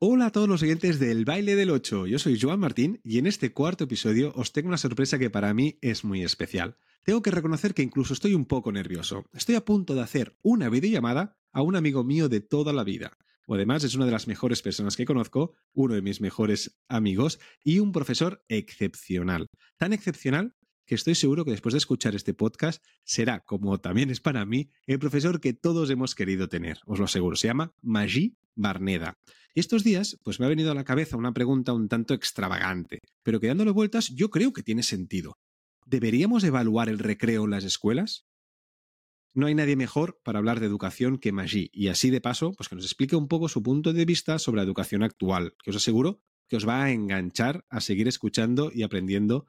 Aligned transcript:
Hola 0.00 0.26
a 0.26 0.30
todos 0.30 0.48
los 0.48 0.62
oyentes 0.62 1.00
del 1.00 1.24
Baile 1.24 1.56
del 1.56 1.70
8, 1.70 2.06
yo 2.06 2.20
soy 2.20 2.38
Joan 2.40 2.60
Martín 2.60 3.00
y 3.02 3.18
en 3.18 3.26
este 3.26 3.52
cuarto 3.52 3.82
episodio 3.82 4.32
os 4.36 4.52
tengo 4.52 4.68
una 4.68 4.78
sorpresa 4.78 5.18
que 5.18 5.28
para 5.28 5.52
mí 5.52 5.76
es 5.82 6.04
muy 6.04 6.22
especial. 6.22 6.76
Tengo 7.02 7.20
que 7.20 7.32
reconocer 7.32 7.74
que 7.74 7.82
incluso 7.82 8.14
estoy 8.14 8.32
un 8.34 8.44
poco 8.44 8.70
nervioso. 8.70 9.24
Estoy 9.32 9.56
a 9.56 9.64
punto 9.64 9.96
de 9.96 10.02
hacer 10.02 10.38
una 10.40 10.68
videollamada 10.68 11.36
a 11.52 11.62
un 11.62 11.74
amigo 11.74 12.04
mío 12.04 12.28
de 12.28 12.40
toda 12.40 12.72
la 12.72 12.84
vida. 12.84 13.18
O 13.46 13.54
además 13.54 13.82
es 13.82 13.96
una 13.96 14.06
de 14.06 14.12
las 14.12 14.28
mejores 14.28 14.62
personas 14.62 14.94
que 14.94 15.04
conozco, 15.04 15.54
uno 15.72 15.94
de 15.94 16.02
mis 16.02 16.20
mejores 16.20 16.78
amigos 16.86 17.40
y 17.64 17.80
un 17.80 17.90
profesor 17.90 18.44
excepcional. 18.46 19.48
Tan 19.78 19.92
excepcional 19.92 20.54
que 20.88 20.94
estoy 20.94 21.14
seguro 21.14 21.44
que 21.44 21.50
después 21.50 21.74
de 21.74 21.78
escuchar 21.78 22.14
este 22.14 22.32
podcast 22.32 22.82
será, 23.04 23.40
como 23.40 23.78
también 23.78 24.08
es 24.08 24.20
para 24.20 24.46
mí, 24.46 24.70
el 24.86 24.98
profesor 24.98 25.38
que 25.38 25.52
todos 25.52 25.90
hemos 25.90 26.14
querido 26.14 26.48
tener. 26.48 26.78
Os 26.86 26.98
lo 26.98 27.04
aseguro. 27.04 27.36
Se 27.36 27.46
llama 27.46 27.74
Magí 27.82 28.38
Barneda. 28.54 29.18
Y 29.54 29.60
estos 29.60 29.84
días, 29.84 30.18
pues 30.24 30.40
me 30.40 30.46
ha 30.46 30.48
venido 30.48 30.72
a 30.72 30.74
la 30.74 30.84
cabeza 30.84 31.18
una 31.18 31.34
pregunta 31.34 31.74
un 31.74 31.88
tanto 31.88 32.14
extravagante, 32.14 33.00
pero 33.22 33.38
que 33.38 33.48
dándole 33.48 33.70
vueltas 33.70 34.08
yo 34.08 34.30
creo 34.30 34.54
que 34.54 34.62
tiene 34.62 34.82
sentido. 34.82 35.36
¿Deberíamos 35.84 36.42
evaluar 36.42 36.88
el 36.88 36.98
recreo 36.98 37.44
en 37.44 37.50
las 37.50 37.64
escuelas? 37.64 38.24
No 39.34 39.46
hay 39.46 39.54
nadie 39.54 39.76
mejor 39.76 40.18
para 40.24 40.38
hablar 40.38 40.58
de 40.58 40.66
educación 40.66 41.18
que 41.18 41.32
Magí, 41.32 41.68
y 41.70 41.88
así 41.88 42.08
de 42.08 42.22
paso, 42.22 42.54
pues 42.56 42.70
que 42.70 42.76
nos 42.76 42.86
explique 42.86 43.14
un 43.14 43.28
poco 43.28 43.50
su 43.50 43.62
punto 43.62 43.92
de 43.92 44.06
vista 44.06 44.38
sobre 44.38 44.56
la 44.56 44.64
educación 44.64 45.02
actual, 45.02 45.54
que 45.62 45.68
os 45.70 45.76
aseguro 45.76 46.22
que 46.48 46.56
os 46.56 46.66
va 46.66 46.82
a 46.82 46.90
enganchar 46.90 47.66
a 47.68 47.82
seguir 47.82 48.08
escuchando 48.08 48.70
y 48.72 48.82
aprendiendo 48.82 49.46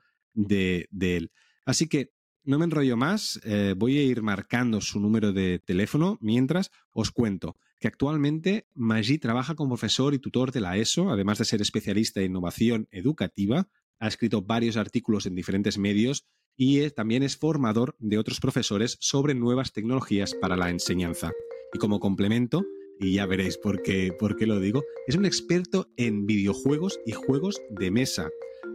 de, 0.48 0.88
él. 1.00 1.32
Así 1.66 1.88
que 1.88 2.12
no 2.44 2.58
me 2.58 2.66
enrollo 2.66 2.98
más, 2.98 3.40
eh, 3.44 3.74
voy 3.78 3.98
a 3.98 4.04
ir 4.04 4.22
marcando 4.22 4.82
su 4.82 5.00
número 5.00 5.34
de 5.34 5.60
teléfono 5.60 6.18
mientras 6.22 6.72
os 6.92 7.12
cuento 7.12 7.58
que 7.80 7.88
actualmente 7.88 8.68
Magí 8.74 9.18
trabaja 9.18 9.56
como 9.56 9.70
profesor 9.70 10.14
y 10.14 10.20
tutor 10.20 10.52
de 10.52 10.62
la 10.62 10.78
ESO, 10.78 11.10
además 11.10 11.38
de 11.38 11.46
ser 11.46 11.62
especialista 11.62 12.20
en 12.20 12.32
innovación 12.32 12.88
educativa, 12.92 13.70
ha 14.00 14.08
escrito 14.08 14.42
varios 14.42 14.78
artículos 14.78 15.26
en 15.26 15.36
diferentes 15.36 15.78
medios 15.78 16.26
y 16.58 16.90
también 16.90 17.24
es 17.24 17.38
formador 17.38 17.96
de 18.00 18.18
otros 18.18 18.40
profesores 18.42 18.98
sobre 19.00 19.34
nuevas 19.34 19.72
tecnologías 19.72 20.36
para 20.36 20.58
la 20.58 20.70
enseñanza. 20.70 21.32
Y 21.74 21.80
como 21.80 22.02
complemento, 22.02 22.66
y 23.00 23.14
ya 23.14 23.26
veréis 23.26 23.58
por 23.58 23.82
qué, 23.82 24.12
por 24.18 24.36
qué 24.36 24.46
lo 24.46 24.60
digo, 24.60 24.84
es 25.08 25.16
un 25.16 25.26
experto 25.26 25.90
en 25.96 26.26
videojuegos 26.26 27.00
y 27.06 27.14
juegos 27.14 27.62
de 27.70 27.92
mesa. 27.92 28.30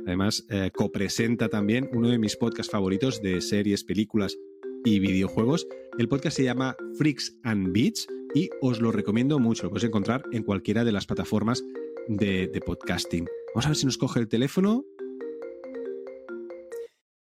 Además, 0.06 0.46
eh, 0.50 0.70
copresenta 0.74 1.48
también 1.48 1.88
uno 1.92 2.08
de 2.08 2.18
mis 2.18 2.36
podcasts 2.36 2.70
favoritos 2.70 3.22
de 3.22 3.40
series, 3.40 3.84
películas 3.84 4.36
y 4.84 4.98
videojuegos. 4.98 5.66
El 5.98 6.08
podcast 6.08 6.36
se 6.36 6.44
llama 6.44 6.76
Freaks 6.98 7.38
and 7.42 7.72
Beats 7.72 8.06
y 8.34 8.50
os 8.60 8.80
lo 8.80 8.92
recomiendo 8.92 9.38
mucho. 9.38 9.64
Lo 9.64 9.70
podéis 9.70 9.88
encontrar 9.88 10.24
en 10.32 10.42
cualquiera 10.42 10.84
de 10.84 10.92
las 10.92 11.06
plataformas 11.06 11.64
de, 12.08 12.62
podcasting. 12.64 13.26
Vamos 13.54 13.66
a 13.66 13.68
ver 13.70 13.76
si 13.76 13.86
nos 13.86 13.98
coge 13.98 14.20
el 14.20 14.28
teléfono. 14.28 14.84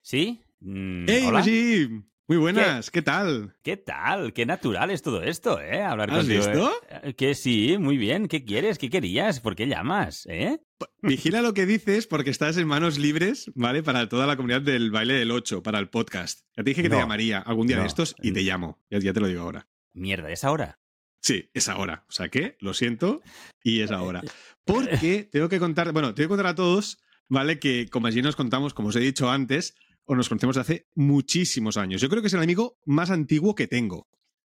¿Sí? 0.02 0.42
Mm, 0.60 1.06
¡Hey, 1.08 1.24
hola. 1.28 1.44
Muy 2.26 2.38
buenas, 2.38 2.90
¿Qué, 2.90 3.02
tal? 3.02 3.54
¿Qué 3.64 3.76
tal? 3.76 4.32
Qué 4.32 4.46
natural 4.46 4.92
es 4.92 5.02
todo 5.02 5.22
esto, 5.22 5.60
¿eh? 5.60 5.84
Hablar 5.84 6.10
¿Has 6.10 6.26
visto? 6.26 6.72
Eh, 7.04 7.16
que 7.16 7.36
sí, 7.36 7.76
muy 7.78 7.98
bien. 7.98 8.30
¿Qué 8.30 8.46
quieres? 8.46 8.78
¿Qué 8.78 8.90
querías? 8.90 9.42
¿Por 9.42 9.58
qué 9.58 9.68
llamas? 9.68 10.26
¿Eh? 10.30 10.62
Vigila 11.02 11.42
lo 11.42 11.54
que 11.54 11.66
dices 11.66 12.08
porque 12.08 12.30
estás 12.30 12.56
en 12.56 12.66
manos 12.66 12.98
libres, 12.98 13.52
¿vale? 13.56 13.84
Para 13.84 14.08
toda 14.08 14.26
la 14.26 14.38
comunidad 14.38 14.62
del 14.62 14.90
baile 14.90 15.16
del 15.16 15.32
8, 15.32 15.64
para 15.64 15.80
el 15.80 15.90
podcast. 15.90 16.46
Ya 16.56 16.64
te 16.64 16.70
dije 16.70 16.84
que 16.84 16.90
te 16.90 16.96
llamaría 16.96 17.40
algún 17.40 17.68
día 17.68 17.82
de 17.82 17.88
estos 17.88 18.16
y 18.22 18.32
te 18.32 18.42
llamo. 18.42 18.80
Ya, 18.90 19.00
ya, 19.00 19.12
te 19.12 19.20
lo 19.20 19.28
digo 19.28 19.42
ahora. 19.42 19.68
Mierda, 19.92 20.32
¿es 20.32 20.46
ahora? 20.46 20.80
Sí, 21.20 21.50
es 21.54 21.68
ahora. 21.68 22.06
O 22.08 22.12
sea 22.14 22.30
que, 22.30 22.56
lo 22.62 22.74
siento, 22.74 23.22
y 23.62 23.82
es 23.82 23.92
ahora. 23.92 24.22
Porque 24.64 25.28
tengo 25.30 25.50
que 25.50 25.60
contar, 25.60 25.92
bueno, 25.92 26.14
tengo 26.14 26.28
que 26.28 26.36
contar 26.36 26.48
a 26.48 26.56
todos, 26.56 27.00
¿vale? 27.28 27.60
Que 27.60 27.90
como 27.90 28.08
allí 28.08 28.22
nos 28.22 28.38
contamos, 28.38 28.74
como 28.74 28.88
os 28.88 28.96
he 28.96 29.02
dicho 29.02 29.30
antes, 29.30 29.76
o 30.06 30.16
nos 30.16 30.30
conocemos 30.30 30.58
hace 30.58 30.88
muchísimos 30.96 31.78
años. 31.78 32.02
Yo 32.02 32.10
creo 32.10 32.22
que 32.22 32.28
es 32.28 32.34
el 32.34 32.42
amigo 32.42 32.78
más 32.86 33.10
antiguo 33.10 33.56
que 33.56 33.68
tengo. 33.68 34.08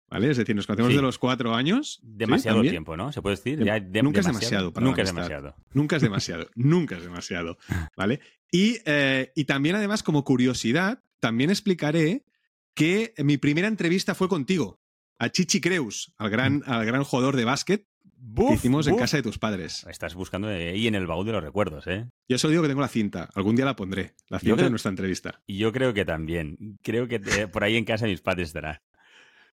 ¿Vale? 0.09 0.31
Es 0.31 0.37
decir, 0.37 0.55
nos 0.55 0.65
conocemos 0.65 0.95
de 0.95 1.01
los 1.03 1.19
cuatro 1.19 1.53
años. 1.53 1.99
Demasiado 2.01 2.61
tiempo, 2.61 2.97
¿no? 2.97 3.11
¿Se 3.11 3.21
puede 3.21 3.35
decir? 3.35 3.59
nunca 4.03 4.21
es 4.21 4.25
demasiado 4.25 4.73
para 4.73 4.85
Nunca 4.85 5.03
es 5.03 5.13
demasiado. 5.13 5.55
Nunca 5.73 5.95
es 5.97 6.01
demasiado. 6.01 6.49
nunca 6.55 6.97
es 6.97 7.03
demasiado. 7.03 7.57
¿Vale? 7.95 8.19
Y, 8.51 8.77
eh, 8.85 9.31
y 9.35 9.45
también, 9.45 9.75
además, 9.75 10.01
como 10.01 10.23
curiosidad, 10.23 11.03
también 11.19 11.51
explicaré 11.51 12.25
que 12.73 13.13
mi 13.17 13.37
primera 13.37 13.67
entrevista 13.67 14.15
fue 14.15 14.29
contigo, 14.29 14.79
a 15.19 15.29
Chichi 15.29 15.61
Creus, 15.61 16.13
al 16.17 16.29
gran, 16.29 16.63
al 16.65 16.85
gran 16.85 17.03
jugador 17.03 17.35
de 17.35 17.45
básquet, 17.45 17.85
que 18.35 18.53
hicimos 18.53 18.87
en 18.87 18.97
casa 18.97 19.17
de 19.17 19.23
tus 19.23 19.37
padres. 19.39 19.85
Estás 19.89 20.15
buscando 20.15 20.47
ahí 20.47 20.87
en 20.87 20.95
el 20.95 21.07
baúl 21.07 21.25
de 21.25 21.31
los 21.31 21.43
recuerdos, 21.43 21.87
¿eh? 21.87 22.07
Yo 22.27 22.37
solo 22.37 22.51
digo 22.51 22.63
que 22.63 22.69
tengo 22.69 22.81
la 22.81 22.87
cinta. 22.87 23.29
Algún 23.35 23.55
día 23.55 23.65
la 23.65 23.75
pondré. 23.75 24.13
La 24.27 24.39
cinta 24.39 24.63
de 24.63 24.69
nuestra 24.69 24.89
entrevista. 24.89 25.41
Y 25.45 25.57
yo 25.57 25.71
creo 25.71 25.93
que 25.93 26.05
también. 26.05 26.77
Creo 26.83 27.07
que 27.07 27.19
por 27.47 27.63
ahí 27.63 27.75
en 27.75 27.85
casa 27.85 28.05
de 28.05 28.11
mis 28.11 28.21
padres 28.21 28.49
estará. 28.49 28.81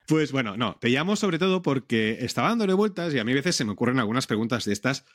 Pues 0.08 0.32
bueno, 0.32 0.58
no. 0.58 0.78
Te 0.80 0.90
llamo 0.90 1.16
sobre 1.16 1.40
todo 1.40 1.62
porque 1.62 2.20
estaba 2.22 2.50
dándole 2.50 2.74
vueltas 2.74 3.14
y 3.14 3.20
a 3.20 3.24
mí 3.24 3.32
a 3.32 3.36
veces 3.36 3.56
se 3.56 3.66
me 3.66 3.72
ocurren 3.72 4.00
algunas 4.00 4.28
preguntas 4.28 4.66
de 4.66 4.74
estas. 4.74 5.06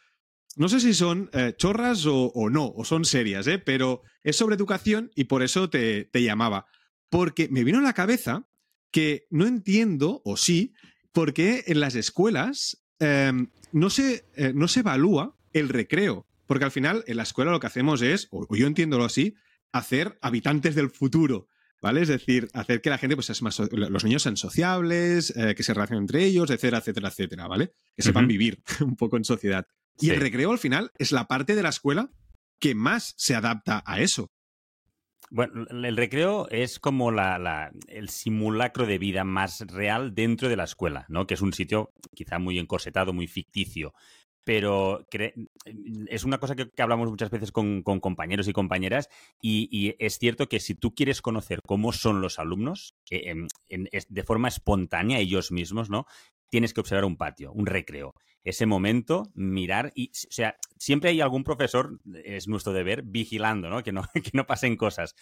No 0.56 0.69
sé 0.69 0.81
si 0.81 0.94
son 0.94 1.31
eh, 1.32 1.54
chorras 1.56 2.04
o, 2.06 2.32
no, 2.50 2.72
o 2.75 2.84
son 2.84 3.04
serias, 3.04 3.47
¿eh? 3.47 3.58
Pero 3.58 4.03
es 4.22 4.37
sobre 4.37 4.56
educación 4.56 5.10
y 5.14 5.25
por 5.25 5.42
eso 5.42 5.69
te, 5.70 6.04
te 6.04 6.22
llamaba. 6.22 6.66
Porque 7.10 7.48
me 7.50 7.64
vino 7.64 7.78
a 7.78 7.82
la 7.82 7.92
cabeza 7.92 8.48
que 8.91 9.26
no 9.31 9.47
entiendo, 9.47 10.22
o 10.25 10.37
sí, 10.37 10.75
por 11.12 11.34
qué 11.34 11.64
en 11.66 11.81
las 11.81 11.94
escuelas 11.94 12.82
Em, 13.00 13.48
no, 13.72 13.91
se, 13.91 14.25
eh, 14.34 14.53
no 14.54 14.69
se 14.69 14.81
evalúa 14.81 15.36
el 15.53 15.69
recreo, 15.69 16.26
porque 16.47 16.64
al 16.64 16.70
final 16.70 17.04
en 17.06 17.16
la 17.16 17.22
escuela 17.22 17.50
lo 17.50 17.60
que 17.60 17.66
hacemos 17.66 18.03
es, 18.03 18.28
o, 18.31 18.47
yo 18.54 18.66
entiendo 18.66 19.03
así, 19.04 19.34
hacer 19.72 20.19
habitantes 20.20 20.75
del 20.75 20.91
futuro. 20.91 21.48
¿Vale? 21.81 22.03
Es 22.03 22.08
decir, 22.08 22.48
hacer 22.54 22.81
que 22.81 22.91
la 22.91 22.98
gente, 22.98 23.14
pues, 23.14 23.31
es 23.31 23.41
más, 23.41 23.60
los 23.70 24.03
niños 24.03 24.22
sean 24.25 24.37
sociables, 24.37 25.32
eh, 25.37 25.54
que 25.54 25.62
se 25.62 25.72
relacionen 25.72 26.03
entre 26.03 26.25
ellos, 26.25 26.50
etcétera, 26.50 26.78
etcétera, 26.78 27.08
etcétera, 27.08 27.47
¿vale? 27.47 27.72
Que 27.94 28.03
sepan 28.03 28.26
vivir 28.26 28.60
un 28.81 28.97
poco 28.97 29.16
en 29.16 29.22
sociedad. 29.22 29.64
Y 30.00 30.10
el 30.10 30.20
recreo 30.20 30.50
al 30.50 30.58
final 30.58 30.91
es 30.98 31.12
la 31.12 31.28
parte 31.28 31.54
de 31.54 31.62
la 31.62 31.69
escuela 31.69 32.10
que 32.58 32.75
más 32.75 33.14
se 33.16 33.37
adapta 33.37 33.84
a 33.87 34.00
eso. 34.00 34.32
Bueno, 35.31 35.66
el 35.71 35.97
recreo 35.97 36.49
es 36.50 36.78
como 36.78 37.11
la, 37.11 37.71
el 37.87 38.09
simulacro 38.09 38.87
de 38.87 38.99
vida 38.99 39.25
más 39.25 39.61
real 39.69 40.15
dentro 40.15 40.49
de 40.49 40.56
la 40.56 40.65
escuela, 40.65 41.05
¿no? 41.09 41.27
Que 41.27 41.34
es 41.34 41.43
un 41.43 41.53
sitio 41.53 41.93
quizá 42.15 42.39
muy 42.39 42.59
encorsetado, 42.59 43.12
muy 43.12 43.27
ficticio. 43.27 43.93
Pero 44.44 45.06
es 46.06 46.25
una 46.25 46.38
cosa 46.38 46.56
que, 46.56 46.71
hablamos 46.78 47.11
muchas 47.11 47.31
veces 47.31 47.53
con, 47.53 47.83
compañeros 47.83 48.49
y 48.49 48.55
compañeras 48.55 49.11
y, 49.43 49.94
es 49.99 50.19
cierto 50.19 50.49
que 50.49 50.59
si 50.59 50.75
tú 50.75 50.94
quieres 50.94 51.21
conocer 51.21 51.61
cómo 51.67 51.93
son 51.93 52.22
los 52.22 52.38
alumnos, 52.38 52.94
de 53.11 54.22
forma 54.25 54.49
espontánea 54.49 55.19
ellos 55.19 55.53
mismos, 55.53 55.91
¿no? 55.91 56.06
Tienes 56.49 56.72
que 56.72 56.81
observar 56.81 57.05
un 57.05 57.19
patio, 57.19 57.53
un 57.53 57.67
recreo 57.67 58.15
ese 58.48 58.66
momento, 58.66 59.31
mirar 59.34 59.92
y, 59.94 60.09
o 60.09 60.31
sea, 60.31 60.56
siempre 60.76 61.10
hay 61.10 61.20
algún 61.20 61.44
profesor, 61.44 62.00
es 62.25 62.48
nuestro 62.48 62.72
deber, 62.72 63.03
vigilando, 63.03 63.69
¿no? 63.69 63.82
Que 63.82 63.92
no, 63.92 64.03
que 64.14 64.31
no 64.32 64.47
pasen 64.47 64.76
cosas. 64.76 65.14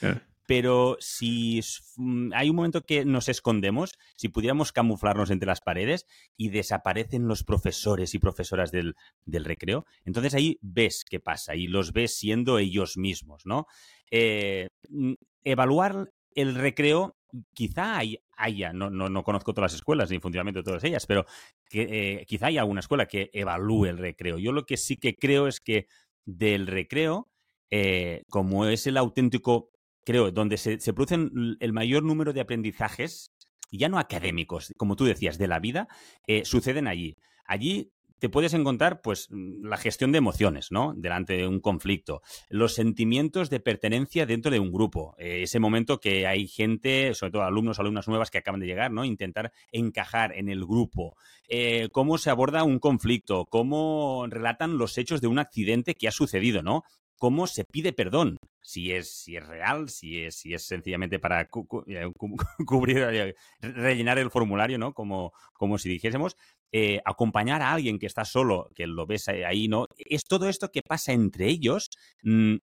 Pero 0.47 0.97
si 1.01 1.61
mm, 1.97 2.33
hay 2.35 2.51
un 2.51 2.57
momento 2.57 2.83
que 2.83 3.05
nos 3.05 3.29
escondemos, 3.29 3.99
si 4.17 4.29
pudiéramos 4.29 4.73
camuflarnos 4.73 5.31
entre 5.31 5.47
las 5.47 5.61
paredes 5.61 6.07
y 6.37 6.51
desaparecen 6.51 7.27
los 7.27 7.43
profesores 7.43 8.15
y 8.15 8.19
profesoras 8.19 8.71
del, 8.71 8.95
del 9.25 9.45
recreo, 9.45 9.87
entonces 10.05 10.35
ahí 10.35 10.59
ves 10.63 11.05
qué 11.09 11.21
pasa 11.21 11.57
y 11.57 11.67
los 11.67 11.93
ves 11.93 12.17
siendo 12.17 12.59
ellos 12.59 12.97
mismos, 12.97 13.45
¿no? 13.45 13.67
Eh, 14.11 14.69
mm, 14.89 15.15
evaluar 15.45 16.11
el 16.37 16.55
recreo 16.55 17.17
quizá 17.53 17.99
haya, 18.37 18.73
no, 18.73 18.91
no, 18.91 19.09
no, 19.09 19.25
conozco 19.25 19.53
todas 19.53 19.73
las 19.73 19.81
escuelas 19.81 20.11
ni 20.11 20.21
funcionamiento 20.21 20.61
de 20.61 20.65
todas 20.65 20.85
ellas, 20.85 21.07
pero 21.07 21.27
eh, 21.73 22.25
quizá 22.29 22.47
haya 22.47 22.61
alguna 22.61 22.81
escuela 22.81 23.07
que 23.07 23.31
evalúe 23.33 23.87
el 23.87 23.99
recreo. 23.99 24.39
Yo 24.39 24.53
lo 24.53 24.65
que 24.65 24.77
sí 24.77 24.97
que 24.97 25.17
creo 25.17 25.49
es 25.49 25.61
que 25.61 25.87
del 26.25 26.67
recreo, 26.67 27.29
eh, 27.71 28.23
como 28.31 28.67
es 28.67 28.87
el 28.87 28.97
auténtico, 28.97 29.71
creo, 30.05 30.31
donde 30.31 30.57
se, 30.57 30.79
se 30.79 30.93
producen 30.93 31.57
el 31.59 31.73
mayor 31.73 32.05
número 32.05 32.33
de 32.33 32.41
aprendizajes, 32.41 33.33
ya 33.73 33.89
no 33.89 33.99
académicos, 33.99 34.73
como 34.77 34.97
tú 34.97 35.05
decías, 35.05 35.39
de 35.39 35.49
la 35.49 35.59
vida, 35.59 35.89
eh, 36.27 36.45
suceden 36.45 36.87
allí. 36.87 37.17
Allí 37.45 37.93
te 38.19 38.29
puedes 38.29 38.55
encontrar, 38.55 39.03
pues, 39.03 39.29
mm, 39.31 39.67
la 39.67 39.77
gestión 39.77 40.13
de 40.13 40.19
emociones, 40.19 40.73
¿no? 40.73 40.95
Delante 40.97 41.37
de 41.37 41.47
un 41.47 41.61
conflicto. 41.61 42.23
Los 42.49 42.75
sentimientos 42.75 43.51
de 43.51 43.61
pertenencia 43.61 44.27
dentro 44.27 44.51
de 44.51 44.59
un 44.59 44.73
grupo. 44.73 45.15
Eh, 45.19 45.43
ese 45.43 45.61
momento 45.61 46.01
que 46.01 46.27
hay 46.27 46.49
gente, 46.49 47.15
sobre 47.15 47.33
todo 47.33 47.43
alumnos 47.43 47.79
alumnas 47.79 48.09
nuevas 48.09 48.31
que 48.31 48.39
acaban 48.39 48.61
de 48.61 48.67
llegar, 48.67 48.91
¿no? 48.91 49.05
Intentar 49.05 49.53
encajar 49.73 50.33
en 50.37 50.49
el 50.49 50.65
grupo. 50.65 51.17
Eh, 51.49 51.89
cómo 51.93 52.19
se 52.19 52.31
aborda 52.31 52.65
un 52.65 52.79
conflicto. 52.79 53.47
Cómo 53.47 54.27
relatan 54.29 54.79
los 54.79 54.99
hechos 54.99 55.21
de 55.21 55.29
un 55.29 55.39
accidente 55.39 55.95
que 55.95 56.09
ha 56.09 56.13
sucedido, 56.13 56.63
¿no? 56.63 56.85
Cómo 57.19 57.47
se 57.47 57.65
pide 57.65 57.93
perdón. 57.93 58.37
Si 58.63 58.91
es, 58.91 59.11
si 59.11 59.37
es 59.37 59.47
real, 59.47 59.89
si 59.89 60.23
es, 60.23 60.37
si 60.37 60.53
es 60.53 60.67
sencillamente 60.67 61.21
para 61.21 61.43
eh, 61.43 61.47
cubrir, 62.67 62.99
eh, 62.99 63.35
rellenar 63.61 64.19
el 64.19 64.31
formulario, 64.31 64.77
¿no? 64.77 64.93
Como, 64.93 65.33
como 65.53 65.79
si 65.79 65.89
dijésemos, 65.89 66.37
eh, 66.73 67.01
acompañar 67.05 67.63
a 67.63 67.73
alguien 67.73 68.01
que 68.01 68.07
está 68.07 68.25
solo, 68.25 68.69
que 68.75 68.89
lo 68.89 69.07
ves 69.07 69.29
ahí, 69.29 69.69
¿no? 69.69 69.87
Es 69.97 70.25
todo 70.25 70.49
esto 70.49 70.73
que 70.73 70.83
pasa 70.83 71.13
entre 71.13 71.47
ellos, 71.47 71.91
mm, 72.25 72.57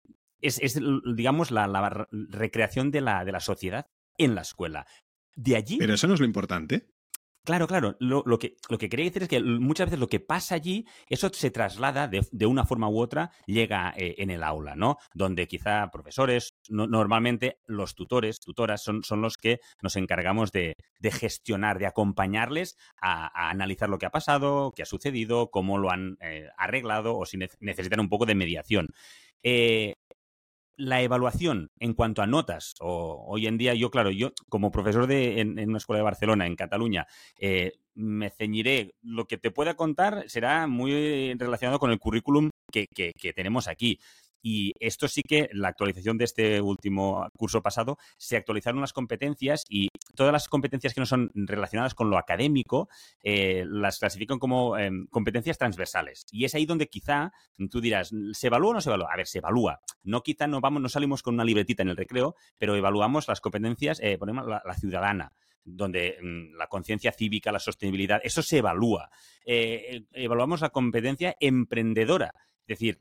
es, 0.41 0.81
digamos, 1.15 1.51
la, 1.51 1.67
la 1.67 2.09
recreación 2.11 2.91
de 2.91 3.03
la, 3.03 3.27
de 3.27 3.33
la 3.33 3.41
sociedad 3.41 3.87
en 4.17 4.35
la 4.35 4.41
escuela. 4.41 4.87
De 5.37 5.57
allí. 5.57 5.77
Pero 5.79 5.95
eso 5.95 6.07
no 6.07 6.15
es 6.15 6.21
lo 6.21 6.27
importante. 6.27 6.87
Claro, 7.43 7.67
claro. 7.67 7.97
Lo, 8.01 8.39
que, 8.39 8.57
lo 8.69 8.77
que 8.77 8.91
quería 8.91 9.07
decir 9.07 9.23
es 9.23 9.29
que 9.29 9.43
muchas 9.43 9.87
veces 9.87 9.99
lo 9.99 10.09
que 10.09 10.21
pasa 10.21 10.55
allí, 10.55 10.87
eso 11.09 11.31
se 11.33 11.51
traslada 11.51 12.07
de, 12.07 12.47
una 12.47 12.65
forma 12.65 12.89
u 12.89 13.01
otra, 13.01 13.31
llega 13.47 13.95
eh, 13.97 14.17
en 14.19 14.31
el 14.31 14.43
aula, 14.43 14.77
¿no? 14.77 14.99
Donde 15.15 15.49
quizá 15.49 15.91
profesores, 15.91 16.55
normalmente 16.69 17.59
los 17.67 17.95
tutores, 17.95 18.41
tutoras, 18.41 18.83
son, 18.83 19.03
son 19.05 19.23
los 19.23 19.39
que 19.39 19.61
nos 19.83 19.97
encargamos 19.97 20.53
de, 20.53 20.77
gestionar, 21.03 21.79
de 21.79 21.87
acompañarles 21.87 22.77
a, 23.01 23.49
analizar 23.51 23.89
lo 23.89 23.99
que 23.99 24.07
ha 24.07 24.11
pasado, 24.11 24.73
qué 24.77 24.83
ha 24.83 24.87
sucedido, 24.87 25.51
cómo 25.51 25.79
lo 25.79 25.91
han 25.91 26.19
eh, 26.21 26.49
arreglado 26.59 27.17
o 27.17 27.25
si 27.25 27.39
necesitan 27.39 28.01
un 28.01 28.11
poco 28.11 28.27
de 28.27 28.35
mediación. 28.35 28.89
Eh, 29.43 29.95
la 30.81 31.03
evaluación 31.03 31.71
en 31.79 31.95
cuanto 31.95 32.23
a 32.23 32.27
notas, 32.27 32.75
o 32.81 33.25
hoy 33.29 33.47
en 33.47 33.59
día 33.59 33.75
yo, 33.75 33.91
claro, 33.91 34.11
yo 34.11 34.33
como 34.49 34.71
profesor 34.71 35.07
de, 35.07 35.41
en, 35.41 35.69
una 35.69 35.79
escuela 35.79 35.99
de 35.99 36.05
Barcelona, 36.05 36.47
en 36.47 36.57
Cataluña, 36.57 37.07
eh, 37.39 37.73
me 37.95 38.31
ceñiré, 38.31 38.95
lo 39.03 39.27
que 39.27 39.37
te 39.37 39.51
pueda 39.51 39.75
contar 39.75 40.25
será 40.29 40.67
muy 40.67 41.35
relacionado 41.35 41.79
con 41.79 41.91
el 41.91 41.99
currículum 41.99 42.51
que, 42.73 42.87
que 42.95 43.33
tenemos 43.35 43.69
aquí. 43.69 44.01
Y 44.43 44.73
esto 44.81 45.09
sí 45.09 45.23
que, 45.23 45.49
la 45.53 45.69
actualización 45.69 46.19
de 46.19 46.25
este 46.25 46.61
último 46.61 47.29
curso 47.37 47.63
pasado, 47.63 47.99
se 48.17 48.37
actualizaron 48.37 48.81
las 48.81 48.93
competencias 48.93 49.65
y 49.69 49.89
todas 50.15 50.33
las 50.33 50.49
competencias 50.49 50.95
que 50.95 51.01
no 51.01 51.07
son 51.07 51.31
relacionadas 51.35 51.95
con 51.95 52.11
lo 52.11 52.19
académico 52.19 52.89
eh, 53.23 53.65
las 53.67 53.99
clasifican 53.99 54.39
como 54.39 54.77
em, 54.79 55.07
competencias 55.09 55.59
transversales. 55.59 56.27
Y 56.31 56.45
es 56.45 56.55
ahí 56.55 56.67
donde 56.67 56.89
quizá 56.89 57.33
tú 57.71 57.81
dirás, 57.81 58.11
¿se 58.33 58.47
evalúa 58.47 58.71
o 58.71 58.75
no 58.75 58.81
se 58.81 58.91
evalúa? 58.91 59.09
A 59.13 59.17
ver, 59.17 59.27
se 59.27 59.39
evalúa. 59.39 59.81
No 60.03 60.23
quizá 60.23 60.47
no, 60.47 60.61
vamos, 60.61 60.83
no 60.83 60.89
salimos 60.89 61.23
con 61.23 61.35
una 61.35 61.45
libretita 61.45 61.83
en 61.83 61.91
el 61.91 61.97
recreo, 61.97 62.35
pero 62.59 62.75
evaluamos 62.77 63.29
las 63.29 63.41
competencias, 63.41 64.01
eh, 64.03 64.19
ponemos 64.19 64.47
la, 64.47 64.75
ciudadana 64.75 65.33
donde 65.63 66.17
mm, 66.23 66.57
la 66.57 66.69
conciencia 66.69 67.13
cívica, 67.13 67.53
la 67.53 67.59
sostenibilidad, 67.59 68.21
eso 68.25 68.43
se 68.43 68.59
evalúa. 68.59 69.11
Eh, 69.45 70.05
evaluamos 70.13 70.63
la 70.63 70.71
competencia 70.71 71.37
emprendedora, 71.39 72.33
es 72.71 72.79
decir, 72.79 72.99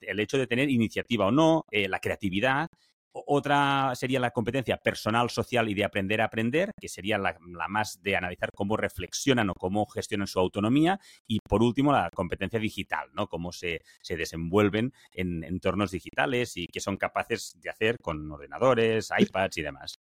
el, 0.00 0.20
hecho 0.20 0.38
de 0.38 0.46
tener 0.46 0.70
iniciativa 0.70 1.26
o 1.26 1.30
no, 1.30 1.66
eh, 1.70 1.88
la 1.88 1.98
creatividad. 1.98 2.68
Otra 3.12 3.92
sería 3.94 4.18
la 4.18 4.30
competencia 4.30 4.78
personal, 4.78 5.28
social 5.28 5.68
y 5.68 5.74
de 5.74 5.84
aprender 5.84 6.22
a 6.22 6.24
aprender, 6.24 6.70
que 6.80 6.88
sería 6.88 7.18
la, 7.18 7.36
más 7.68 8.02
de 8.02 8.16
analizar 8.16 8.48
cómo 8.54 8.76
reflexionan 8.76 9.50
o 9.50 9.54
cómo 9.54 9.84
gestionan 9.86 10.26
su 10.26 10.40
autonomía. 10.40 10.98
Y 11.26 11.38
por 11.46 11.62
último, 11.62 11.92
la 11.92 12.10
competencia 12.12 12.58
digital, 12.58 13.10
¿no? 13.12 13.28
Cómo 13.28 13.52
se, 13.52 13.82
desenvuelven 14.08 14.92
en 15.12 15.44
entornos 15.44 15.90
digitales 15.90 16.56
y 16.56 16.66
qué 16.66 16.80
son 16.80 16.96
capaces 16.96 17.56
de 17.60 17.70
hacer 17.70 17.98
con 18.02 18.32
ordenadores, 18.32 19.10
iPads 19.16 19.58
y 19.58 19.62
demás. 19.62 19.94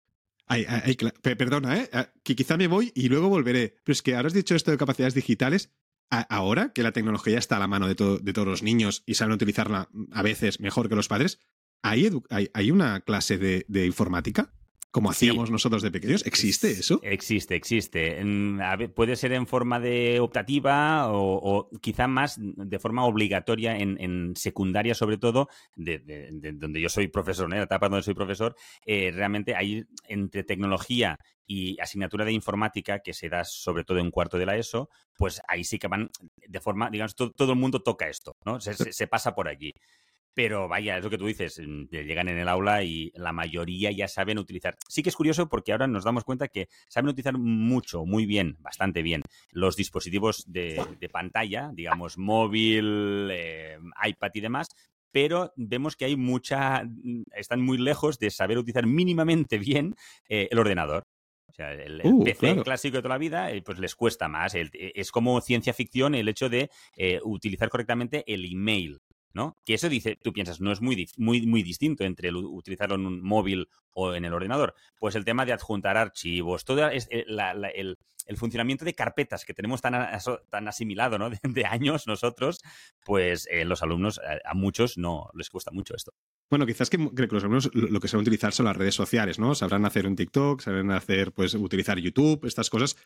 perdona, 1.22 1.76
¿eh? 1.76 1.90
Ah, 1.92 2.08
que 2.22 2.36
quizá 2.36 2.56
me 2.56 2.68
voy 2.68 2.92
y 2.94 3.08
luego 3.08 3.28
volveré. 3.28 3.74
Pero 3.84 3.92
es 3.92 4.00
que 4.00 4.14
ahora 4.14 4.28
has 4.28 4.34
dicho 4.34 4.54
esto 4.54 4.70
de 4.70 4.78
capacidades 4.78 5.14
digitales 5.14 5.72
ahora 6.12 6.72
que 6.72 6.82
la 6.82 6.92
tecnología 6.92 7.38
está 7.38 7.56
a 7.56 7.60
la 7.60 7.66
mano 7.66 7.88
de, 7.88 7.94
todos 7.94 8.46
los 8.46 8.62
niños 8.62 9.02
y 9.06 9.14
saben 9.14 9.34
utilizarla 9.34 9.88
a 10.12 10.22
veces 10.22 10.60
mejor 10.60 10.88
que 10.88 10.96
los 10.96 11.08
padres, 11.08 11.38
¿hay, 11.82 12.10
hay, 12.52 12.70
una 12.70 13.00
clase 13.00 13.38
de 13.38 13.86
informática? 13.86 14.52
Como 14.92 15.10
hacíamos 15.10 15.50
nosotros 15.50 15.82
de 15.82 15.90
pequeños. 15.90 16.24
¿Existe 16.26 16.70
eso? 16.70 17.00
Existe, 17.02 17.56
existe. 17.56 18.22
puede 18.94 19.16
ser 19.16 19.32
en 19.32 19.46
forma 19.46 19.80
de 19.80 20.20
optativa 20.20 21.10
o, 21.10 21.70
quizá 21.80 22.06
más 22.06 22.36
de 22.38 22.78
forma 22.78 23.06
obligatoria 23.06 23.76
en, 23.78 24.36
secundaria, 24.36 24.94
sobre 24.94 25.16
todo, 25.16 25.48
de, 25.76 26.28
donde 26.54 26.80
yo 26.80 26.90
soy 26.90 27.08
profesor, 27.08 27.46
en 27.46 27.58
la 27.58 27.64
etapa 27.64 27.88
donde 27.88 28.02
soy 28.02 28.12
profesor, 28.12 28.54
eh, 28.84 29.10
realmente 29.12 29.56
hay 29.56 29.84
entre 30.08 30.44
tecnología 30.44 31.18
y 31.46 31.80
asignatura 31.80 32.26
de 32.26 32.32
informática 32.32 33.00
que 33.00 33.14
se 33.14 33.30
da 33.30 33.44
sobre 33.44 33.84
todo 33.84 33.98
en 33.98 34.10
cuarto 34.10 34.36
de 34.36 34.46
la 34.46 34.56
ESO, 34.56 34.90
pues 35.16 35.40
ahí 35.48 35.64
sí 35.64 35.78
que 35.78 35.88
van 35.88 36.10
de 36.36 36.60
forma, 36.60 36.90
digamos, 36.90 37.16
todo, 37.16 37.52
el 37.52 37.58
mundo 37.58 37.82
toca 37.82 38.08
esto, 38.08 38.36
¿no? 38.44 38.60
se 38.60 39.06
pasa 39.06 39.34
por 39.34 39.48
allí. 39.48 39.72
Pero 40.34 40.66
vaya, 40.66 40.96
es 40.96 41.04
lo 41.04 41.10
que 41.10 41.18
tú 41.18 41.26
dices, 41.26 41.60
mm, 41.60 41.88
llegan 41.90 42.28
en 42.28 42.38
el 42.38 42.48
aula 42.48 42.82
y 42.82 43.12
la 43.14 43.32
mayoría 43.32 43.90
ya 43.90 44.08
saben 44.08 44.38
utilizar. 44.38 44.76
Sí 44.88 45.02
que 45.02 45.10
es 45.10 45.16
curioso 45.16 45.48
porque 45.48 45.72
ahora 45.72 45.86
nos 45.86 46.04
damos 46.04 46.24
cuenta 46.24 46.48
que 46.48 46.68
saben 46.88 47.10
utilizar 47.10 47.36
mucho, 47.36 48.06
muy 48.06 48.24
bien, 48.24 48.56
bastante 48.60 49.02
bien, 49.02 49.22
los 49.50 49.76
dispositivos 49.76 50.44
de, 50.46 51.10
pantalla, 51.12 51.70
digamos, 51.74 52.16
móvil, 52.16 53.28
eh, 53.30 53.78
iPad 54.06 54.30
y 54.34 54.40
demás, 54.40 54.68
pero 55.10 55.52
vemos 55.56 55.96
que 55.96 56.06
hay 56.06 56.16
mucha, 56.16 56.84
mm, 56.84 57.24
están 57.34 57.60
muy 57.60 57.76
lejos 57.76 58.18
de 58.18 58.30
saber 58.30 58.56
utilizar 58.56 58.86
mínimamente 58.86 59.58
bien 59.58 59.94
eh, 60.28 60.48
el 60.50 60.58
ordenador. 60.58 61.04
O 61.48 61.52
sea, 61.52 61.74
el, 61.74 62.00
uh, 62.02 62.24
PC 62.24 62.62
clásico 62.62 62.96
de 62.96 63.02
toda 63.02 63.16
la 63.16 63.18
vida, 63.18 63.50
eh, 63.50 63.60
pues 63.60 63.78
les 63.78 63.94
cuesta 63.94 64.26
más. 64.26 64.54
es 64.54 65.12
como 65.12 65.38
ciencia 65.42 65.74
ficción 65.74 66.14
el 66.14 66.28
hecho 66.28 66.48
de 66.48 66.70
utilizar 67.24 67.68
correctamente 67.68 68.24
el 68.26 68.50
email. 68.50 69.02
¿No? 69.34 69.56
Que 69.64 69.74
eso 69.74 69.88
dice, 69.88 70.18
tú 70.22 70.32
piensas, 70.32 70.60
no 70.60 70.72
es 70.72 70.80
muy, 70.80 71.08
muy, 71.16 71.46
muy 71.46 71.62
distinto 71.62 72.04
entre 72.04 72.32
utilizarlo 72.32 72.94
en 72.96 73.06
un 73.06 73.22
móvil 73.22 73.68
o 73.92 74.14
en 74.14 74.24
el 74.24 74.32
ordenador. 74.32 74.74
Pues 74.98 75.14
el 75.14 75.24
tema 75.24 75.44
de 75.44 75.52
adjuntar 75.52 75.96
archivos, 75.96 76.64
todo 76.64 76.88
es, 76.88 77.08
eh, 77.10 77.24
el, 77.74 77.96
funcionamiento 78.36 78.84
de 78.84 78.94
carpetas 78.94 79.44
que 79.44 79.52
tenemos 79.52 79.80
tan, 79.80 79.94
tan 80.50 80.68
asimilado 80.68 81.18
¿no? 81.18 81.30
de, 81.42 81.64
años 81.66 82.06
nosotros, 82.06 82.60
pues 83.04 83.48
eh, 83.50 83.64
los 83.64 83.82
alumnos, 83.82 84.20
a, 84.44 84.54
muchos 84.54 84.96
no 84.98 85.30
les 85.34 85.50
cuesta 85.50 85.70
mucho 85.70 85.94
esto. 85.94 86.12
Bueno, 86.50 86.66
quizás 86.66 86.90
que, 86.90 86.98
que, 87.14 87.26
los 87.26 87.42
alumnos 87.42 87.70
lo 87.72 88.00
que 88.00 88.08
saben 88.08 88.22
utilizar 88.22 88.52
son 88.52 88.66
las 88.66 88.76
redes 88.76 88.94
sociales, 88.94 89.38
¿no? 89.38 89.54
Sabrán 89.54 89.84
hacer 89.86 90.06
un 90.06 90.16
TikTok, 90.16 90.60
sabrán 90.60 90.90
hacer, 90.90 91.32
pues, 91.32 91.54
utilizar 91.54 91.98
YouTube, 91.98 92.44
estas 92.46 92.68
cosas, 92.68 92.96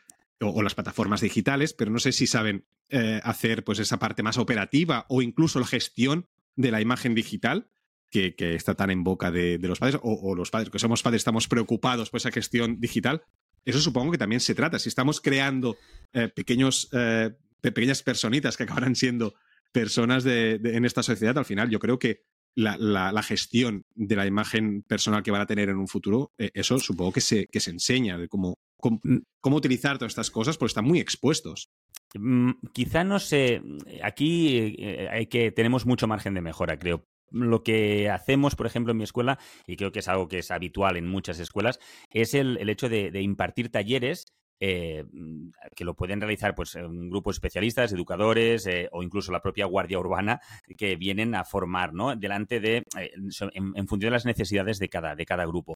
o, 0.41 0.62
las 0.62 0.75
plataformas 0.75 1.21
digitales, 1.21 1.73
pero 1.73 1.91
no 1.91 1.99
sé 1.99 2.12
si 2.12 2.27
saben 2.27 2.67
eh, 2.88 3.21
hacer 3.25 3.65
pues 3.65 3.79
esa 3.79 3.99
parte 3.99 4.23
más 4.23 4.38
operativa 4.38 5.06
o 5.09 5.23
incluso 5.23 5.59
la 5.61 5.67
gestión 5.67 6.29
de 6.56 6.71
la 6.71 6.81
imagen 6.81 7.15
digital 7.15 7.69
que, 8.11 8.35
está 8.38 8.75
tan 8.75 8.91
en 8.91 9.05
boca 9.05 9.31
de, 9.31 9.59
los 9.59 9.79
padres, 9.79 10.00
o, 10.03 10.35
los 10.35 10.50
padres 10.50 10.71
que 10.71 10.79
somos 10.79 11.03
padres 11.03 11.21
estamos 11.21 11.49
preocupados 11.49 12.09
por 12.09 12.19
esa 12.19 12.31
gestión 12.31 12.81
digital. 12.81 13.23
Eso 13.65 13.81
supongo 13.81 14.12
que 14.12 14.19
también 14.19 14.41
se 14.41 14.55
trata. 14.55 14.79
Si 14.79 14.88
estamos 14.88 15.21
creando 15.21 15.77
eh, 16.12 16.29
pequeños, 16.29 16.88
eh, 16.93 17.33
pequeñas 17.61 18.03
personitas 18.03 18.56
que 18.56 18.62
acabarán 18.62 18.94
siendo 18.94 19.35
personas 19.73 20.25
en 20.25 20.85
esta 20.87 21.03
sociedad, 21.03 21.37
al 21.37 21.44
final 21.44 21.69
yo 21.69 21.78
creo 21.78 21.99
que 21.99 22.23
la, 22.55 23.23
gestión 23.23 23.85
de 23.95 24.16
la 24.16 24.25
imagen 24.25 24.83
personal 24.83 25.23
que 25.23 25.31
van 25.31 25.43
a 25.43 25.47
tener 25.47 25.69
en 25.69 25.76
un 25.76 25.88
futuro, 25.88 26.33
eso 26.38 26.78
supongo 26.78 27.12
que 27.12 27.21
se, 27.21 27.47
que 27.49 27.61
se 27.61 27.73
enseña 27.73 28.16
de 28.16 28.28
cómo, 28.28 28.59
Mm. 28.83 29.18
cómo, 29.40 29.56
utilizar 29.56 29.99
todas 29.99 30.12
estas 30.12 30.30
cosas, 30.30 30.56
porque 30.59 30.71
están 30.71 30.85
muy 30.85 31.00
expuestos. 31.00 31.71
Mm, 32.14 32.52
quizá 32.73 33.04
no 33.04 33.18
sé, 33.18 33.62
aquí 34.02 34.75
eh, 34.78 35.09
hay 35.11 35.26
que, 35.26 35.50
tenemos 35.50 35.87
mucho 35.87 36.06
margen 36.06 36.35
de 36.35 36.40
mejora, 36.40 36.78
creo. 36.78 37.06
Lo 37.30 37.62
que 37.64 38.09
hacemos, 38.09 38.54
por 38.54 38.66
ejemplo, 38.66 38.92
en 38.92 38.99
mi 38.99 39.04
escuela, 39.04 39.38
y 39.66 39.76
creo 39.76 39.90
que 39.90 39.99
es 39.99 40.09
algo 40.09 40.28
que 40.28 40.38
es 40.38 40.50
habitual 40.50 40.97
en 40.97 41.09
muchas 41.09 41.40
escuelas, 41.40 41.80
es 42.11 42.35
el, 42.35 42.68
hecho 42.68 42.88
de, 42.88 43.21
impartir 43.21 43.71
talleres 43.71 44.26
eh, 44.59 45.04
mm, 45.12 45.50
que 45.75 45.85
lo 45.85 45.95
pueden 45.95 46.21
realizar 46.21 46.54
pues 46.54 46.75
un 46.76 47.11
grupo 47.11 47.30
de 47.30 47.35
especialistas, 47.35 47.92
educadores 47.92 48.66
eh, 48.66 48.88
o 48.92 49.02
incluso 49.02 49.30
la 49.33 49.42
propia 49.42 49.66
guardia 49.66 49.99
urbana 49.99 50.40
que 50.78 50.97
vienen 50.97 51.35
a 51.35 51.45
formar, 51.45 51.92
¿no? 51.92 52.16
Delante 52.16 52.61
de, 52.61 52.78
eh, 52.99 53.11
en, 53.52 53.88
función 53.88 54.09
de 54.09 54.11
las 54.11 54.25
necesidades 54.25 54.78
de 54.78 54.88
cada, 54.88 55.14
de 55.14 55.26
cada 55.26 55.45
grupo. 55.47 55.75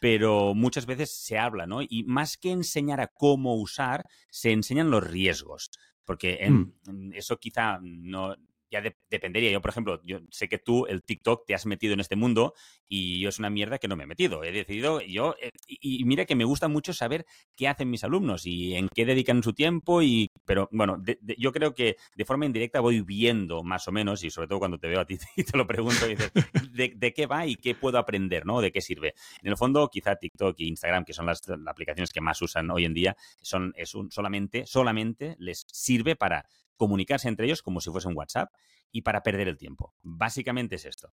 Pero 0.00 0.54
muchas 0.54 0.86
veces 0.86 1.10
se 1.12 1.38
habla, 1.38 1.66
¿no? 1.66 1.82
Y 1.82 2.04
más 2.04 2.36
que 2.36 2.52
enseñar 2.52 3.00
a 3.00 3.08
cómo 3.08 3.56
usar, 3.56 4.04
se 4.30 4.52
enseñan 4.52 4.90
los 4.90 5.04
riesgos 5.04 5.70
porque 6.08 6.38
en, 6.40 6.74
mm. 6.86 7.12
eso 7.12 7.38
quizá 7.38 7.80
no, 7.82 8.34
ya 8.70 8.82
dependería. 9.10 9.50
Yo, 9.50 9.60
por 9.60 9.70
ejemplo, 9.70 10.00
yo 10.04 10.20
sé 10.30 10.48
que 10.48 10.58
tú, 10.58 10.86
el 10.86 11.02
TikTok, 11.02 11.46
te 11.46 11.54
has 11.54 11.66
metido 11.66 11.94
en 11.94 12.00
este 12.00 12.16
mundo 12.16 12.54
y 12.88 13.20
yo 13.20 13.28
es 13.28 13.38
una 13.38 13.50
mierda 13.50 13.78
que 13.78 13.88
no 13.88 13.96
me 13.96 14.04
he 14.04 14.06
metido. 14.06 14.44
He 14.44 14.52
decidido, 14.52 15.00
yo, 15.00 15.34
eh, 15.40 15.50
y, 15.66 16.04
mira 16.04 16.24
que 16.24 16.34
me 16.34 16.44
gusta 16.44 16.68
mucho 16.68 16.92
saber 16.92 17.26
qué 17.56 17.68
hacen 17.68 17.90
mis 17.90 18.04
alumnos 18.04 18.46
y 18.46 18.74
en 18.74 18.88
qué 18.88 19.04
dedican 19.04 19.42
su 19.42 19.52
tiempo, 19.52 20.02
y, 20.02 20.30
pero 20.44 20.68
bueno, 20.72 21.02
yo 21.38 21.52
creo 21.52 21.74
que 21.74 21.96
de 22.16 22.24
forma 22.24 22.46
indirecta 22.46 22.80
voy 22.80 23.00
viendo 23.02 23.62
más 23.62 23.88
o 23.88 23.92
menos, 23.92 24.24
y 24.24 24.30
sobre 24.30 24.48
todo 24.48 24.58
cuando 24.58 24.78
te 24.78 24.88
veo 24.88 25.00
a 25.00 25.06
ti 25.06 25.18
y 25.36 25.44
te 25.44 25.56
lo 25.56 25.66
pregunto, 25.66 26.06
de, 26.72 27.14
qué 27.14 27.26
va 27.26 27.46
y 27.46 27.56
qué 27.56 27.74
puedo 27.74 27.98
aprender, 27.98 28.46
¿no? 28.46 28.60
¿De 28.60 28.72
qué 28.72 28.80
sirve? 28.80 29.14
En 29.42 29.48
el 29.50 29.56
fondo, 29.56 29.88
quizá 29.88 30.16
TikTok 30.16 30.58
e 30.60 30.64
Instagram, 30.64 31.04
que 31.04 31.12
son 31.12 31.26
las, 31.26 31.42
aplicaciones 31.66 32.10
que 32.10 32.20
más 32.20 32.40
usan 32.42 32.70
hoy 32.70 32.84
en 32.84 32.94
día, 32.94 33.16
son, 33.40 33.72
es 33.76 33.94
un, 33.94 34.10
solamente, 34.10 34.66
solamente 34.66 35.36
les 35.38 35.66
sirve 35.70 36.16
para 36.16 36.46
comunicarse 36.78 37.28
entre 37.28 37.46
ellos 37.46 37.60
como 37.60 37.82
si 37.82 37.90
fuese 37.90 38.08
un 38.08 38.16
WhatsApp 38.16 38.50
y 38.90 39.02
para 39.02 39.22
perder 39.22 39.48
el 39.48 39.58
tiempo. 39.58 39.94
Básicamente 40.02 40.76
es 40.76 40.86
esto. 40.86 41.12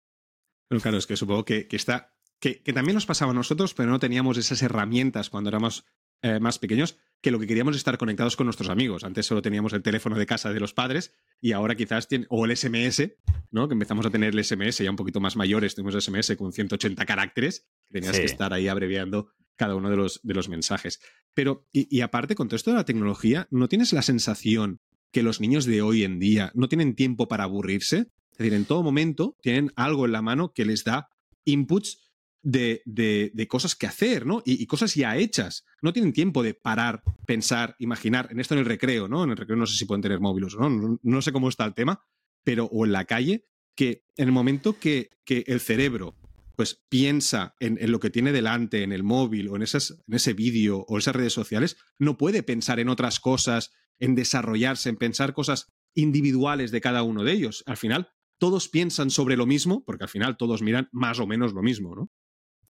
Pero 0.69 0.79
claro, 0.79 0.97
es 0.97 1.05
que 1.05 1.17
supongo 1.17 1.43
que, 1.43 1.67
está. 1.71 2.15
Que, 2.39 2.61
también 2.73 2.95
nos 2.95 3.05
pasaba 3.05 3.31
a 3.31 3.35
nosotros, 3.35 3.73
pero 3.73 3.89
no 3.89 3.99
teníamos 3.99 4.37
esas 4.37 4.61
herramientas 4.61 5.29
cuando 5.29 5.49
éramos 5.49 5.85
eh, 6.21 6.39
más 6.39 6.59
pequeños, 6.59 6.97
que 7.21 7.31
lo 7.31 7.39
que 7.39 7.47
queríamos 7.47 7.75
es 7.75 7.79
estar 7.79 7.97
conectados 7.97 8.35
con 8.35 8.45
nuestros 8.45 8.69
amigos. 8.69 9.03
Antes 9.03 9.25
solo 9.25 9.41
teníamos 9.41 9.73
el 9.73 9.83
teléfono 9.83 10.17
de 10.17 10.25
casa 10.25 10.53
de 10.53 10.59
los 10.59 10.73
padres 10.73 11.13
y 11.41 11.51
ahora 11.51 11.75
quizás 11.75 12.07
tiene, 12.07 12.25
o 12.29 12.45
el 12.45 12.55
SMS, 12.55 13.11
¿no? 13.51 13.67
Que 13.67 13.73
empezamos 13.73 14.05
a 14.05 14.09
tener 14.09 14.33
el 14.33 14.43
SMS 14.43 14.77
ya 14.77 14.89
un 14.89 14.95
poquito 14.95 15.19
más 15.19 15.35
mayores, 15.35 15.75
tenemos 15.75 16.03
SMS 16.03 16.35
con 16.37 16.53
180 16.53 17.05
caracteres, 17.05 17.67
tenías 17.89 18.17
que 18.17 18.25
estar 18.25 18.53
ahí 18.53 18.67
abreviando 18.67 19.29
cada 19.55 19.75
uno 19.75 19.89
de 19.89 19.97
los, 19.97 20.19
de 20.23 20.33
los 20.33 20.49
mensajes. 20.49 20.99
Pero, 21.33 21.67
y, 21.71 22.01
aparte, 22.01 22.35
con 22.35 22.47
todo 22.47 22.55
esto 22.55 22.71
de 22.71 22.77
la 22.77 22.85
tecnología, 22.85 23.47
¿no 23.51 23.67
tienes 23.67 23.93
la 23.93 24.01
sensación 24.01 24.81
que 25.15 25.23
los 25.23 25.39
niños 25.39 25.63
de 25.63 25.81
hoy 25.81 26.03
en 26.03 26.19
día 26.19 26.51
no 26.55 26.67
tienen 26.67 26.93
tiempo 26.93 27.29
para 27.29 27.45
aburrirse? 27.45 28.09
Es 28.31 28.37
decir, 28.37 28.53
en 28.53 28.65
todo 28.65 28.83
momento 28.83 29.37
tienen 29.41 29.71
algo 29.77 30.05
en 30.05 30.11
la 30.11 30.21
mano 30.21 30.51
que 30.51 30.65
les 30.65 30.83
da 30.83 31.07
inputs 31.45 32.11
de, 32.43 32.81
de, 32.83 33.47
cosas 33.47 33.77
que 33.77 33.87
hacer, 33.87 34.25
¿no? 34.25 34.43
Y, 34.43 34.65
cosas 34.65 34.93
ya 34.93 35.15
hechas. 35.15 35.63
No 35.81 35.93
tienen 35.93 36.11
tiempo 36.11 36.43
de 36.43 36.53
parar, 36.53 37.01
pensar, 37.25 37.77
imaginar. 37.79 38.27
En 38.29 38.41
esto 38.41 38.55
en 38.55 38.59
el 38.59 38.65
recreo, 38.65 39.07
¿no? 39.07 39.23
En 39.23 39.29
el 39.29 39.37
recreo 39.37 39.55
no 39.55 39.65
sé 39.65 39.77
si 39.77 39.85
pueden 39.85 40.01
tener 40.01 40.19
móviles 40.19 40.53
o 40.55 40.59
no, 40.59 40.69
no, 40.69 40.99
no 41.01 41.21
sé 41.21 41.31
cómo 41.31 41.47
está 41.47 41.63
el 41.63 41.73
tema, 41.73 42.03
pero 42.43 42.65
o 42.65 42.85
en 42.85 42.91
la 42.91 43.05
calle, 43.05 43.45
que 43.73 44.03
en 44.17 44.27
el 44.27 44.33
momento 44.33 44.77
que, 44.77 45.11
que 45.23 45.45
el 45.47 45.61
cerebro 45.61 46.17
pues 46.55 46.83
piensa 46.89 47.55
en, 47.59 47.77
lo 47.91 47.99
que 47.99 48.09
tiene 48.09 48.31
delante, 48.31 48.83
en 48.83 48.91
el 48.91 49.03
móvil 49.03 49.49
o 49.49 49.55
en, 49.55 49.61
esas, 49.61 49.91
en 50.07 50.13
ese 50.13 50.33
vídeo 50.33 50.85
o 50.87 50.97
esas 50.97 51.15
redes 51.15 51.33
sociales, 51.33 51.77
no 51.99 52.17
puede 52.17 52.43
pensar 52.43 52.79
en 52.79 52.89
otras 52.89 53.19
cosas, 53.19 53.71
en 53.99 54.15
desarrollarse, 54.15 54.89
en 54.89 54.97
pensar 54.97 55.33
cosas 55.33 55.73
individuales 55.93 56.71
de 56.71 56.81
cada 56.81 57.03
uno 57.03 57.23
de 57.23 57.31
ellos. 57.31 57.63
Al 57.65 57.77
final, 57.77 58.09
todos 58.37 58.67
piensan 58.67 59.09
sobre 59.09 59.37
lo 59.37 59.45
mismo, 59.45 59.83
porque 59.85 60.03
al 60.03 60.09
final 60.09 60.37
todos 60.37 60.61
miran 60.61 60.89
más 60.91 61.19
o 61.19 61.27
menos 61.27 61.53
lo 61.53 61.61
mismo, 61.61 61.95
¿no? 61.95 62.11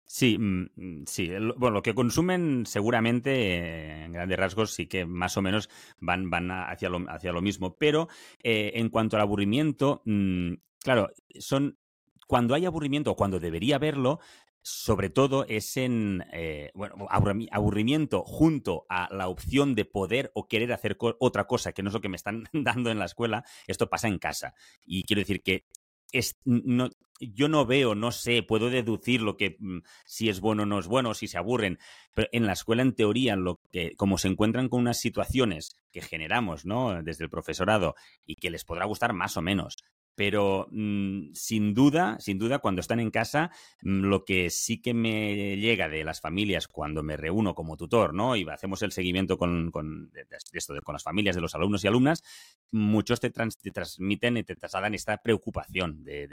Sí, 0.07 0.37
mm, 0.39 0.71
mm, 0.77 1.05
sí. 1.07 1.31
Bueno, 1.57 1.77
lo 1.77 1.83
que 1.83 1.95
consumen 1.95 2.67
seguramente, 2.67 4.05
en 4.05 4.13
grandes 4.13 4.39
rasgos, 4.39 4.73
sí 4.73 4.87
que 4.87 5.07
más 5.07 5.37
o 5.37 5.43
menos 5.43 5.71
van, 5.99 6.29
van 6.31 6.51
hacia, 6.51 6.91
lo, 6.91 7.05
hacia 7.09 7.33
lo 7.33 7.41
mismo. 7.41 7.77
Pero 7.77 8.09
eh, 8.43 8.73
en 8.75 8.91
cuanto 8.91 9.17
al 9.17 9.23
aburrimiento, 9.23 10.03
mm, 10.05 10.55
claro, 10.83 11.11
son 11.39 11.79
cuando 12.27 12.55
hay 12.55 12.67
aburrimiento 12.67 13.13
o 13.13 13.17
cuando 13.17 13.41
debería 13.41 13.77
haberlo, 13.77 14.21
sobre 14.63 15.11
todo 15.11 15.45
es 15.47 15.77
en 15.77 16.25
eh, 16.33 16.71
bueno, 16.75 17.07
aburrimiento 17.11 18.23
junto 18.25 18.87
a 18.89 19.13
la 19.15 19.29
opción 19.29 19.75
de 19.75 19.85
poder 19.85 20.33
o 20.35 20.49
querer 20.49 20.73
hacer 20.73 20.97
otra 20.99 21.47
cosa, 21.47 21.73
que 21.73 21.83
no 21.83 21.89
es 21.89 21.95
lo 21.95 22.01
que 22.01 22.09
me 22.09 22.17
están 22.17 22.45
dando 22.53 22.91
en 22.91 22.99
la 22.99 23.05
escuela, 23.05 23.45
esto 23.67 23.91
pasa 23.91 24.09
en 24.09 24.19
casa. 24.19 24.55
Y 24.85 25.05
quiero 25.05 25.21
decir 25.21 25.43
que 25.43 25.67
es, 26.13 26.39
no, 26.45 26.89
yo 27.21 27.49
no 27.49 27.67
veo, 27.67 27.95
no 27.95 28.11
sé, 28.11 28.43
puedo 28.43 28.71
deducir 28.71 29.21
lo 29.21 29.37
que 29.37 29.57
mm, 29.59 29.79
si 30.05 30.29
es 30.29 30.41
bueno 30.41 30.63
o 30.63 30.67
no 30.67 30.79
es 30.79 30.87
bueno, 30.87 31.15
si 31.15 31.29
se 31.29 31.39
aburren, 31.39 31.79
pero 32.15 32.29
en 32.33 32.47
la 32.47 32.53
escuela, 32.53 32.83
en 32.83 32.95
teoría, 32.95 33.37
lo 33.37 33.61
que, 33.71 33.95
como 33.97 34.19
se 34.19 34.29
encuentran 34.29 34.69
con 34.69 34.81
unas 34.81 34.99
situaciones 34.99 35.77
que 35.93 36.01
generamos, 36.01 36.65
¿no? 36.65 37.03
Desde 37.03 37.25
el 37.25 37.31
profesorado 37.31 37.95
y 38.25 38.37
que 38.37 38.51
les 38.51 38.65
podrá 38.65 38.87
gustar 38.87 39.13
más 39.13 39.37
o 39.37 39.43
menos, 39.43 39.77
pero 40.15 40.69
mm, 40.71 41.33
sin 41.33 41.75
duda, 41.75 42.17
sin 42.21 42.39
duda, 42.39 42.61
cuando 42.61 42.81
están 42.81 43.01
en 43.01 43.11
casa, 43.11 43.51
mm, 43.83 44.05
lo 44.05 44.25
que 44.25 44.51
sí 44.51 44.81
que 44.81 44.95
me 44.95 45.57
llega 45.57 45.89
de 45.89 46.05
las 46.05 46.21
familias 46.21 46.69
cuando 46.69 47.03
me 47.03 47.17
reúno 47.17 47.55
como 47.55 47.77
tutor, 47.77 48.15
¿no? 48.15 48.37
Y 48.37 48.49
hacemos 48.49 48.83
el 48.83 48.93
seguimiento 48.93 49.37
con, 49.37 49.71
con, 49.71 50.13
esto, 50.53 50.75
con 50.83 50.93
las 50.93 51.03
familias 51.03 51.35
de 51.35 51.43
los 51.43 51.55
alumnos 51.55 51.85
y 51.85 51.89
alumnas, 51.89 52.23
muchos 52.71 53.21
te, 53.21 53.31
transmiten 53.31 54.37
y 54.37 54.45
te 54.45 54.55
trasladan 54.55 54.95
esta 54.95 55.17
preocupación 55.19 56.05
de, 56.05 56.29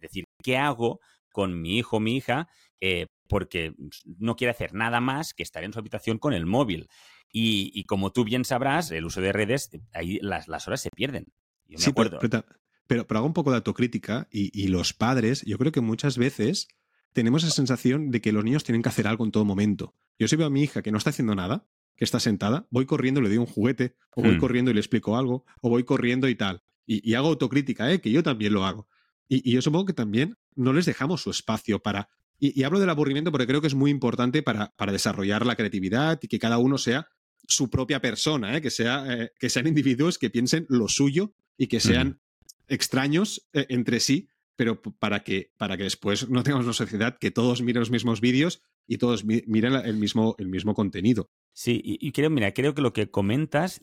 decir, 0.00 0.24
¿qué 0.42 0.56
hago 0.56 1.00
con 1.30 1.60
mi 1.60 1.78
hijo 1.78 1.98
o 1.98 2.00
mi 2.00 2.16
hija? 2.16 2.48
Eh, 2.80 3.06
porque 3.28 3.74
no 4.18 4.36
quiere 4.36 4.52
hacer 4.52 4.72
nada 4.72 5.00
más 5.00 5.34
que 5.34 5.42
estar 5.42 5.62
en 5.62 5.72
su 5.72 5.78
habitación 5.78 6.18
con 6.18 6.32
el 6.32 6.46
móvil. 6.46 6.88
Y, 7.30 7.84
como 7.84 8.10
tú 8.10 8.24
bien 8.24 8.46
sabrás, 8.46 8.90
el 8.90 9.04
uso 9.04 9.20
de 9.20 9.32
redes, 9.32 9.70
ahí 9.92 10.18
las, 10.22 10.48
horas 10.66 10.80
se 10.80 10.88
pierden. 10.90 11.26
Yo 11.66 11.78
me 11.78 11.84
acuerdo. 11.84 12.18
Pero, 12.20 12.42
pero 12.42 12.58
hago 12.88 13.26
un 13.26 13.34
poco 13.34 13.50
de 13.50 13.56
autocrítica 13.56 14.28
y, 14.30 14.68
los 14.68 14.92
padres, 14.92 15.42
yo 15.46 15.58
creo 15.58 15.72
que 15.72 15.80
muchas 15.80 16.18
veces 16.18 16.68
tenemos 17.12 17.42
esa 17.42 17.52
sensación 17.52 18.10
de 18.10 18.20
que 18.20 18.32
los 18.32 18.44
niños 18.44 18.64
tienen 18.64 18.82
que 18.82 18.88
hacer 18.88 19.06
algo 19.06 19.24
en 19.24 19.30
todo 19.30 19.44
momento. 19.44 19.94
Yo 20.18 20.28
si 20.28 20.36
veo 20.36 20.46
a 20.46 20.50
mi 20.50 20.62
hija 20.62 20.82
que 20.82 20.90
no 20.90 20.98
está 20.98 21.10
haciendo 21.10 21.34
nada, 21.34 21.66
que 21.96 22.04
está 22.04 22.20
sentada, 22.20 22.66
voy 22.70 22.86
corriendo 22.86 23.20
y 23.20 23.24
le 23.24 23.28
doy 23.28 23.38
un 23.38 23.46
juguete, 23.46 23.96
o 24.14 24.22
voy 24.22 24.36
hmm. 24.36 24.40
corriendo 24.40 24.70
y 24.70 24.74
le 24.74 24.80
explico 24.80 25.16
algo, 25.16 25.44
o 25.60 25.68
voy 25.68 25.84
corriendo 25.84 26.28
y 26.28 26.34
tal. 26.34 26.62
Y, 26.86 27.14
hago 27.14 27.28
autocrítica, 27.28 27.92
¿eh? 27.92 28.00
que 28.00 28.10
yo 28.10 28.22
también 28.22 28.54
lo 28.54 28.64
hago. 28.64 28.88
Y, 29.28 29.50
yo 29.50 29.60
supongo 29.60 29.86
que 29.86 29.92
también 29.92 30.38
no 30.54 30.72
les 30.72 30.86
dejamos 30.86 31.22
su 31.22 31.30
espacio 31.30 31.80
para... 31.80 32.08
Y, 32.38 32.62
hablo 32.62 32.78
del 32.78 32.88
aburrimiento 32.88 33.30
porque 33.30 33.46
creo 33.46 33.60
que 33.60 33.66
es 33.66 33.74
muy 33.74 33.90
importante 33.90 34.42
para, 34.42 34.72
para 34.76 34.92
desarrollar 34.92 35.44
la 35.44 35.56
creatividad 35.56 36.18
y 36.22 36.28
que 36.28 36.38
cada 36.38 36.58
uno 36.58 36.78
sea 36.78 37.08
su 37.48 37.68
propia 37.68 38.00
persona, 38.00 38.56
¿eh? 38.56 38.60
que, 38.62 38.70
sea, 38.70 39.04
eh, 39.08 39.32
que 39.38 39.50
sean 39.50 39.66
individuos 39.66 40.18
que 40.18 40.30
piensen 40.30 40.66
lo 40.68 40.88
suyo 40.88 41.34
y 41.56 41.66
que 41.66 41.80
sean 41.80 42.20
extraños 42.68 43.48
eh, 43.52 43.66
entre 43.68 44.00
sí, 44.00 44.28
pero 44.56 44.82
para 44.82 45.22
que, 45.22 45.52
para 45.56 45.76
que 45.76 45.84
después 45.84 46.28
no 46.28 46.42
tengamos 46.42 46.66
una 46.66 46.72
sociedad 46.72 47.16
que 47.18 47.30
todos 47.30 47.62
miren 47.62 47.80
los 47.80 47.90
mismos 47.90 48.20
vídeos 48.20 48.60
y 48.88 48.98
todos 48.98 49.24
miren 49.24 49.74
el 49.74 49.96
mismo, 49.96 50.34
el 50.38 50.48
mismo 50.48 50.74
contenido. 50.74 51.30
Sí, 51.52 51.80
y, 51.84 52.10
creo, 52.12 52.30
mira, 52.30 52.52
creo 52.52 52.74
que 52.74 52.82
lo 52.82 52.92
que 52.92 53.10
comentas, 53.10 53.80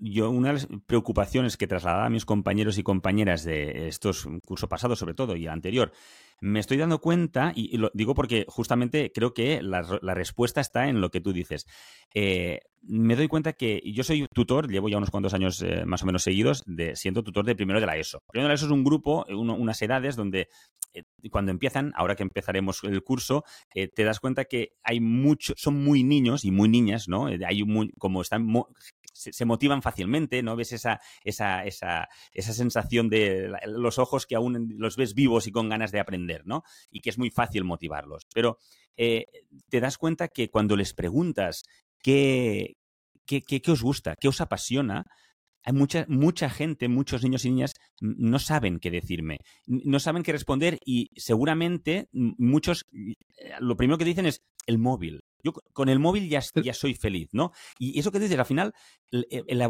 yo 0.00 0.30
una 0.30 0.48
de 0.48 0.54
las 0.54 0.68
preocupaciones 0.86 1.56
que 1.56 1.66
trasladaba 1.66 2.06
a 2.06 2.10
mis 2.10 2.24
compañeros 2.24 2.76
y 2.76 2.82
compañeras 2.82 3.44
de 3.44 3.88
estos 3.88 4.26
curso 4.44 4.68
pasados, 4.68 4.98
sobre 4.98 5.14
todo, 5.14 5.36
y 5.36 5.46
anterior, 5.46 5.92
me 6.42 6.58
estoy 6.58 6.76
dando 6.76 7.00
cuenta, 7.00 7.52
y, 7.54 7.76
lo 7.76 7.92
digo 7.94 8.14
porque 8.14 8.44
justamente 8.48 9.12
creo 9.14 9.32
que 9.32 9.62
la, 9.62 9.82
respuesta 10.12 10.60
está 10.60 10.88
en 10.88 11.00
lo 11.00 11.08
que 11.10 11.20
tú 11.20 11.32
dices. 11.32 11.66
Eh, 12.14 12.58
me 12.82 13.14
doy 13.14 13.28
cuenta 13.28 13.52
que 13.52 13.80
yo 13.84 14.02
soy 14.02 14.26
tutor, 14.34 14.68
llevo 14.68 14.88
ya 14.88 14.96
unos 14.96 15.12
cuantos 15.12 15.34
años 15.34 15.62
eh, 15.62 15.84
más 15.86 16.02
o 16.02 16.06
menos 16.06 16.24
seguidos, 16.24 16.64
de, 16.66 16.96
siendo 16.96 17.22
tutor 17.22 17.44
de 17.44 17.54
primero 17.54 17.78
de 17.78 17.86
la 17.86 17.96
ESO. 17.96 18.18
Primero 18.28 18.48
de 18.48 18.48
la 18.48 18.54
ESO 18.54 18.66
es 18.66 18.72
un 18.72 18.82
grupo, 18.82 19.24
unas 19.28 19.80
edades 19.82 20.16
donde 20.16 20.48
eh, 20.92 21.04
cuando 21.30 21.52
empiezan, 21.52 21.92
ahora 21.94 22.16
que 22.16 22.24
empezaremos 22.24 22.82
el 22.82 23.04
curso, 23.04 23.44
te 23.72 24.04
das 24.04 24.18
cuenta 24.18 24.44
que 24.44 24.72
hay 24.82 24.98
muchos, 24.98 25.54
son 25.58 25.84
muy 25.84 26.02
niños 26.02 26.44
y 26.44 26.50
muy 26.50 26.68
niñas, 26.68 27.06
¿no? 27.06 27.26
Hay 27.26 27.62
como 27.98 28.20
están 28.20 28.44
se, 29.30 29.44
motivan 29.44 29.82
fácilmente, 29.82 30.42
¿no? 30.42 30.56
Ves 30.56 30.72
esa, 30.72 31.00
esa, 31.22 31.64
esa, 31.64 32.08
esa 32.32 32.52
sensación 32.52 33.08
de 33.08 33.52
los 33.66 33.98
ojos 33.98 34.26
que 34.26 34.34
aún 34.34 34.74
los 34.78 34.96
ves 34.96 35.14
vivos 35.14 35.46
y 35.46 35.52
con 35.52 35.68
ganas 35.68 35.92
de 35.92 36.00
aprender, 36.00 36.46
¿no? 36.46 36.64
Y 36.90 37.00
que 37.00 37.10
es 37.10 37.18
muy 37.18 37.30
fácil 37.30 37.64
motivarlos. 37.64 38.26
Pero 38.34 38.58
eh, 38.96 39.26
te 39.68 39.80
das 39.80 39.98
cuenta 39.98 40.28
que 40.28 40.50
cuando 40.50 40.76
les 40.76 40.94
preguntas 40.94 41.64
qué, 42.02 42.76
qué, 43.26 43.42
qué, 43.42 43.70
os 43.70 43.82
gusta, 43.82 44.16
qué 44.16 44.28
os 44.28 44.40
apasiona, 44.40 45.06
hay 45.64 45.72
mucha, 45.72 46.04
mucha 46.08 46.50
gente, 46.50 46.88
muchos 46.88 47.22
niños 47.22 47.44
y 47.44 47.50
niñas 47.50 47.74
no 48.00 48.38
saben 48.38 48.78
qué 48.80 48.90
decirme, 48.90 49.38
no 49.66 50.00
saben 50.00 50.22
qué 50.22 50.32
responder 50.32 50.78
y 50.84 51.10
seguramente 51.16 52.08
muchos 52.12 52.84
eh, 52.92 53.14
lo 53.60 53.76
primero 53.76 53.98
que 53.98 54.04
dicen 54.04 54.26
es 54.26 54.42
el 54.66 54.78
móvil. 54.78 55.24
Yo 55.44 55.52
con 55.72 55.88
el 55.88 55.98
móvil 55.98 56.28
ya, 56.28 56.40
ya 56.62 56.72
soy 56.72 56.94
feliz, 56.94 57.28
¿no? 57.32 57.50
Y 57.78 57.98
eso 57.98 58.12
que 58.12 58.20
dices, 58.20 58.38
al 58.38 58.46
final, 58.46 58.72
el, 59.10 59.62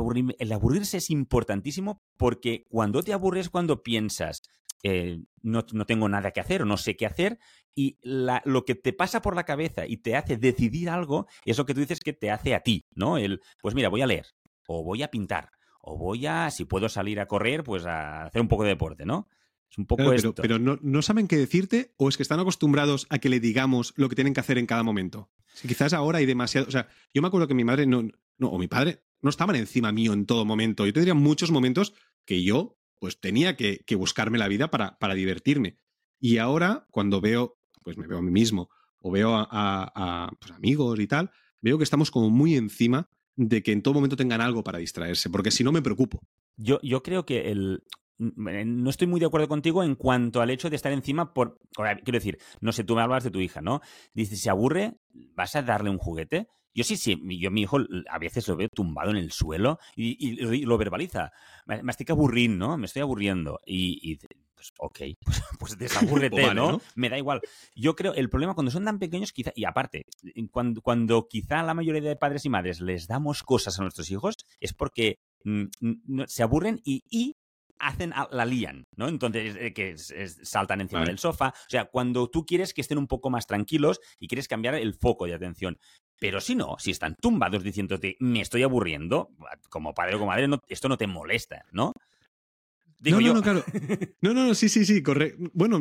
aburrirse 0.53 0.99
es 0.99 1.11
importantísimo 1.11 2.03
porque 2.19 2.65
cuando 2.69 3.03
te 3.03 3.15
aburres, 3.15 3.49
cuando 3.49 3.83
piensas, 3.83 4.43
eh, 4.83 5.21
no, 5.41 5.65
tengo 5.65 6.09
nada 6.09 6.31
que 6.33 6.41
hacer 6.41 6.63
o 6.63 6.67
no 6.67 6.77
sé 6.77 6.97
qué 6.97 7.07
hacer, 7.07 7.39
y 7.75 7.99
lo 8.03 8.65
que 8.67 8.75
te 8.75 8.93
pasa 8.93 9.23
por 9.23 9.35
la 9.35 9.45
cabeza 9.45 9.87
y 9.87 9.97
te 9.97 10.15
hace 10.15 10.37
decidir 10.37 10.91
algo, 10.91 11.27
es 11.47 11.57
lo 11.57 11.65
que 11.65 11.73
tú 11.73 11.81
dices 11.81 12.01
que 12.01 12.13
te 12.13 12.31
hace 12.31 12.55
a 12.55 12.61
ti, 12.61 12.85
¿no? 12.95 13.17
El, 13.17 13.41
pues 13.63 13.75
mira, 13.75 13.89
voy 13.89 14.03
a 14.03 14.07
leer, 14.07 14.27
o 14.67 14.85
voy 14.85 15.03
a 15.03 15.11
pintar, 15.11 15.49
o 15.83 15.99
voy 15.99 16.27
a, 16.27 16.51
si 16.51 16.65
puedo 16.65 16.89
salir 16.89 17.21
a 17.21 17.27
correr, 17.27 17.65
pues 17.65 17.85
a 17.85 18.25
hacer 18.25 18.41
un 18.41 18.49
poco 18.49 18.63
de 18.63 18.71
deporte, 18.71 19.05
¿no? 19.05 19.29
Es 19.69 19.79
un 19.79 19.87
poco 19.87 20.05
pero, 20.09 20.35
Pero, 20.35 20.59
no, 20.59 21.03
saben 21.03 21.27
qué 21.27 21.37
decirte 21.37 21.95
o 21.97 22.09
es 22.09 22.17
que 22.17 22.23
están 22.23 22.39
acostumbrados 22.39 23.07
a 23.11 23.19
que 23.19 23.29
le 23.29 23.41
digamos 23.41 23.93
lo 23.97 24.09
que 24.09 24.15
tienen 24.15 24.35
que 24.35 24.41
hacer 24.41 24.59
en 24.59 24.67
cada 24.67 24.83
momento. 24.83 25.31
Si 25.55 25.67
quizás 25.67 25.93
ahora 25.93 26.19
hay 26.19 26.27
demasiado. 26.27 26.69
O 26.69 26.71
sea, 26.71 26.89
yo 27.13 27.23
me 27.23 27.29
acuerdo 27.29 27.49
que 27.49 27.55
mi 27.55 27.65
madre 27.65 27.87
no, 27.87 28.03
no, 28.39 28.49
o 28.49 28.59
mi 28.59 28.69
padre 28.69 29.03
no 29.23 29.31
estaban 29.31 29.57
encima 29.57 29.91
mío 29.91 30.13
en 30.13 30.27
todo 30.27 30.45
momento. 30.45 30.85
Yo 30.87 30.93
tendría 30.93 31.15
muchos 31.15 31.51
momentos 31.51 31.95
que 32.25 32.43
yo 32.43 32.79
pues 32.99 33.19
tenía 33.19 33.57
que, 33.57 33.83
buscarme 33.97 34.39
la 34.39 34.47
vida 34.47 34.71
para, 34.71 34.99
para, 34.99 35.15
divertirme. 35.15 35.79
Y 36.21 36.39
ahora, 36.39 36.87
cuando 36.91 37.21
veo, 37.21 37.59
pues 37.83 37.97
me 37.97 38.07
veo 38.07 38.19
a 38.19 38.23
mí 38.23 38.31
mismo 38.31 38.71
o 39.01 39.11
veo 39.11 39.35
a, 39.35 40.31
pues, 40.39 40.53
amigos 40.53 41.01
y 41.01 41.09
tal, 41.09 41.33
veo 41.61 41.79
que 41.79 41.85
estamos 41.85 42.13
como 42.13 42.31
muy 42.31 42.55
encima 42.55 43.11
de 43.37 43.63
que 43.63 43.73
en 43.73 43.83
todo 43.83 43.95
momento 43.95 44.17
tengan 44.17 44.41
algo 44.41 44.63
para 44.63 44.79
distraerse, 44.79 45.31
porque 45.31 45.51
si 45.51 45.65
no 45.65 45.73
me 45.73 45.83
preocupo. 45.83 46.21
Yo, 46.57 46.81
yo 46.83 47.03
creo 47.03 47.25
que 47.25 47.51
el, 47.51 47.83
no 48.19 48.91
estoy 48.91 49.07
muy 49.07 49.21
de 49.21 49.27
acuerdo 49.27 49.49
contigo 49.49 49.83
en 49.83 49.95
cuanto 49.95 50.41
al 50.41 50.51
hecho 50.51 50.71
de 50.71 50.77
estar 50.77 50.93
encima 50.93 51.35
por... 51.35 51.59
Quiero 51.75 52.19
decir, 52.19 52.39
no 52.61 52.73
sé, 52.73 52.85
tú 52.85 52.95
me 52.95 53.03
hablas 53.03 53.25
de 53.25 53.31
tu 53.31 53.41
hija, 53.41 53.61
¿no? 53.61 53.81
Dices, 54.15 54.41
si 54.41 54.49
aburre, 54.49 54.95
¿vas 55.35 55.57
a 55.57 55.63
darle 55.63 55.91
un 55.91 55.99
juguete? 55.99 56.49
Yo 56.75 56.85
sí, 56.85 56.97
sí, 56.97 57.21
yo 57.39 57.51
mi 57.51 57.63
hijo 57.63 57.79
a 58.09 58.19
veces 58.19 58.49
lo 58.49 58.57
veo 58.57 58.69
tumbado 58.73 59.11
en 59.11 59.19
el 59.19 59.31
suelo 59.31 59.79
y, 59.95 60.65
lo 60.65 60.79
verbaliza. 60.79 61.31
Me, 61.67 61.83
estoy 61.91 62.07
aburriendo, 62.09 62.69
¿no? 62.69 62.79
Me 62.79 62.87
estoy 62.87 63.03
aburriendo. 63.03 63.59
Y, 63.67 64.19
Pues 64.63 64.73
ok, 64.79 65.19
pues, 65.25 65.43
pues 65.59 65.79
desabúrrete, 65.79 66.55
¿no? 66.55 66.81
Me 66.95 67.09
da 67.09 67.19
igual. 67.19 67.41
Yo 67.75 67.97
creo, 67.97 68.15
el 68.15 68.31
problema 68.31 68.55
cuando 68.55 68.71
son 68.71 68.85
tan 68.85 68.99
pequeños, 68.99 69.33
quizá, 69.33 69.53
y 69.55 69.65
aparte, 69.65 70.07
cuando, 70.51 70.81
cuando 70.83 71.27
quizá 71.29 71.63
la 71.63 71.75
mayoría 71.75 72.01
de 72.01 72.17
padres 72.17 72.45
y 72.45 72.49
madres 72.49 72.81
les 72.81 73.07
damos 73.07 73.43
cosas 73.43 73.79
a 73.79 73.83
nuestros 73.83 74.11
hijos, 74.11 74.37
es 74.61 74.73
porque 74.73 75.19
mm, 75.45 76.23
se 76.27 76.43
aburren 76.43 76.81
y, 76.85 77.03
y 77.11 77.37
hacen, 77.79 78.15
la 78.31 78.45
lían, 78.45 78.87
¿no? 78.97 79.09
Entonces, 79.09 79.57
eh, 79.59 79.73
que 79.75 79.99
saltan 79.99 80.81
encima 80.81 81.05
del 81.05 81.19
sofá. 81.19 81.49
O 81.49 81.71
sea, 81.71 81.87
cuando 81.87 82.31
tú 82.31 82.47
quieres 82.47 82.73
que 82.73 82.81
estén 82.81 82.99
un 82.99 83.09
poco 83.09 83.29
más 83.29 83.47
tranquilos 83.47 84.01
y 84.21 84.29
quieres 84.29 84.47
cambiar 84.47 84.77
el 84.77 84.95
foco 84.95 85.27
de 85.27 85.35
atención. 85.35 85.79
Pero 86.21 86.41
si 86.41 86.55
no, 86.55 86.77
si 86.79 86.93
están 86.93 87.17
tumbados 87.17 87.65
diciéndote, 87.65 88.17
me 88.21 88.41
estoy 88.41 88.63
aburriendo, 88.63 89.31
como 89.69 89.93
padre 89.93 90.15
o 90.15 90.19
como 90.19 90.31
madre, 90.31 90.49
esto 90.69 90.89
no 90.89 90.97
te 90.97 91.09
molesta, 91.09 91.65
¿no? 91.73 91.93
No, 93.11 93.21
no, 93.21 93.35
no, 93.35 93.43
claro. 93.43 93.65
No, 94.21 94.33
no, 94.33 94.47
no, 94.47 94.55
sí, 94.55 94.69
sí, 94.69 94.85
sí, 94.85 95.03
correcto. 95.03 95.51
Bueno, 95.53 95.81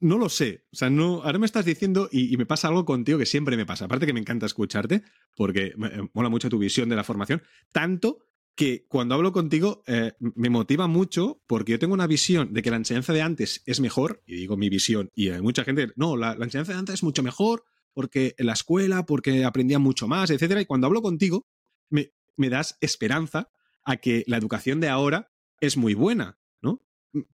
no 0.00 0.18
lo 0.18 0.28
sé. 0.28 0.66
O 0.72 0.76
sea, 0.76 0.90
no, 0.90 1.22
ahora 1.22 1.38
me 1.38 1.46
estás 1.46 1.64
diciendo 1.64 2.08
y, 2.12 2.36
me 2.36 2.46
pasa 2.46 2.68
algo 2.68 2.84
contigo 2.84 3.18
que 3.18 3.26
siempre 3.26 3.56
me 3.56 3.66
pasa. 3.66 3.86
Aparte 3.86 4.06
que 4.06 4.12
me 4.12 4.20
encanta 4.20 4.46
escucharte, 4.46 5.02
porque 5.34 5.72
me, 5.76 5.90
mola 6.12 6.28
mucho 6.28 6.48
tu 6.48 6.58
visión 6.58 6.88
de 6.88 6.96
la 6.96 7.04
formación. 7.04 7.42
Tanto 7.72 8.18
que 8.54 8.86
cuando 8.88 9.14
hablo 9.14 9.32
contigo 9.32 9.82
eh, 9.86 10.12
me 10.18 10.50
motiva 10.50 10.86
mucho 10.86 11.42
porque 11.46 11.72
yo 11.72 11.78
tengo 11.78 11.94
una 11.94 12.06
visión 12.06 12.52
de 12.52 12.62
que 12.62 12.70
la 12.70 12.76
enseñanza 12.76 13.12
de 13.12 13.22
antes 13.22 13.62
es 13.64 13.80
mejor, 13.80 14.22
y 14.26 14.36
digo 14.36 14.56
mi 14.56 14.68
visión, 14.68 15.10
y 15.14 15.30
hay 15.30 15.40
mucha 15.40 15.64
gente, 15.64 15.92
no, 15.96 16.16
la, 16.16 16.32
enseñanza 16.32 16.72
de 16.72 16.78
antes 16.78 16.94
es 16.96 17.02
mucho 17.02 17.22
mejor 17.22 17.64
porque 17.92 18.34
en 18.38 18.46
la 18.46 18.52
escuela, 18.52 19.06
porque 19.06 19.44
aprendía 19.44 19.78
mucho 19.78 20.06
más, 20.06 20.30
etcétera. 20.30 20.60
Y 20.60 20.66
cuando 20.66 20.86
hablo 20.86 21.02
contigo, 21.02 21.46
me, 21.88 22.12
me 22.36 22.48
das 22.48 22.76
esperanza 22.80 23.50
a 23.84 23.96
que 23.96 24.24
la 24.26 24.36
educación 24.36 24.80
de 24.80 24.88
ahora 24.88 25.32
es 25.60 25.76
muy 25.76 25.94
buena. 25.94 26.39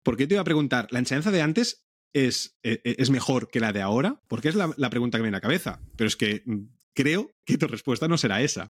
Porque 0.02 0.26
te 0.26 0.34
iba 0.34 0.40
a 0.40 0.44
preguntar, 0.44 0.88
¿la 0.90 0.98
enseñanza 0.98 1.30
de 1.30 1.42
antes 1.42 1.86
es, 2.12 2.58
e, 2.62 2.80
e, 2.84 2.96
es 2.98 3.10
mejor 3.10 3.48
que 3.50 3.60
la 3.60 3.72
de 3.72 3.82
ahora? 3.82 4.22
Porque 4.28 4.48
es 4.48 4.54
la, 4.54 4.72
la 4.76 4.90
pregunta 4.90 5.18
que 5.18 5.22
me 5.22 5.26
viene 5.26 5.36
a 5.36 5.38
la 5.38 5.42
cabeza. 5.42 5.80
Pero 5.96 6.08
es 6.08 6.16
que 6.16 6.42
mm, 6.46 6.64
creo 6.94 7.30
que 7.44 7.58
tu 7.58 7.66
respuesta 7.66 8.08
no 8.08 8.18
será 8.18 8.42
esa. 8.42 8.72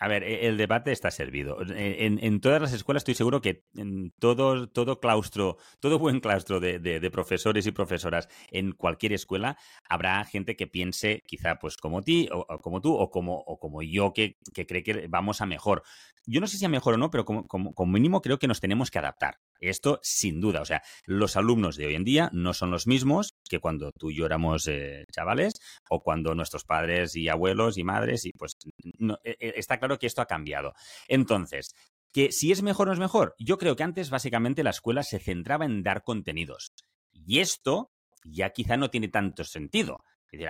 A 0.00 0.08
ver, 0.08 0.24
e, 0.24 0.48
el 0.48 0.56
debate 0.56 0.92
está 0.92 1.10
servido. 1.10 1.58
E, 1.62 2.06
en, 2.06 2.40
todas 2.40 2.60
las 2.60 2.72
escuelas 2.72 3.02
estoy 3.02 3.14
seguro 3.14 3.42
que 3.42 3.64
en 3.76 4.12
todo, 4.18 4.66
todo 4.68 4.98
claustro, 4.98 5.58
todo 5.78 5.98
buen 5.98 6.20
claustro 6.20 6.58
de, 6.58 7.10
profesores 7.12 7.66
y 7.66 7.70
profesoras 7.70 8.28
en 8.50 8.72
cualquier 8.72 9.12
escuela, 9.12 9.58
habrá 9.88 10.24
gente 10.24 10.56
que 10.56 10.66
piense 10.66 11.22
quizá 11.26 11.58
pues 11.58 11.76
como 11.76 12.02
ti, 12.02 12.28
o, 12.32 12.46
como 12.60 12.80
tú, 12.80 12.94
o 12.94 13.10
como, 13.10 13.36
o 13.40 13.58
como 13.58 13.82
yo, 13.82 14.14
que, 14.14 14.38
que 14.54 14.66
cree 14.66 14.82
que 14.82 15.06
vamos 15.08 15.42
a 15.42 15.46
mejor. 15.46 15.82
Yo 16.26 16.40
no 16.40 16.46
sé 16.46 16.56
si 16.56 16.64
a 16.64 16.70
mejor 16.70 16.94
o 16.94 16.96
no, 16.96 17.10
pero 17.10 17.26
como, 17.26 17.46
como 17.46 17.86
mínimo 17.86 18.22
creo 18.22 18.38
que 18.38 18.48
nos 18.48 18.60
tenemos 18.60 18.90
que 18.90 18.98
adaptar. 18.98 19.38
Esto 19.60 20.00
sin 20.02 20.40
duda. 20.40 20.62
O 20.62 20.64
sea, 20.64 20.82
los 21.04 21.36
alumnos 21.36 21.76
de 21.76 21.86
hoy 21.86 21.94
en 21.94 22.04
día 22.04 22.30
no 22.32 22.54
son 22.54 22.70
los 22.70 22.86
mismos 22.86 23.36
que 23.50 23.58
cuando 23.58 23.90
tú 23.92 24.10
y 24.10 24.16
yo 24.16 24.24
éramos 24.24 24.66
eh, 24.68 25.04
chavales 25.12 25.54
o 25.90 26.00
cuando 26.00 26.34
nuestros 26.34 26.64
padres 26.64 27.16
y 27.16 27.28
abuelos 27.28 27.76
y 27.76 27.84
madres 27.84 28.24
y 28.24 28.32
pues 28.32 28.56
no, 28.98 29.18
e, 29.24 29.36
e, 29.40 29.52
está 29.56 29.78
claro 29.78 29.98
que 29.98 30.06
esto 30.06 30.22
ha 30.22 30.26
cambiado. 30.26 30.72
Entonces, 31.08 31.74
que 32.12 32.30
si 32.30 32.52
es 32.52 32.62
mejor 32.62 32.88
o 32.88 32.90
no 32.90 32.94
es 32.94 33.00
mejor, 33.00 33.34
yo 33.38 33.58
creo 33.58 33.76
que 33.76 33.82
antes 33.82 34.08
básicamente 34.08 34.62
la 34.62 34.70
escuela 34.70 35.02
se 35.02 35.18
centraba 35.18 35.64
en 35.64 35.82
dar 35.82 36.02
contenidos. 36.04 36.72
Y 37.12 37.40
esto 37.40 37.90
ya 38.24 38.50
quizá 38.50 38.76
no 38.76 38.88
tiene 38.88 39.08
tanto 39.08 39.44
sentido. 39.44 39.98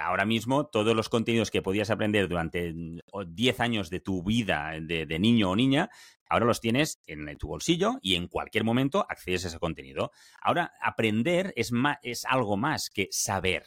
Ahora 0.01 0.27
mismo 0.27 0.67
todos 0.67 0.95
los 0.95 1.09
contenidos 1.09 1.51
que 1.51 1.63
podías 1.63 1.91
aprender 1.91 2.29
durante 2.29 2.75
10 2.75 3.61
años 3.61 3.91
de 3.91 4.01
tu 4.01 4.23
vida 4.23 4.73
de, 4.81 5.19
niño 5.19 5.51
o 5.51 5.57
niña, 5.57 5.89
ahora 6.29 6.47
los 6.47 6.61
tienes 6.61 7.01
en 7.07 7.37
tu 7.39 7.49
bolsillo 7.49 7.99
y 8.03 8.15
en 8.15 8.29
cualquier 8.29 8.65
momento 8.65 9.07
accedes 9.09 9.45
a 9.45 9.49
ese 9.49 9.59
contenido. 9.59 10.11
Ahora, 10.43 10.73
aprender 10.83 11.53
es, 11.57 11.73
es 12.03 12.25
algo 12.27 12.57
más 12.57 12.91
que 12.91 13.09
saber. 13.11 13.65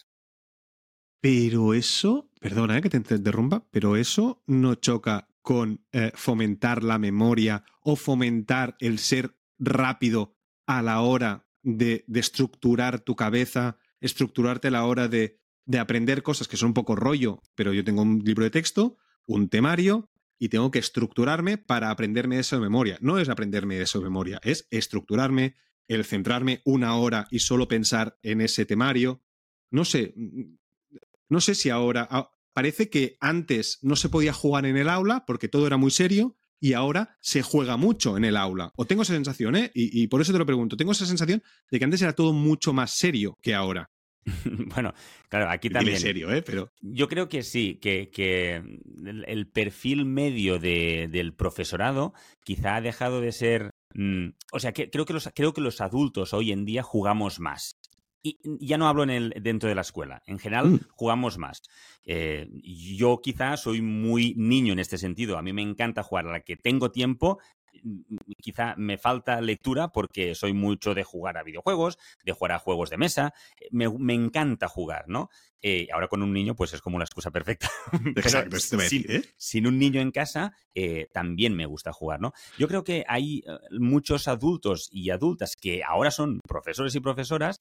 Pero 1.19 1.73
eso, 1.73 2.29
perdona 2.39 2.77
eh, 2.77 2.81
que 2.81 2.89
te 2.89 2.97
interrumpa, 2.97 3.65
pero 3.71 3.95
eso 3.95 4.43
no 4.45 4.75
choca 4.75 5.29
con 5.41 5.85
eh, 5.91 6.11
fomentar 6.15 6.83
la 6.83 6.99
memoria 6.99 7.63
o 7.81 7.95
fomentar 7.95 8.75
el 8.79 8.99
ser 8.99 9.35
rápido 9.57 10.35
a 10.67 10.81
la 10.81 11.01
hora 11.01 11.47
de, 11.61 12.03
de 12.07 12.19
estructurar 12.19 12.99
tu 12.99 13.15
cabeza, 13.15 13.77
estructurarte 13.99 14.67
a 14.67 14.71
la 14.71 14.85
hora 14.85 15.07
de 15.07 15.42
de 15.65 15.79
aprender 15.79 16.23
cosas 16.23 16.47
que 16.47 16.57
son 16.57 16.69
un 16.69 16.73
poco 16.73 16.95
rollo, 16.95 17.41
pero 17.55 17.73
yo 17.73 17.83
tengo 17.83 18.01
un 18.01 18.19
libro 18.19 18.43
de 18.43 18.51
texto, 18.51 18.97
un 19.25 19.49
temario, 19.49 20.09
y 20.37 20.49
tengo 20.49 20.71
que 20.71 20.79
estructurarme 20.79 21.57
para 21.57 21.89
aprenderme 21.89 22.39
eso 22.39 22.55
de 22.55 22.61
memoria. 22.61 22.97
No 23.01 23.19
es 23.19 23.29
aprenderme 23.29 23.79
eso 23.81 23.99
de 23.99 24.05
memoria, 24.05 24.39
es 24.43 24.67
estructurarme, 24.71 25.55
el 25.87 26.03
centrarme 26.03 26.61
una 26.65 26.95
hora 26.95 27.27
y 27.31 27.39
solo 27.39 27.67
pensar 27.67 28.17
en 28.23 28.41
ese 28.41 28.65
temario. 28.65 29.21
No 29.71 29.85
sé, 29.85 30.13
no 31.29 31.41
sé 31.41 31.55
si 31.55 31.69
ahora... 31.69 32.07
Parece 32.55 32.87
que 32.87 33.17
antes 33.19 33.79
no 33.81 33.95
se 33.95 34.09
podía 34.09 34.31
jugar 34.31 34.67
en 34.67 34.77
el 34.77 34.87
aula 34.87 35.25
porque 35.25 35.47
todo 35.47 35.65
era 35.65 35.77
muy 35.77 35.89
serio 35.89 36.35
y 36.59 36.73
ahora 36.73 37.17
se 37.19 37.41
juega 37.41 37.77
mucho 37.77 38.15
en 38.15 38.25
el 38.25 38.37
aula. 38.37 38.71
O 38.75 38.85
tengo 38.85 39.01
esa 39.01 39.15
sensación, 39.15 39.55
¿eh? 39.55 39.71
Y 39.73 40.05
por 40.05 40.21
eso 40.21 40.33
te 40.33 40.37
lo 40.37 40.45
pregunto. 40.45 40.77
Tengo 40.77 40.91
esa 40.91 41.07
sensación 41.07 41.41
de 41.71 41.79
que 41.79 41.85
antes 41.85 42.03
era 42.03 42.13
todo 42.13 42.31
mucho 42.31 42.71
más 42.71 42.91
serio 42.91 43.39
que 43.41 43.55
ahora. 43.55 43.89
bueno, 44.75 44.93
claro, 45.29 45.49
aquí 45.49 45.69
también. 45.69 45.99
serio, 45.99 46.31
¿eh? 46.31 46.41
Pero... 46.41 46.71
Yo 46.81 47.07
creo 47.07 47.29
que 47.29 47.43
sí, 47.43 47.79
que, 47.81 48.61
el, 49.27 49.47
perfil 49.47 50.05
medio 50.05 50.59
del 50.59 51.33
profesorado 51.33 52.13
quizá 52.43 52.75
ha 52.75 52.81
dejado 52.81 53.21
de 53.21 53.31
ser. 53.31 53.71
Mm, 53.93 54.29
o 54.51 54.59
sea, 54.59 54.71
que, 54.71 54.89
creo, 54.89 55.05
que 55.05 55.13
los, 55.13 55.29
creo 55.35 55.53
que 55.53 55.61
los 55.61 55.81
adultos 55.81 56.33
hoy 56.33 56.51
en 56.51 56.65
día 56.65 56.83
jugamos 56.83 57.39
más. 57.39 57.79
Y 58.25 58.39
ya 58.65 58.77
no 58.77 58.87
hablo 58.87 59.03
en 59.03 59.09
el, 59.09 59.33
dentro 59.41 59.67
de 59.67 59.75
la 59.75 59.81
escuela, 59.81 60.23
en 60.25 60.39
general 60.39 60.69
mm. 60.69 60.79
jugamos 60.91 61.37
más. 61.37 61.61
Eh, 62.05 62.47
yo 62.63 63.19
quizá 63.21 63.57
soy 63.57 63.81
muy 63.81 64.33
niño 64.37 64.71
en 64.71 64.79
este 64.79 64.97
sentido, 64.97 65.37
a 65.37 65.41
mí 65.41 65.51
me 65.51 65.61
encanta 65.61 66.03
jugar 66.03 66.27
a 66.27 66.31
la 66.31 66.39
que 66.39 66.55
tengo 66.55 66.89
tiempo 66.89 67.39
quizá 68.41 68.75
me 68.77 68.97
falta 68.97 69.41
lectura 69.41 69.89
porque 69.89 70.35
soy 70.35 70.53
mucho 70.53 70.93
de 70.93 71.03
jugar 71.03 71.37
a 71.37 71.43
videojuegos, 71.43 71.97
de 72.23 72.31
jugar 72.31 72.53
a 72.53 72.59
juegos 72.59 72.89
de 72.89 72.97
mesa. 72.97 73.33
Eh, 73.59 73.67
me, 73.71 74.13
encanta 74.13 74.67
jugar, 74.67 75.05
¿no? 75.07 75.29
Eh, 75.61 75.87
ahora 75.93 76.07
con 76.07 76.21
un 76.21 76.33
niño, 76.33 76.55
pues 76.55 76.73
es 76.73 76.81
como 76.81 76.97
la 76.97 77.05
excusa 77.05 77.31
perfecta. 77.31 77.69
Exacto, 78.15 78.59
sin, 78.59 79.05
¿eh? 79.09 79.23
sin, 79.37 79.67
un 79.67 79.79
niño 79.79 80.01
en 80.01 80.11
casa, 80.11 80.53
también 81.13 81.55
me 81.55 81.65
gusta 81.65 81.93
jugar, 81.93 82.19
¿no? 82.19 82.33
Yo 82.57 82.67
creo 82.67 82.83
que 82.83 83.05
hay 83.07 83.43
muchos 83.71 84.27
adultos 84.27 84.89
y 84.91 85.09
adultas 85.09 85.55
que 85.55 85.83
ahora 85.83 86.11
son 86.11 86.39
profesores 86.47 86.95
y 86.95 86.99
profesoras 86.99 87.59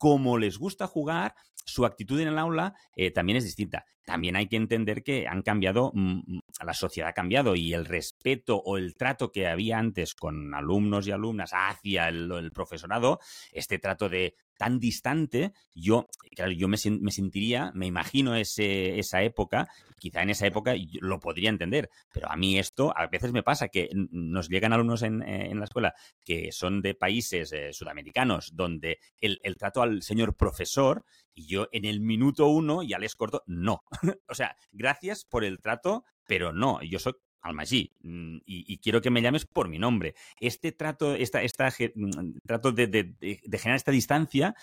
como 0.00 0.38
les 0.38 0.56
gusta 0.56 0.86
jugar, 0.86 1.34
su 1.66 1.84
actitud 1.84 2.18
en 2.20 2.28
el 2.28 2.38
aula 2.38 2.74
eh, 2.96 3.10
también 3.10 3.36
es 3.36 3.44
distinta. 3.44 3.84
También 4.02 4.34
hay 4.34 4.48
que 4.48 4.56
entender 4.56 5.02
que 5.02 5.28
han 5.28 5.42
cambiado, 5.42 5.92
mm, 5.94 6.22
mm, 6.26 6.40
la 6.64 6.72
sociedad 6.72 7.10
ha 7.10 7.12
cambiado 7.12 7.54
y 7.54 7.74
el 7.74 7.84
respeto 7.84 8.56
o 8.56 8.78
el 8.78 8.94
trato 8.94 9.30
que 9.30 9.46
había 9.46 9.78
antes 9.78 10.14
con 10.14 10.54
alumnos 10.54 11.06
y 11.06 11.10
alumnas 11.10 11.50
hacia 11.52 12.08
el 12.08 12.50
profesorado, 12.50 13.20
este 13.52 13.78
trato 13.78 14.08
de 14.08 14.36
tan 14.60 14.78
distante, 14.78 15.54
yo, 15.74 16.06
claro, 16.36 16.52
yo 16.52 16.68
me, 16.68 16.76
sentiría, 16.76 17.72
me 17.74 17.86
imagino 17.86 18.34
ese, 18.36 18.98
esa 18.98 19.22
época, 19.22 19.68
quizá 19.98 20.20
en 20.20 20.28
esa 20.28 20.46
época 20.46 20.74
lo 21.00 21.18
podría 21.18 21.48
entender, 21.48 21.88
pero 22.12 22.30
a 22.30 22.36
mí 22.36 22.58
esto 22.58 22.92
a 22.94 23.06
veces 23.06 23.32
me 23.32 23.42
pasa 23.42 23.68
que 23.68 23.88
nos 23.94 24.50
llegan 24.50 24.74
alumnos 24.74 25.00
en, 25.00 25.20
la 25.20 25.64
escuela 25.64 25.94
que 26.26 26.52
son 26.52 26.82
de 26.82 26.94
países 26.94 27.54
eh, 27.54 27.72
sudamericanos 27.72 28.54
donde 28.54 28.98
el, 29.22 29.40
el 29.44 29.56
trato 29.56 29.80
al 29.80 30.02
señor 30.02 30.36
profesor 30.36 31.06
y 31.32 31.46
yo 31.46 31.68
en 31.72 31.86
el 31.86 32.02
minuto 32.02 32.48
uno 32.48 32.82
ya 32.82 32.98
les 32.98 33.16
corto, 33.16 33.42
no. 33.46 33.82
o 34.28 34.34
sea, 34.34 34.56
gracias 34.72 35.24
por 35.24 35.42
el 35.42 35.58
trato, 35.58 36.04
pero 36.26 36.52
no, 36.52 36.82
yo 36.82 36.98
soy 36.98 37.14
Almagí, 37.42 37.90
mm, 38.02 38.36
y, 38.44 38.72
y, 38.72 38.78
quiero 38.78 39.00
que 39.00 39.10
me 39.10 39.22
llames 39.22 39.46
por 39.46 39.68
mi 39.68 39.78
nombre. 39.78 40.14
Este 40.40 40.72
trato, 40.72 41.14
esta, 41.14 41.42
esta 41.42 41.68
mm, 41.94 42.38
trato 42.46 42.72
de, 42.72 43.14
generar 43.52 43.76
esta 43.76 43.92
distancia, 43.92 44.54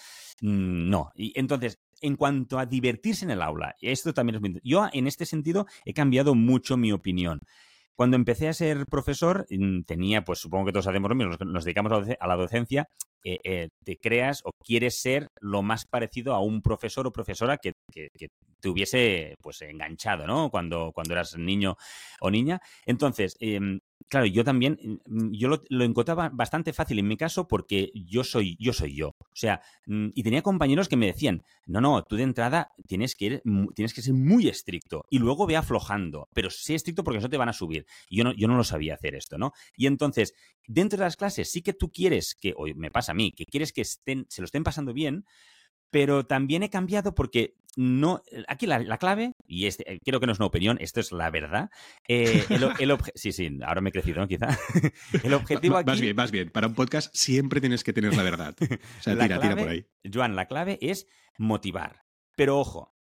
mm, 0.42 0.90
no. 0.90 1.12
Y 1.16 1.38
entonces, 1.40 1.80
en 2.02 2.16
cuanto 2.16 2.60
a 2.60 2.66
divertirse 2.66 3.26
en 3.26 3.32
el 3.32 3.42
aula, 3.42 3.76
esto 3.82 4.14
también 4.14 4.36
es 4.36 4.42
muy... 4.42 4.60
Yo 4.64 4.88
en 4.94 5.08
este 5.08 5.26
sentido 5.26 5.66
he 5.86 5.94
cambiado 5.94 6.36
mucho 6.36 6.78
mi 6.78 6.92
opinión. 6.92 7.42
Cuando 7.96 8.16
empecé 8.16 8.48
a 8.48 8.54
ser 8.54 8.86
profesor, 8.86 9.48
tenía, 9.88 10.24
pues 10.24 10.38
supongo 10.38 10.68
que 10.68 10.72
todos 10.72 10.86
hacemos 10.86 11.10
lo 11.10 11.16
mismo, 11.16 11.36
nos 11.48 11.66
dedicamos 11.66 12.08
a 12.20 12.28
la 12.28 12.36
docencia, 12.36 12.88
eh, 13.24 13.40
eh, 13.44 13.70
te 13.84 13.98
creas 13.98 14.42
o 14.46 14.52
quieres 14.64 15.02
ser 15.02 15.30
lo 15.42 15.64
más 15.64 15.86
parecido 15.86 16.36
a 16.36 16.40
un 16.40 16.62
profesor 16.62 17.08
o 17.08 17.12
profesora 17.12 17.58
que, 17.58 17.74
te 18.60 18.70
hubiese 18.70 19.36
pues 19.42 19.62
enganchado, 19.62 20.26
¿no? 20.26 20.50
Cuando, 20.50 20.92
cuando 20.94 21.14
eras 21.14 21.38
niño 21.38 21.78
o 22.20 22.32
niña. 22.32 22.62
Entonces, 22.86 23.36
em, 23.40 23.80
claro, 24.10 24.26
yo 24.26 24.44
también, 24.44 25.02
yo 25.06 25.50
lo, 25.70 25.84
encontraba 25.84 26.30
bastante 26.30 26.74
fácil 26.74 27.00
en 27.00 27.08
mi 27.08 27.18
caso 27.18 27.48
porque 27.48 27.92
yo 27.94 28.24
soy 28.24 28.58
yo. 28.60 28.74
Soy 28.74 28.96
yo. 28.96 29.10
O 29.10 29.36
sea, 29.36 29.62
mm, 29.86 30.10
y 30.14 30.24
tenía 30.24 30.42
compañeros 30.42 30.90
que 30.90 30.98
me 30.98 31.08
decían, 31.08 31.44
no, 31.66 31.82
no, 31.82 32.04
tú 32.04 32.16
de 32.16 32.24
entrada 32.24 32.72
tienes 32.88 33.16
que, 33.16 33.26
ir, 33.26 33.42
tienes 33.76 33.94
que 33.94 34.02
ser 34.02 34.14
muy 34.14 34.48
estricto 34.48 35.06
y 35.10 35.20
luego 35.20 35.48
ve 35.48 35.56
aflojando, 35.56 36.28
pero 36.34 36.50
sé 36.50 36.76
estricto 36.76 37.04
porque 37.04 37.20
eso 37.20 37.30
te 37.30 37.38
van 37.38 37.50
a 37.50 37.54
subir. 37.54 37.86
Y 38.10 38.18
yo 38.18 38.24
no, 38.24 38.34
yo 38.34 38.48
no 38.48 38.58
lo 38.58 38.64
sabía 38.64 38.96
hacer 38.96 39.16
esto, 39.16 39.38
¿no? 39.38 39.52
Y 39.76 39.88
entonces, 39.88 40.34
dentro 40.66 40.98
de 40.98 41.06
las 41.06 41.16
clases 41.16 41.52
sí 41.52 41.62
que 41.62 41.74
tú 41.74 41.92
quieres 41.92 42.36
que, 42.36 42.54
o 42.58 42.66
me 42.76 42.92
pasa 42.92 43.12
a 43.12 43.16
mí, 43.16 43.32
que 43.32 43.46
quieres 43.46 43.72
que 43.72 43.82
estén, 43.82 44.26
se 44.30 44.42
lo 44.42 44.46
estén 44.46 44.64
pasando 44.64 44.94
bien, 44.94 45.26
pero 45.90 46.26
también 46.26 46.64
he 46.64 46.70
cambiado 46.70 47.16
porque 47.16 47.56
no. 47.76 48.24
Aquí 48.48 48.66
la, 48.66 48.98
clave, 48.98 49.34
y 49.46 49.68
este, 49.68 49.94
eh, 49.94 50.00
creo 50.04 50.20
que 50.20 50.26
no 50.26 50.32
es 50.34 50.40
una 50.40 50.48
opinión, 50.48 50.78
esto 50.82 51.00
es 51.00 51.12
la 51.12 51.30
verdad. 51.30 51.70
Eh, 52.08 52.44
el, 52.50 52.98
sí, 53.16 53.32
sí, 53.32 53.60
ahora 53.66 53.82
me 53.82 53.90
he 53.90 53.94
crecido, 53.94 54.20
¿no? 54.20 54.28
Quizá. 54.28 54.48
el 55.24 55.34
objetivo 55.34 55.78
aquí. 55.78 55.86
Vas 55.86 56.02
bien, 56.02 56.16
vas 56.16 56.32
bien. 56.32 56.50
Para 56.50 56.68
un 56.68 56.74
podcast 56.74 57.16
siempre 57.16 57.62
tienes 57.62 57.84
que 57.84 57.94
tener 57.94 58.16
la 58.16 58.24
verdad. 58.24 58.56
O 58.60 59.02
sea, 59.02 59.18
tira, 59.18 59.40
tira 59.40 59.56
por 59.56 59.70
ahí. 59.70 59.86
Joan, 60.12 60.36
la 60.36 60.48
clave 60.48 60.80
es 60.82 61.08
motivar. 61.38 62.04
Pero 62.36 62.60
ojo, 62.60 62.96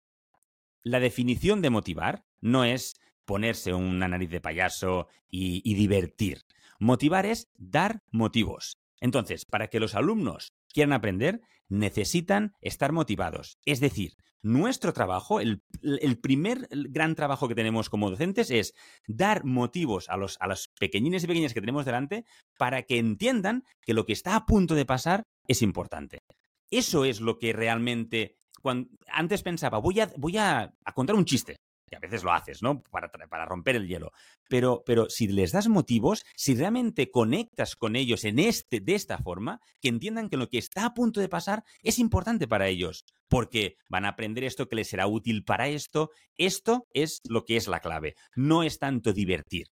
la 0.82 1.00
definición 1.00 1.62
de 1.62 1.70
motivar 1.70 2.24
no 2.40 2.64
es 2.64 3.00
ponerse 3.24 3.72
una 3.72 4.08
nariz 4.08 4.30
de 4.30 4.40
payaso 4.40 5.08
y 5.30 5.74
divertir. 5.74 6.42
Motivar 6.78 7.26
es 7.26 7.48
dar 7.56 8.02
motivos. 8.10 8.83
Entonces, 9.04 9.44
para 9.44 9.68
que 9.68 9.80
los 9.80 9.94
alumnos 9.94 10.54
quieran 10.72 10.94
aprender, 10.94 11.42
necesitan 11.68 12.54
estar 12.62 12.90
motivados. 12.90 13.58
Es 13.66 13.78
decir, 13.78 14.14
nuestro 14.40 14.94
trabajo, 14.94 15.40
el, 15.40 15.60
primer 16.22 16.68
gran 16.70 17.14
trabajo 17.14 17.46
que 17.46 17.54
tenemos 17.54 17.90
como 17.90 18.08
docentes 18.08 18.50
es 18.50 18.72
dar 19.06 19.44
motivos 19.44 20.08
a 20.08 20.16
los, 20.16 20.38
a 20.40 20.48
pequeñines 20.80 21.22
y 21.22 21.26
pequeñas 21.26 21.52
que 21.52 21.60
tenemos 21.60 21.84
delante 21.84 22.24
para 22.56 22.84
que 22.84 22.96
entiendan 22.96 23.64
que 23.82 23.92
lo 23.92 24.06
que 24.06 24.14
está 24.14 24.36
a 24.36 24.46
punto 24.46 24.74
de 24.74 24.86
pasar 24.86 25.24
es 25.48 25.60
importante. 25.60 26.20
Eso 26.70 27.04
es 27.04 27.20
lo 27.20 27.38
que 27.38 27.52
realmente... 27.52 28.38
Antes 29.08 29.42
pensaba, 29.42 29.80
voy 29.80 30.00
a 30.38 30.72
contar 30.94 31.14
un 31.14 31.26
chiste 31.26 31.56
a 31.92 31.98
veces 31.98 32.22
lo 32.22 32.32
haces, 32.32 32.62
¿no? 32.62 32.82
Para, 32.82 33.10
para 33.10 33.44
romper 33.44 33.76
el 33.76 33.88
hielo. 33.88 34.12
Pero, 34.48 34.82
pero 34.84 35.08
si 35.08 35.28
les 35.28 35.52
das 35.52 35.68
motivos, 35.68 36.24
si 36.36 36.54
realmente 36.54 37.10
conectas 37.10 37.76
con 37.76 37.96
ellos 37.96 38.24
en 38.24 38.38
este, 38.38 38.80
de 38.80 38.94
esta 38.94 39.18
forma, 39.18 39.60
que 39.80 39.88
entiendan 39.88 40.28
que 40.28 40.36
lo 40.36 40.48
que 40.48 40.58
está 40.58 40.86
a 40.86 40.94
punto 40.94 41.20
de 41.20 41.28
pasar 41.28 41.64
es 41.82 41.98
importante 41.98 42.48
para 42.48 42.68
ellos, 42.68 43.04
porque 43.28 43.76
van 43.88 44.04
a 44.04 44.10
aprender 44.10 44.44
esto 44.44 44.68
que 44.68 44.76
les 44.76 44.88
será 44.88 45.06
útil 45.06 45.44
para 45.44 45.68
esto. 45.68 46.10
Esto 46.36 46.86
es 46.92 47.20
lo 47.28 47.44
que 47.44 47.56
es 47.56 47.68
la 47.68 47.80
clave. 47.80 48.14
No 48.34 48.62
es 48.62 48.78
tanto 48.78 49.12
divertir. 49.12 49.68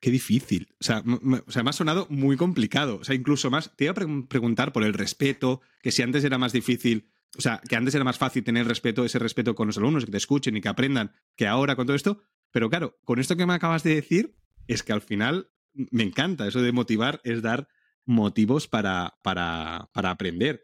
Qué 0.00 0.10
difícil. 0.10 0.68
O 0.80 0.84
sea, 0.84 1.02
o 1.46 1.50
sea, 1.50 1.64
me 1.64 1.70
ha 1.70 1.72
sonado 1.72 2.06
muy 2.08 2.36
complicado. 2.36 2.98
O 3.00 3.04
sea, 3.04 3.16
incluso 3.16 3.50
más, 3.50 3.74
te 3.76 3.84
iba 3.84 3.92
a 3.92 4.26
preguntar 4.28 4.72
por 4.72 4.84
el 4.84 4.94
respeto, 4.94 5.60
que 5.82 5.90
si 5.90 6.02
antes 6.02 6.22
era 6.22 6.38
más 6.38 6.52
difícil 6.52 7.10
o 7.36 7.40
sea, 7.40 7.60
que 7.68 7.76
antes 7.76 7.94
era 7.94 8.04
más 8.04 8.18
fácil 8.18 8.44
tener 8.44 8.66
respeto, 8.66 9.04
ese 9.04 9.18
respeto 9.18 9.54
con 9.54 9.66
los 9.66 9.78
alumnos, 9.78 10.04
que 10.04 10.10
te 10.10 10.16
escuchen 10.16 10.56
y 10.56 10.60
que 10.60 10.68
aprendan, 10.68 11.12
que 11.36 11.46
ahora 11.46 11.76
con 11.76 11.86
todo 11.86 11.96
esto. 11.96 12.22
Pero 12.50 12.70
claro, 12.70 12.98
con 13.04 13.18
esto 13.18 13.36
que 13.36 13.46
me 13.46 13.54
acabas 13.54 13.82
de 13.82 13.94
decir, 13.94 14.36
es 14.66 14.82
que 14.82 14.92
al 14.92 15.02
final 15.02 15.50
me 15.74 16.02
encanta. 16.02 16.46
Eso 16.48 16.62
de 16.62 16.72
motivar 16.72 17.20
es 17.24 17.42
dar 17.42 17.68
motivos 18.04 18.68
para, 18.68 19.18
para, 19.22 19.90
para 19.92 20.10
aprender. 20.10 20.62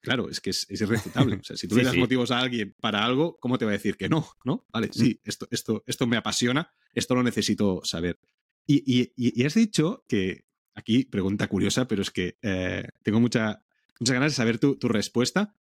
Claro, 0.00 0.30
es 0.30 0.40
que 0.40 0.50
es, 0.50 0.66
irrefutable. 0.70 1.36
O 1.36 1.44
sea, 1.44 1.56
si 1.56 1.66
tú 1.66 1.76
le 1.76 1.84
das 1.84 1.96
motivos 1.96 2.30
a 2.30 2.38
alguien 2.38 2.76
para 2.80 3.04
algo, 3.04 3.38
¿cómo 3.40 3.58
te 3.58 3.64
va 3.64 3.72
a 3.72 3.72
decir 3.72 3.96
que 3.96 4.08
no? 4.08 4.28
¿No? 4.44 4.64
Vale, 4.72 4.90
sí, 4.92 5.20
esto, 5.24 5.48
esto, 5.50 5.82
esto 5.86 6.06
me 6.06 6.16
apasiona, 6.16 6.72
esto 6.94 7.14
lo 7.14 7.24
necesito 7.24 7.80
saber. 7.84 8.20
Y, 8.66 8.82
y, 8.86 9.12
y 9.16 9.44
has 9.44 9.54
dicho 9.54 10.04
que, 10.08 10.46
aquí 10.76 11.04
pregunta 11.04 11.48
curiosa, 11.48 11.88
pero 11.88 12.02
es 12.02 12.10
que 12.10 12.38
eh, 12.42 12.86
tengo 13.02 13.18
mucha, 13.18 13.64
muchas 13.98 14.14
ganas 14.14 14.32
de 14.32 14.36
saber 14.36 14.58
tu, 14.58 14.76
tu 14.76 14.88
respuesta. 14.88 15.56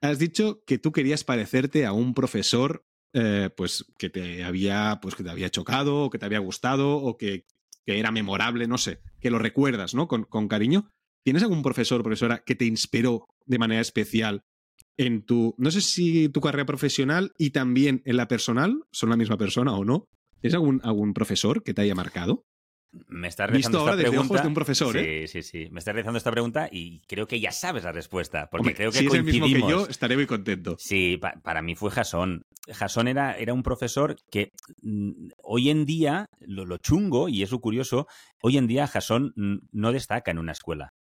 Has 0.00 0.18
dicho 0.18 0.62
que 0.64 0.78
tú 0.78 0.92
querías 0.92 1.24
parecerte 1.24 1.84
a 1.84 1.92
un 1.92 2.14
profesor 2.14 2.84
eh, 3.14 3.50
pues 3.56 3.86
que 3.98 4.10
te 4.10 4.44
había 4.44 4.98
pues 5.00 5.14
que 5.14 5.24
te 5.24 5.30
había 5.30 5.50
chocado 5.50 6.04
o 6.04 6.10
que 6.10 6.18
te 6.18 6.26
había 6.26 6.40
gustado 6.40 6.96
o 6.96 7.16
que, 7.16 7.46
era 7.86 8.10
memorable, 8.10 8.66
no 8.66 8.76
sé, 8.76 9.00
que 9.18 9.30
lo 9.30 9.38
recuerdas, 9.38 9.94
¿no? 9.94 10.08
Con, 10.08 10.24
con 10.24 10.46
cariño. 10.46 10.90
¿Tienes 11.24 11.42
algún 11.42 11.62
profesor 11.62 12.00
o 12.00 12.04
profesora 12.04 12.42
que 12.44 12.54
te 12.54 12.66
inspiró 12.66 13.26
de 13.46 13.58
manera 13.58 13.80
especial 13.80 14.42
en 14.98 15.24
tu, 15.24 15.54
no 15.56 15.70
sé 15.70 15.80
si 15.80 16.28
tu 16.28 16.42
carrera 16.42 16.66
profesional 16.66 17.32
y 17.38 17.50
también 17.50 18.02
en 18.04 18.18
la 18.18 18.28
personal, 18.28 18.84
son 18.92 19.08
la 19.08 19.16
misma 19.16 19.38
persona 19.38 19.74
o 19.74 19.86
no? 19.86 20.04
¿Tienes 20.40 20.54
algún, 20.54 20.82
algún 20.84 21.14
profesor 21.14 21.62
que 21.62 21.72
te 21.72 21.80
haya 21.80 21.94
marcado? 21.94 22.44
Me 23.08 23.28
está 23.28 23.46
realizando 23.46 23.78
esta 23.78 23.96
pregunta. 23.96 24.42
de 24.42 24.48
un 24.48 24.54
profesor, 24.54 24.92
sí, 24.92 24.98
¿eh? 24.98 25.28
Sí, 25.28 25.42
sí, 25.42 25.68
Me 25.70 25.78
está 25.78 25.92
realizando 25.92 26.18
esta 26.18 26.30
pregunta 26.30 26.68
y 26.70 27.00
creo 27.06 27.26
que 27.26 27.40
ya 27.40 27.52
sabes 27.52 27.84
la 27.84 27.92
respuesta. 27.92 28.48
Porque 28.50 28.74
creo 28.74 28.90
que 28.90 28.98
si 28.98 29.06
es 29.06 29.14
el 29.14 29.24
mismo 29.24 29.46
que 29.46 29.60
yo, 29.60 29.86
estaré 29.86 30.16
muy 30.16 30.26
contento. 30.26 30.76
Sí, 30.78 31.20
para 31.42 31.62
mí 31.62 31.74
fue 31.74 31.90
Jason. 31.90 32.42
Jason 32.66 33.08
era, 33.08 33.36
era 33.36 33.54
un 33.54 33.62
profesor 33.62 34.16
que 34.30 34.52
mm, 34.82 35.28
hoy 35.42 35.70
en 35.70 35.86
día, 35.86 36.26
lo, 36.40 36.76
chungo 36.78 37.28
y 37.28 37.42
es 37.42 37.50
lo 37.50 37.60
curioso, 37.60 38.06
hoy 38.42 38.58
en 38.58 38.66
día 38.66 38.86
Jason 38.86 39.32
no 39.72 39.92
destaca 39.92 40.30
en 40.30 40.38
una 40.38 40.52
escuela. 40.52 40.92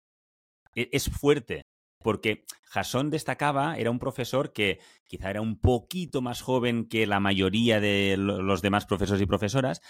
E, 0.76 0.90
es 0.92 1.10
fuerte, 1.10 1.66
porque 2.08 2.46
Jason 2.64 3.10
destacaba, 3.10 3.78
era 3.78 3.92
un 3.92 4.00
profesor 4.00 4.54
que 4.54 4.80
quizá 5.08 5.30
era 5.30 5.42
un 5.42 5.60
poquito 5.60 6.22
más 6.22 6.40
joven 6.40 6.88
que 6.88 7.06
la 7.06 7.20
mayoría 7.20 7.82
de 7.82 8.16
los 8.16 8.62
demás 8.62 8.86
profesores 8.86 9.22
y 9.22 9.26
profesoras, 9.26 9.82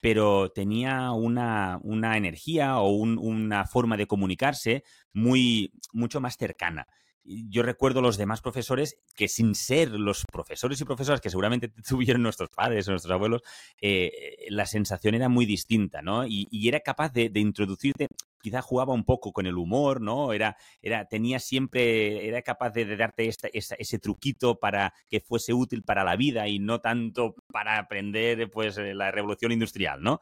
pero 0.00 0.48
tenía 0.52 1.10
una, 1.12 1.78
una 1.82 2.16
energía 2.16 2.78
o 2.78 2.88
una 2.92 3.66
forma 3.66 3.98
de 3.98 4.06
comunicarse 4.06 4.84
muy, 5.12 5.70
mucho 5.92 6.18
más 6.18 6.38
cercana 6.38 6.86
yo 7.26 7.62
recuerdo 7.62 8.00
los 8.00 8.16
demás 8.16 8.40
profesores 8.40 8.98
que 9.14 9.28
sin 9.28 9.54
ser 9.54 9.90
los 9.90 10.24
profesores 10.30 10.80
y 10.80 10.84
profesoras 10.84 11.20
que 11.20 11.30
seguramente 11.30 11.68
tuvieron 11.88 12.22
nuestros 12.22 12.50
padres 12.50 12.86
o 12.86 12.92
nuestros 12.92 13.12
abuelos, 13.12 13.42
eh, 13.80 14.46
la 14.48 14.66
sensación 14.66 15.14
era 15.14 15.28
muy 15.28 15.46
distinta, 15.46 16.02
¿no? 16.02 16.26
Y, 16.26 16.46
era 16.66 16.80
capaz 16.80 17.12
de, 17.12 17.30
introducirte 17.34 18.08
quizá 18.42 18.62
jugaba 18.62 18.92
un 18.92 19.04
poco 19.04 19.32
con 19.32 19.46
el 19.46 19.56
humor, 19.56 20.00
¿no? 20.00 20.32
Era, 20.32 20.56
era, 20.80 21.06
tenía 21.06 21.38
siempre, 21.40 22.28
era 22.28 22.42
capaz 22.42 22.70
de, 22.70 22.96
darte 22.96 23.28
ese 23.28 23.98
truquito 23.98 24.58
para 24.58 24.92
que 25.08 25.20
fuese 25.20 25.52
útil 25.52 25.82
para 25.82 26.04
la 26.04 26.16
vida 26.16 26.46
y 26.48 26.58
no 26.58 26.80
tanto 26.80 27.34
para 27.52 27.78
aprender, 27.78 28.48
pues, 28.50 28.78
eh, 28.78 28.94
la 28.94 29.10
revolución 29.10 29.52
industrial, 29.52 30.00
¿no? 30.02 30.20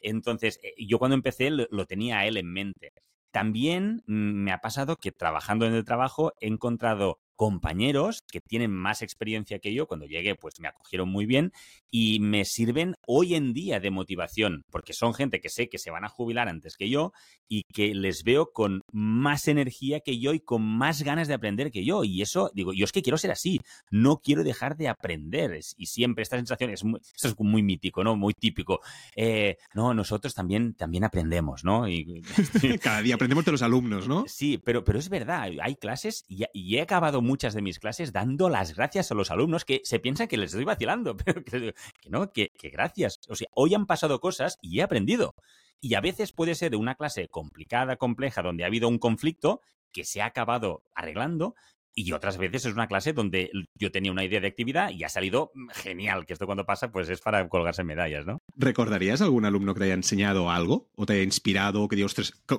Entonces, 0.00 0.60
eh, 0.62 0.74
yo 0.86 0.98
cuando 0.98 1.14
empecé 1.14 1.50
lo 1.50 1.86
tenía 1.86 2.18
a 2.18 2.26
él 2.26 2.36
en 2.36 2.52
mente. 2.52 2.92
También 3.34 4.04
me 4.06 4.52
ha 4.52 4.58
pasado 4.58 4.94
que 4.94 5.10
trabajando 5.10 5.66
en 5.66 5.74
el 5.74 5.84
trabajo 5.84 6.34
he 6.40 6.46
encontrado 6.46 7.18
compañeros 7.34 8.22
que 8.30 8.40
tienen 8.40 8.70
más 8.70 9.02
experiencia 9.02 9.58
que 9.58 9.74
yo. 9.74 9.88
Cuando 9.88 10.06
llegué, 10.06 10.36
pues 10.36 10.60
me 10.60 10.68
acogieron 10.68 11.08
muy 11.08 11.26
bien 11.26 11.50
y 11.90 12.20
me 12.20 12.44
sirven 12.44 12.93
hoy 13.06 13.34
en 13.34 13.52
día 13.52 13.80
de 13.80 13.90
motivación, 13.90 14.64
porque 14.70 14.92
son 14.92 15.14
gente 15.14 15.40
que 15.40 15.48
sé 15.48 15.68
que 15.68 15.78
se 15.78 15.90
van 15.90 16.04
a 16.04 16.08
jubilar 16.08 16.48
antes 16.48 16.76
que 16.76 16.88
yo 16.88 17.12
y 17.48 17.64
que 17.64 17.94
les 17.94 18.24
veo 18.24 18.52
con 18.52 18.82
más 18.92 19.48
energía 19.48 20.00
que 20.00 20.18
yo 20.18 20.32
y 20.32 20.40
con 20.40 20.62
más 20.62 21.02
ganas 21.02 21.28
de 21.28 21.34
aprender 21.34 21.70
que 21.70 21.84
yo. 21.84 22.04
Y 22.04 22.22
eso, 22.22 22.50
digo, 22.54 22.72
yo 22.72 22.84
es 22.84 22.92
que 22.92 23.02
quiero 23.02 23.18
ser 23.18 23.30
así, 23.30 23.60
no 23.90 24.18
quiero 24.18 24.44
dejar 24.44 24.76
de 24.76 24.88
aprender. 24.88 25.58
Y 25.76 25.86
siempre 25.86 26.22
esta 26.22 26.36
sensación 26.36 26.70
es 26.70 26.84
muy, 26.84 27.00
esto 27.00 27.28
es 27.28 27.34
muy 27.38 27.62
mítico, 27.62 28.02
¿no? 28.02 28.16
Muy 28.16 28.34
típico. 28.34 28.80
Eh, 29.16 29.56
no, 29.74 29.94
nosotros 29.94 30.34
también, 30.34 30.74
también 30.74 31.04
aprendemos, 31.04 31.64
¿no? 31.64 31.88
Y, 31.88 32.22
Cada 32.82 33.02
día 33.02 33.14
aprendemos 33.14 33.44
de 33.44 33.52
los 33.52 33.62
alumnos, 33.62 34.08
¿no? 34.08 34.24
Sí, 34.26 34.58
pero, 34.58 34.84
pero 34.84 34.98
es 34.98 35.08
verdad, 35.08 35.48
hay 35.60 35.76
clases 35.76 36.24
y, 36.28 36.44
y 36.52 36.76
he 36.76 36.80
acabado 36.80 37.22
muchas 37.22 37.54
de 37.54 37.62
mis 37.62 37.78
clases 37.78 38.12
dando 38.12 38.48
las 38.48 38.74
gracias 38.74 39.10
a 39.10 39.14
los 39.14 39.30
alumnos 39.30 39.64
que 39.64 39.80
se 39.84 39.98
piensan 39.98 40.28
que 40.28 40.36
les 40.36 40.50
estoy 40.50 40.64
vacilando, 40.64 41.16
pero 41.24 41.44
que, 41.44 41.74
no, 42.08 42.32
que, 42.32 42.50
gracias. 42.72 42.93
O 43.28 43.34
sea, 43.34 43.48
hoy 43.54 43.74
han 43.74 43.86
pasado 43.86 44.20
cosas 44.20 44.58
y 44.60 44.78
he 44.78 44.82
aprendido. 44.82 45.34
Y 45.80 45.94
a 45.94 46.00
veces 46.00 46.32
puede 46.32 46.54
ser 46.54 46.70
de 46.70 46.76
una 46.76 46.94
clase 46.94 47.28
complicada, 47.28 47.96
compleja, 47.96 48.42
donde 48.42 48.64
ha 48.64 48.68
habido 48.68 48.88
un 48.88 48.98
conflicto 48.98 49.60
que 49.92 50.04
se 50.04 50.22
ha 50.22 50.26
acabado 50.26 50.82
arreglando, 50.94 51.54
y 51.94 52.12
otras 52.12 52.38
veces 52.38 52.66
es 52.66 52.72
una 52.72 52.88
clase 52.88 53.12
donde 53.12 53.50
yo 53.76 53.92
tenía 53.92 54.10
una 54.10 54.24
idea 54.24 54.40
de 54.40 54.48
actividad 54.48 54.90
y 54.90 55.04
ha 55.04 55.08
salido 55.08 55.52
genial, 55.72 56.26
que 56.26 56.32
esto 56.32 56.46
cuando 56.46 56.66
pasa 56.66 56.90
pues 56.90 57.08
es 57.08 57.20
para 57.20 57.48
colgarse 57.48 57.84
medallas, 57.84 58.26
¿no? 58.26 58.40
¿Recordarías 58.56 59.22
algún 59.22 59.44
alumno 59.44 59.74
que 59.74 59.80
te 59.80 59.84
haya 59.84 59.94
enseñado 59.94 60.50
algo 60.50 60.90
o 60.96 61.06
te 61.06 61.14
haya 61.14 61.22
inspirado, 61.22 61.86
que 61.86 61.96
dios, 61.96 62.14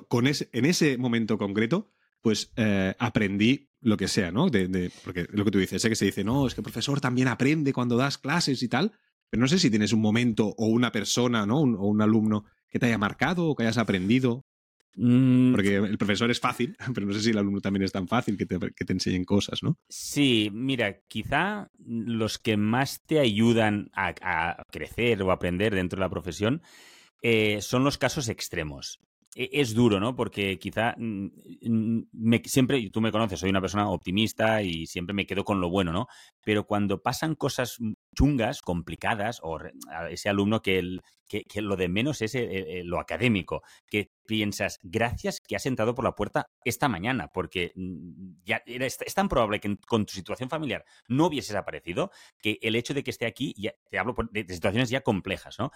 con 0.08 0.26
ese, 0.26 0.48
en 0.52 0.64
ese 0.64 0.96
momento 0.96 1.36
concreto, 1.36 1.90
pues 2.22 2.52
eh, 2.56 2.94
aprendí 2.98 3.68
lo 3.80 3.98
que 3.98 4.08
sea, 4.08 4.32
¿no? 4.32 4.48
De, 4.48 4.90
porque 5.04 5.26
lo 5.30 5.44
que 5.44 5.50
tú 5.50 5.58
dices, 5.58 5.82
sé 5.82 5.88
que 5.90 5.96
se 5.96 6.06
dice, 6.06 6.24
no, 6.24 6.46
es 6.46 6.54
que 6.54 6.60
el 6.60 6.64
profesor 6.64 7.00
también 7.00 7.28
aprende 7.28 7.74
cuando 7.74 7.96
das 7.96 8.16
clases 8.18 8.62
y 8.62 8.68
tal, 8.68 8.92
pero 9.30 9.40
no 9.40 9.48
sé 9.48 9.58
si 9.58 9.70
tienes 9.70 9.92
un 9.92 10.00
momento 10.00 10.54
o 10.56 10.66
una 10.66 10.92
persona, 10.92 11.46
¿no? 11.46 11.60
o 11.60 11.86
un 11.86 12.02
alumno 12.02 12.44
que 12.68 12.78
te 12.78 12.86
haya 12.86 12.98
marcado 12.98 13.46
o 13.46 13.54
que 13.54 13.64
hayas 13.64 13.78
aprendido. 13.78 14.44
Mm. 14.96 15.52
Porque 15.52 15.76
el 15.76 15.98
profesor 15.98 16.30
es 16.30 16.40
fácil, 16.40 16.76
pero 16.94 17.06
no 17.06 17.12
sé 17.12 17.20
si 17.20 17.30
el 17.30 17.38
alumno 17.38 17.60
también 17.60 17.82
es 17.82 17.92
tan 17.92 18.08
fácil 18.08 18.36
que 18.36 18.46
te, 18.46 18.58
que 18.58 18.84
te 18.84 18.92
enseñen 18.92 19.24
cosas, 19.24 19.62
¿no? 19.62 19.78
Sí, 19.88 20.50
mira, 20.52 21.00
quizá 21.06 21.70
los 21.78 22.38
que 22.38 22.56
más 22.56 23.02
te 23.04 23.20
ayudan 23.20 23.90
a, 23.92 24.62
crecer 24.70 25.22
o 25.22 25.32
aprender 25.32 25.74
dentro 25.74 25.98
de 25.98 26.00
la 26.00 26.10
profesión 26.10 26.62
eh, 27.22 27.60
son 27.60 27.84
los 27.84 27.98
casos 27.98 28.28
extremos. 28.28 29.00
E, 29.36 29.50
es 29.52 29.74
duro, 29.74 30.00
¿no? 30.00 30.16
Porque 30.16 30.58
quizá 30.58 30.94
mm, 30.96 31.26
mm, 31.62 32.08
me, 32.12 32.42
siempre, 32.44 32.88
tú 32.90 33.02
me 33.02 33.12
conoces, 33.12 33.38
soy 33.38 33.50
una 33.50 33.60
persona 33.60 33.88
optimista 33.90 34.62
y 34.62 34.86
siempre 34.86 35.12
me 35.14 35.26
quedo 35.26 35.44
con 35.44 35.60
lo 35.60 35.68
bueno, 35.68 35.92
¿no? 35.92 36.06
Pero 36.42 36.66
cuando 36.66 37.02
pasan 37.02 37.34
cosas 37.34 37.76
chungas, 38.16 38.62
complicadas, 38.62 39.40
o 39.42 39.58
ese 40.10 40.30
alumno 40.30 40.62
que, 40.62 40.82
lo 41.56 41.76
de 41.76 41.88
menos 41.88 42.22
es 42.22 42.34
lo 42.84 42.98
académico, 42.98 43.62
que 43.86 44.10
piensas, 44.26 44.78
gracias 44.82 45.40
que 45.40 45.56
has 45.56 45.66
entrado 45.66 45.94
por 45.94 46.04
la 46.04 46.14
puerta 46.14 46.46
esta 46.64 46.88
mañana, 46.88 47.28
porque 47.28 47.72
mm, 47.74 48.42
ya 48.44 48.62
es, 48.66 48.98
tan 49.14 49.28
probable 49.28 49.60
que 49.60 49.76
con 49.86 50.06
tu 50.06 50.14
situación 50.14 50.48
familiar 50.48 50.84
no 51.08 51.26
hubieses 51.26 51.56
aparecido, 51.56 52.10
que 52.40 52.58
el 52.62 52.74
hecho 52.74 52.94
de 52.94 53.02
que 53.02 53.10
esté 53.10 53.26
aquí, 53.26 53.54
ya, 53.56 53.72
te 53.90 53.98
hablo 53.98 54.14
de 54.30 54.46
situaciones 54.48 54.88
ya 54.88 55.02
complejas, 55.02 55.58
¿no? 55.58 55.70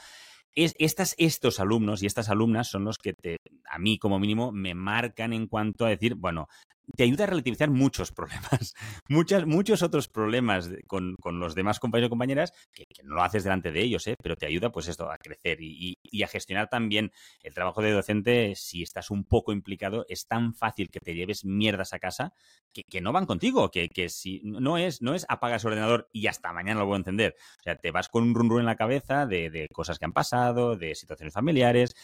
Es, 0.55 0.75
estas, 0.79 1.15
estos 1.19 1.61
alumnos 1.61 2.03
y 2.03 2.07
estas 2.07 2.29
alumnas 2.29 2.69
son 2.69 2.85
los 2.85 2.99
que 2.99 3.13
te, 3.13 3.37
a 3.71 3.79
mí 3.79 3.99
como 3.99 4.19
mínimo 4.19 4.53
me 4.53 4.75
marcan 4.75 5.33
en 5.33 5.47
cuanto 5.47 5.87
a 5.87 5.91
decir, 5.91 6.15
bueno, 6.15 6.49
te 6.97 7.05
ayuda 7.05 7.25
a 7.25 7.27
relativizar 7.29 7.71
muchos 7.71 8.13
problemas, 8.13 8.75
muchas, 9.09 9.47
muchos 9.47 9.83
otros 9.83 10.09
problemas 10.09 10.71
con, 10.87 11.17
los 11.33 11.55
demás 11.55 11.81
compañeros 11.81 12.09
y 12.09 12.11
compañeras 12.11 12.53
que, 12.73 12.87
no 13.05 13.17
lo 13.17 13.23
haces 13.23 13.45
delante 13.45 13.73
de 13.73 13.83
ellos, 13.83 14.07
¿eh? 14.07 14.15
pero 14.23 14.37
te 14.37 14.47
ayuda 14.47 14.71
pues 14.71 14.89
esto 14.89 15.11
a 15.11 15.19
crecer 15.19 15.59
y, 15.61 15.97
a 16.23 16.27
gestionar 16.27 16.69
también 16.69 17.13
el 17.43 17.55
trabajo 17.55 17.81
de 17.83 17.93
docente. 17.93 18.55
Si 18.57 18.83
estás 18.83 19.11
un 19.11 19.25
poco 19.25 19.53
implicado, 19.53 20.05
es 20.09 20.27
tan 20.27 20.55
fácil 20.55 20.91
que 20.91 21.01
te 21.01 21.15
lleves 21.15 21.45
mierdas 21.45 21.93
a 21.93 21.99
casa 21.99 22.33
que, 22.73 23.01
no 23.01 23.13
van 23.13 23.27
contigo, 23.27 23.71
que, 23.71 24.09
si 24.09 24.41
no 24.45 24.77
es, 24.77 25.03
no 25.03 25.15
es 25.15 25.25
apagas 25.29 25.65
el 25.65 25.69
ordenador 25.69 26.09
y 26.13 26.27
hasta 26.27 26.53
mañana 26.53 26.81
lo 26.81 26.87
voy 26.87 26.95
a 26.95 26.99
encender. 26.99 27.37
O 27.61 27.63
sea, 27.63 27.77
te 27.77 27.91
vas 27.91 28.09
con 28.09 28.25
un 28.25 28.35
run 28.35 28.61
en 28.61 28.67
la 28.67 28.77
cabeza 28.77 29.27
de, 29.27 29.51
de 29.51 29.69
cosas 29.73 29.99
que 29.99 30.05
han 30.05 30.13
pasado, 30.13 30.77
de 30.77 30.95
situaciones 30.95 31.33
familiares. 31.33 31.95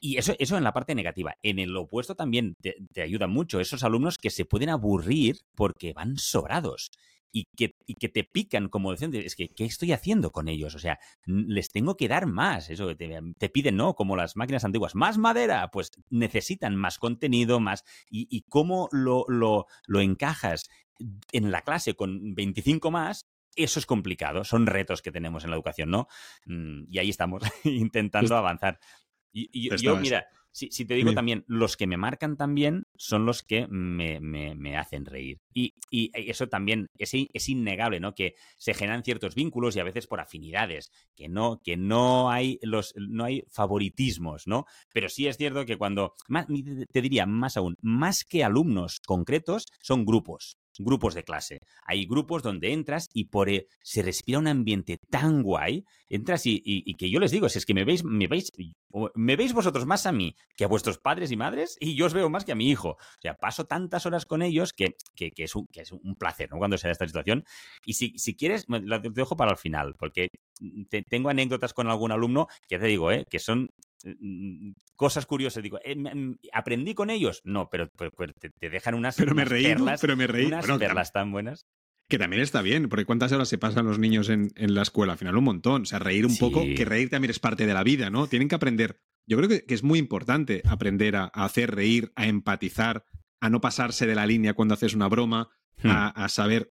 Y 0.00 0.16
eso, 0.16 0.34
eso 0.38 0.56
en 0.56 0.64
la 0.64 0.72
parte 0.72 0.94
negativa. 0.94 1.36
En 1.42 1.58
el 1.58 1.76
opuesto 1.76 2.14
también 2.14 2.56
te, 2.60 3.02
ayuda 3.02 3.26
mucho 3.26 3.60
esos 3.60 3.82
alumnos 3.82 4.18
que 4.18 4.30
se 4.30 4.44
pueden 4.44 4.68
aburrir 4.68 5.40
porque 5.54 5.92
van 5.92 6.16
sobrados 6.18 6.90
y 7.32 7.44
que, 7.56 7.76
y 7.84 7.94
que 7.94 8.08
te 8.08 8.24
pican 8.24 8.68
como 8.68 8.90
docente. 8.90 9.26
Es 9.26 9.34
que, 9.34 9.48
¿qué 9.48 9.64
estoy 9.64 9.92
haciendo 9.92 10.30
con 10.30 10.48
ellos? 10.48 10.74
O 10.74 10.78
sea, 10.78 10.98
les 11.26 11.70
tengo 11.70 11.96
que 11.96 12.08
dar 12.08 12.26
más. 12.26 12.70
Eso 12.70 12.96
te, 12.96 13.20
te 13.38 13.48
piden, 13.48 13.76
¿no? 13.76 13.94
Como 13.94 14.16
las 14.16 14.36
máquinas 14.36 14.64
antiguas. 14.64 14.94
Más 14.94 15.18
madera. 15.18 15.70
Pues 15.72 15.90
necesitan 16.10 16.76
más 16.76 16.98
contenido, 16.98 17.58
más. 17.58 17.84
¿Y, 18.08 18.28
y 18.30 18.42
cómo 18.42 18.88
lo, 18.92 19.24
lo, 19.28 19.66
lo 19.86 20.00
encajas 20.00 20.68
en 21.32 21.50
la 21.50 21.62
clase 21.62 21.94
con 21.94 22.34
25 22.34 22.90
más? 22.90 23.26
Eso 23.56 23.80
es 23.80 23.86
complicado, 23.86 24.44
son 24.44 24.66
retos 24.66 25.02
que 25.02 25.10
tenemos 25.10 25.42
en 25.42 25.50
la 25.50 25.56
educación, 25.56 25.90
¿no? 25.90 26.06
Mm, 26.46 26.84
y 26.88 26.98
ahí 26.98 27.10
estamos, 27.10 27.42
intentando 27.64 28.36
avanzar. 28.36 28.78
Y, 29.32 29.70
yo, 29.76 29.96
mira, 29.96 30.26
si, 30.50 30.84
te 30.84 30.94
digo 30.94 31.12
también, 31.12 31.44
los 31.46 31.76
que 31.76 31.86
me 31.86 31.96
marcan 31.96 32.36
también 32.36 32.86
son 32.96 33.26
los 33.26 33.42
que 33.42 33.66
me, 33.68 34.76
hacen 34.76 35.04
reír. 35.04 35.40
Y, 35.54 35.74
eso 35.90 36.48
también 36.48 36.88
es, 36.98 37.12
es, 37.14 37.48
innegable, 37.48 38.00
¿no? 38.00 38.14
Que 38.14 38.34
se 38.56 38.74
generan 38.74 39.04
ciertos 39.04 39.34
vínculos 39.34 39.76
y 39.76 39.80
a 39.80 39.84
veces 39.84 40.06
por 40.06 40.20
afinidades, 40.20 40.90
que 41.14 41.28
no, 41.28 41.60
que 41.62 41.76
no 41.76 42.30
hay 42.30 42.58
los, 42.62 42.94
no 42.96 43.24
hay 43.24 43.44
favoritismos, 43.50 44.46
¿no? 44.46 44.66
Pero 44.92 45.08
sí 45.08 45.28
es 45.28 45.36
cierto 45.36 45.64
que 45.64 45.76
cuando, 45.76 46.14
te 46.92 47.02
diría 47.02 47.26
más 47.26 47.56
aún, 47.56 47.76
más 47.80 48.24
que 48.24 48.42
alumnos 48.42 49.00
concretos, 49.00 49.66
son 49.80 50.04
grupos 50.04 50.58
grupos 50.78 51.14
de 51.14 51.24
clase. 51.24 51.60
Hay 51.84 52.06
grupos 52.06 52.42
donde 52.42 52.72
entras 52.72 53.08
y 53.12 53.24
por 53.24 53.48
e, 53.48 53.66
se 53.82 54.02
respira 54.02 54.38
un 54.38 54.48
ambiente 54.48 54.98
tan 55.10 55.42
guay, 55.42 55.84
entras 56.08 56.42
y, 56.44 56.94
que 56.94 57.10
yo 57.10 57.20
les 57.20 57.30
digo, 57.30 57.48
si 57.48 57.58
es 57.58 57.66
que 57.66 57.74
me 57.74 57.84
veis, 57.84 58.04
me 58.04 58.26
veis, 58.26 58.52
me 59.14 59.36
veis 59.36 59.52
vosotros 59.52 59.86
más 59.86 60.06
a 60.06 60.12
mí 60.12 60.34
que 60.56 60.64
a 60.64 60.68
vuestros 60.68 60.98
padres 60.98 61.30
y 61.30 61.36
madres 61.36 61.76
y 61.80 61.94
yo 61.94 62.06
os 62.06 62.14
veo 62.14 62.30
más 62.30 62.44
que 62.44 62.52
a 62.52 62.56
mi 62.56 62.70
hijo. 62.70 62.90
O 62.90 63.20
sea, 63.20 63.34
paso 63.34 63.66
tantas 63.66 64.06
horas 64.06 64.26
con 64.26 64.42
ellos 64.42 64.72
que, 64.72 64.96
es, 65.16 65.54
un, 65.54 65.68
placer, 66.18 66.50
¿no? 66.50 66.58
Cuando 66.58 66.78
se 66.78 66.88
da 66.88 66.92
esta 66.92 67.06
situación. 67.06 67.44
Y 67.84 67.94
si, 67.94 68.36
quieres, 68.36 68.66
la 68.68 69.00
te 69.00 69.10
dejo 69.10 69.36
para 69.36 69.50
el 69.50 69.56
final, 69.56 69.94
porque 69.98 70.28
tengo 71.08 71.28
anécdotas 71.28 71.72
con 71.72 71.88
algún 71.88 72.12
alumno 72.12 72.48
que 72.68 72.78
te 72.78 72.86
digo, 72.86 73.12
¿eh? 73.12 73.24
que 73.28 73.38
son 73.38 73.70
cosas 74.96 75.26
curiosas. 75.26 75.62
Digo, 75.62 75.78
eh, 75.84 75.96
¿aprendí 76.52 76.94
con 76.94 77.10
ellos? 77.10 77.40
No, 77.44 77.68
pero, 77.70 77.88
te, 77.88 78.70
dejan 78.70 78.94
unas, 78.94 79.16
pero 79.16 79.34
me 79.34 79.44
reí, 79.44 79.64
perlas, 79.64 80.00
pero 80.00 80.16
me 80.16 80.26
reí. 80.26 80.46
unas 80.46 80.66
perlas 80.66 81.12
tan 81.12 81.32
buenas. 81.32 81.66
Que 82.08 82.18
también 82.18 82.42
está 82.42 82.62
bien, 82.62 82.88
porque 82.88 83.04
¿cuántas 83.04 83.32
horas 83.32 83.48
se 83.48 83.58
pasan 83.58 83.84
los 83.84 83.98
niños 83.98 84.30
en, 84.30 84.50
la 84.56 84.80
escuela? 84.80 85.12
Al 85.12 85.18
final 85.18 85.36
un 85.36 85.44
montón. 85.44 85.82
O 85.82 85.84
sea, 85.84 85.98
reír 85.98 86.24
un 86.24 86.38
poco, 86.38 86.62
que 86.62 86.84
reír 86.86 87.10
también 87.10 87.30
es 87.30 87.38
parte 87.38 87.66
de 87.66 87.74
la 87.74 87.82
vida, 87.82 88.08
¿no? 88.08 88.26
Tienen 88.28 88.48
que 88.48 88.54
aprender. 88.54 88.98
Yo 89.26 89.36
creo 89.36 89.48
que, 89.48 89.64
es 89.68 89.82
muy 89.82 89.98
importante 89.98 90.62
aprender 90.64 91.16
a, 91.16 91.26
hacer 91.26 91.74
reír, 91.74 92.10
a 92.16 92.26
empatizar, 92.26 93.04
a 93.40 93.50
no 93.50 93.60
pasarse 93.60 94.06
de 94.06 94.14
la 94.14 94.24
línea 94.24 94.54
cuando 94.54 94.72
haces 94.72 94.94
una 94.94 95.06
broma, 95.06 95.50
hmm. 95.82 95.90
a, 95.90 96.28
saber, 96.30 96.72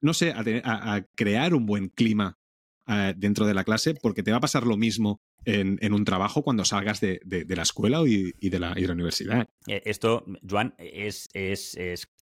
no 0.00 0.14
sé, 0.14 0.32
a, 0.34 1.04
crear 1.16 1.54
un 1.54 1.66
buen 1.66 1.88
clima 1.88 2.38
eh, 2.86 3.12
dentro 3.14 3.44
de 3.44 3.52
la 3.52 3.64
clase, 3.64 3.94
porque 3.94 4.22
te 4.22 4.30
va 4.30 4.38
a 4.38 4.40
pasar 4.40 4.66
lo 4.66 4.78
mismo 4.78 5.20
en, 5.44 5.92
un 5.92 6.04
trabajo 6.04 6.42
cuando 6.42 6.64
salgas 6.64 7.00
de, 7.00 7.20
la 7.48 7.62
escuela 7.62 8.02
y, 8.06 8.48
de 8.48 8.58
la, 8.58 8.72
universidad. 8.92 9.48
Eh, 9.66 9.82
esto, 9.84 10.24
Joan, 10.48 10.74
es 10.78 11.28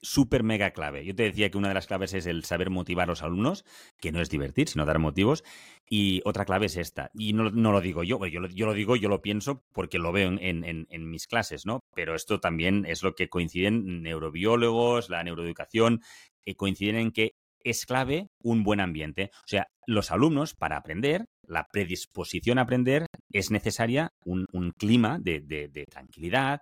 súper 0.00 0.42
mega 0.42 0.70
clave. 0.70 1.04
Yo 1.04 1.14
te 1.14 1.24
decía 1.24 1.50
que 1.50 1.58
una 1.58 1.68
de 1.68 1.74
las 1.74 1.86
claves 1.86 2.14
es 2.14 2.26
el 2.26 2.44
saber 2.44 2.70
motivar 2.70 3.04
a 3.04 3.12
los 3.12 3.22
alumnos, 3.22 3.64
que 4.00 4.12
no 4.12 4.20
es 4.20 4.30
divertir, 4.30 4.68
sino 4.68 4.84
dar 4.84 4.98
motivos. 4.98 5.44
Y 5.88 6.20
otra 6.24 6.44
clave 6.44 6.66
es 6.66 6.76
esta. 6.76 7.10
Y 7.14 7.32
no, 7.32 7.50
lo 7.50 7.80
digo 7.80 8.04
yo, 8.04 8.24
yo 8.26 8.40
lo, 8.40 8.74
digo, 8.74 8.96
yo 8.96 9.08
lo 9.08 9.22
pienso 9.22 9.64
porque 9.72 9.98
lo 9.98 10.12
veo 10.12 10.28
en, 10.28 10.64
en, 10.64 11.10
mis 11.10 11.26
clases, 11.26 11.66
¿no? 11.66 11.80
Pero 11.94 12.14
esto 12.14 12.40
también 12.40 12.84
es 12.86 13.02
lo 13.02 13.14
que 13.14 13.28
coinciden 13.28 14.02
neurobiólogos, 14.02 15.08
la 15.08 15.24
neuroeducación, 15.24 16.02
que 16.44 16.56
coinciden 16.56 16.96
en 16.96 17.12
que 17.12 17.36
es 17.64 17.86
clave 17.86 18.28
un 18.42 18.62
buen 18.62 18.80
ambiente. 18.80 19.30
O 19.44 19.48
sea, 19.48 19.68
los 19.86 20.10
alumnos, 20.10 20.54
para 20.54 20.76
aprender, 20.76 21.26
la 21.42 21.68
predisposición 21.72 22.58
a 22.58 22.62
aprender, 22.62 23.06
es 23.32 23.50
necesaria 23.50 24.12
un, 24.24 24.46
clima 24.76 25.18
de, 25.18 25.86
tranquilidad, 25.90 26.60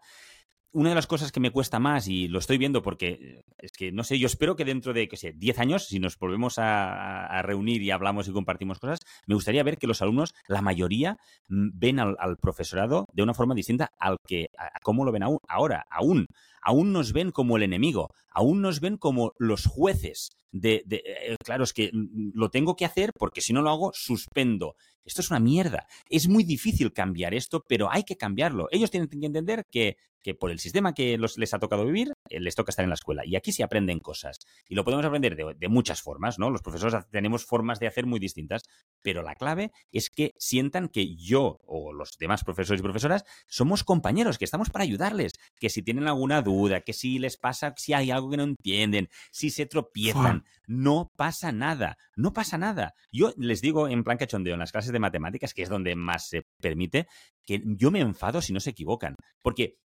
una 0.77 0.91
de 0.91 0.95
las 0.95 1.07
cosas 1.07 1.33
que 1.33 1.41
me 1.41 1.51
cuesta 1.51 1.79
más, 1.79 2.07
y 2.07 2.29
lo 2.29 2.39
estoy 2.39 2.59
viendo 2.59 2.83
porque 2.83 3.09
eh, 3.09 3.45
es 3.57 3.73
que, 3.73 3.93
no 3.93 4.05
sé, 4.05 4.19
yo 4.19 4.27
espero 4.27 4.57
que 4.57 4.67
dentro 4.67 4.93
de, 4.93 5.09
qué 5.09 5.17
sé, 5.17 5.33
10 5.33 5.59
años, 5.59 5.87
si 5.87 5.99
nos 5.99 6.19
volvemos 6.19 6.59
a, 6.59 7.41
reunir 7.43 7.83
y 7.83 7.91
hablamos 7.91 8.29
y 8.29 8.33
compartimos 8.33 8.79
cosas, 8.79 8.99
me 9.27 9.35
gustaría 9.35 9.63
ver 9.63 9.79
que 9.79 9.87
los 9.87 10.03
alumnos, 10.03 10.35
la 10.49 10.61
mayoría, 10.61 11.17
mm, 11.49 11.71
ven 11.73 11.99
al, 11.99 12.37
profesorado 12.43 13.07
de 13.15 13.23
una 13.23 13.33
forma 13.33 13.55
distinta 13.55 13.91
al 13.99 14.19
que, 14.27 14.51
a, 14.59 14.79
cómo 14.83 15.07
lo 15.07 15.13
ven 15.13 15.23
aún, 15.23 15.39
ahora, 15.49 15.87
aún. 15.91 16.27
Aún 16.61 16.93
nos 16.93 17.15
ven 17.15 17.31
como 17.31 17.57
el 17.57 17.63
enemigo, 17.63 18.11
aún 18.29 18.61
nos 18.61 18.81
ven 18.81 18.99
como 18.99 19.33
los 19.39 19.65
jueces 19.65 20.31
de, 20.53 20.85
eh, 20.89 21.37
claro, 21.43 21.65
es 21.65 21.73
que 21.73 21.91
mm, 21.93 22.33
lo 22.35 22.51
tengo 22.51 22.77
que 22.77 22.85
hacer 22.85 23.13
porque 23.19 23.41
si 23.41 23.53
no 23.53 23.63
lo 23.63 23.71
hago, 23.71 23.93
suspendo. 23.95 24.77
Esto 25.05 25.21
es 25.21 25.31
una 25.31 25.41
mierda. 25.41 25.87
Es 26.11 26.29
muy 26.29 26.45
difícil 26.45 26.93
cambiar 26.93 27.33
esto, 27.33 27.65
pero 27.69 27.91
hay 27.91 28.03
que 28.03 28.17
cambiarlo. 28.17 28.67
Ellos 28.71 28.91
tienen 28.91 29.09
que 29.09 29.25
entender 29.25 29.65
que, 29.71 29.97
que 30.27 30.35
por 30.35 30.51
el 30.51 30.59
sistema 30.59 30.93
que 30.93 31.17
les 31.37 31.55
ha 31.55 31.61
tocado 31.61 31.87
vivir, 31.87 32.13
eh, 32.29 32.41
les 32.41 32.57
toca 32.57 32.71
estar 32.71 32.83
en 32.83 32.89
la 32.89 32.97
escuela. 32.97 33.23
Y 33.25 33.37
aquí 33.37 33.53
se 33.53 33.63
aprenden 33.63 34.01
cosas. 34.01 34.41
Y 34.69 34.75
lo 34.75 34.83
podemos 34.83 35.07
aprender 35.07 35.37
de, 35.37 35.69
muchas 35.69 36.03
formas, 36.03 36.41
¿no? 36.41 36.51
Los 36.51 36.63
profesores 36.63 37.07
tenemos 37.13 37.45
formas 37.45 37.79
de 37.79 37.87
hacer 37.87 38.07
muy 38.07 38.19
distintas, 38.19 38.65
pero 39.03 39.23
la 39.23 39.37
clave 39.37 39.71
es 39.93 40.11
que 40.11 40.33
sientan 40.37 40.89
que 40.89 41.15
yo 41.15 41.61
o 41.65 41.93
los 41.93 42.19
demás 42.19 42.43
profesores 42.43 42.81
y 42.81 42.83
profesoras 42.83 43.23
somos 43.47 43.85
compañeros, 43.85 44.37
que 44.37 44.45
estamos 44.45 44.69
para 44.69 44.83
ayudarles, 44.83 45.35
que 45.61 45.71
si 45.71 45.81
tienen 45.83 46.09
alguna 46.09 46.43
duda, 46.43 46.81
que 46.81 46.93
si 46.93 47.21
les 47.21 47.37
pasa, 47.37 47.73
si 47.77 47.93
hay 47.93 48.11
algo 48.11 48.29
que 48.29 48.39
no 48.39 48.43
entienden, 48.43 49.09
si 49.31 49.51
se 49.51 49.67
tropiezan, 49.67 50.43
no 50.67 51.13
pasa 51.15 51.53
nada, 51.53 51.99
no 52.17 52.33
pasa 52.33 52.59
nada. 52.59 52.95
Yo 53.13 53.33
les 53.37 53.61
digo 53.61 53.87
en 53.87 54.03
plan 54.03 54.19
cachondeo, 54.19 54.55
en 54.55 54.61
las 54.61 54.73
clases 54.73 54.91
de 54.91 54.99
matemáticas, 54.99 55.55
que 55.55 55.63
es 55.63 55.69
donde 55.69 55.95
más 55.95 56.27
se 56.27 56.49
permite, 56.61 57.07
que 57.45 57.63
yo 57.65 57.93
me 57.93 58.01
enfado 58.01 58.43
si 58.43 58.53
no 58.53 58.59
se 58.59 58.71
equivocan, 58.71 59.15
porque 59.41 59.79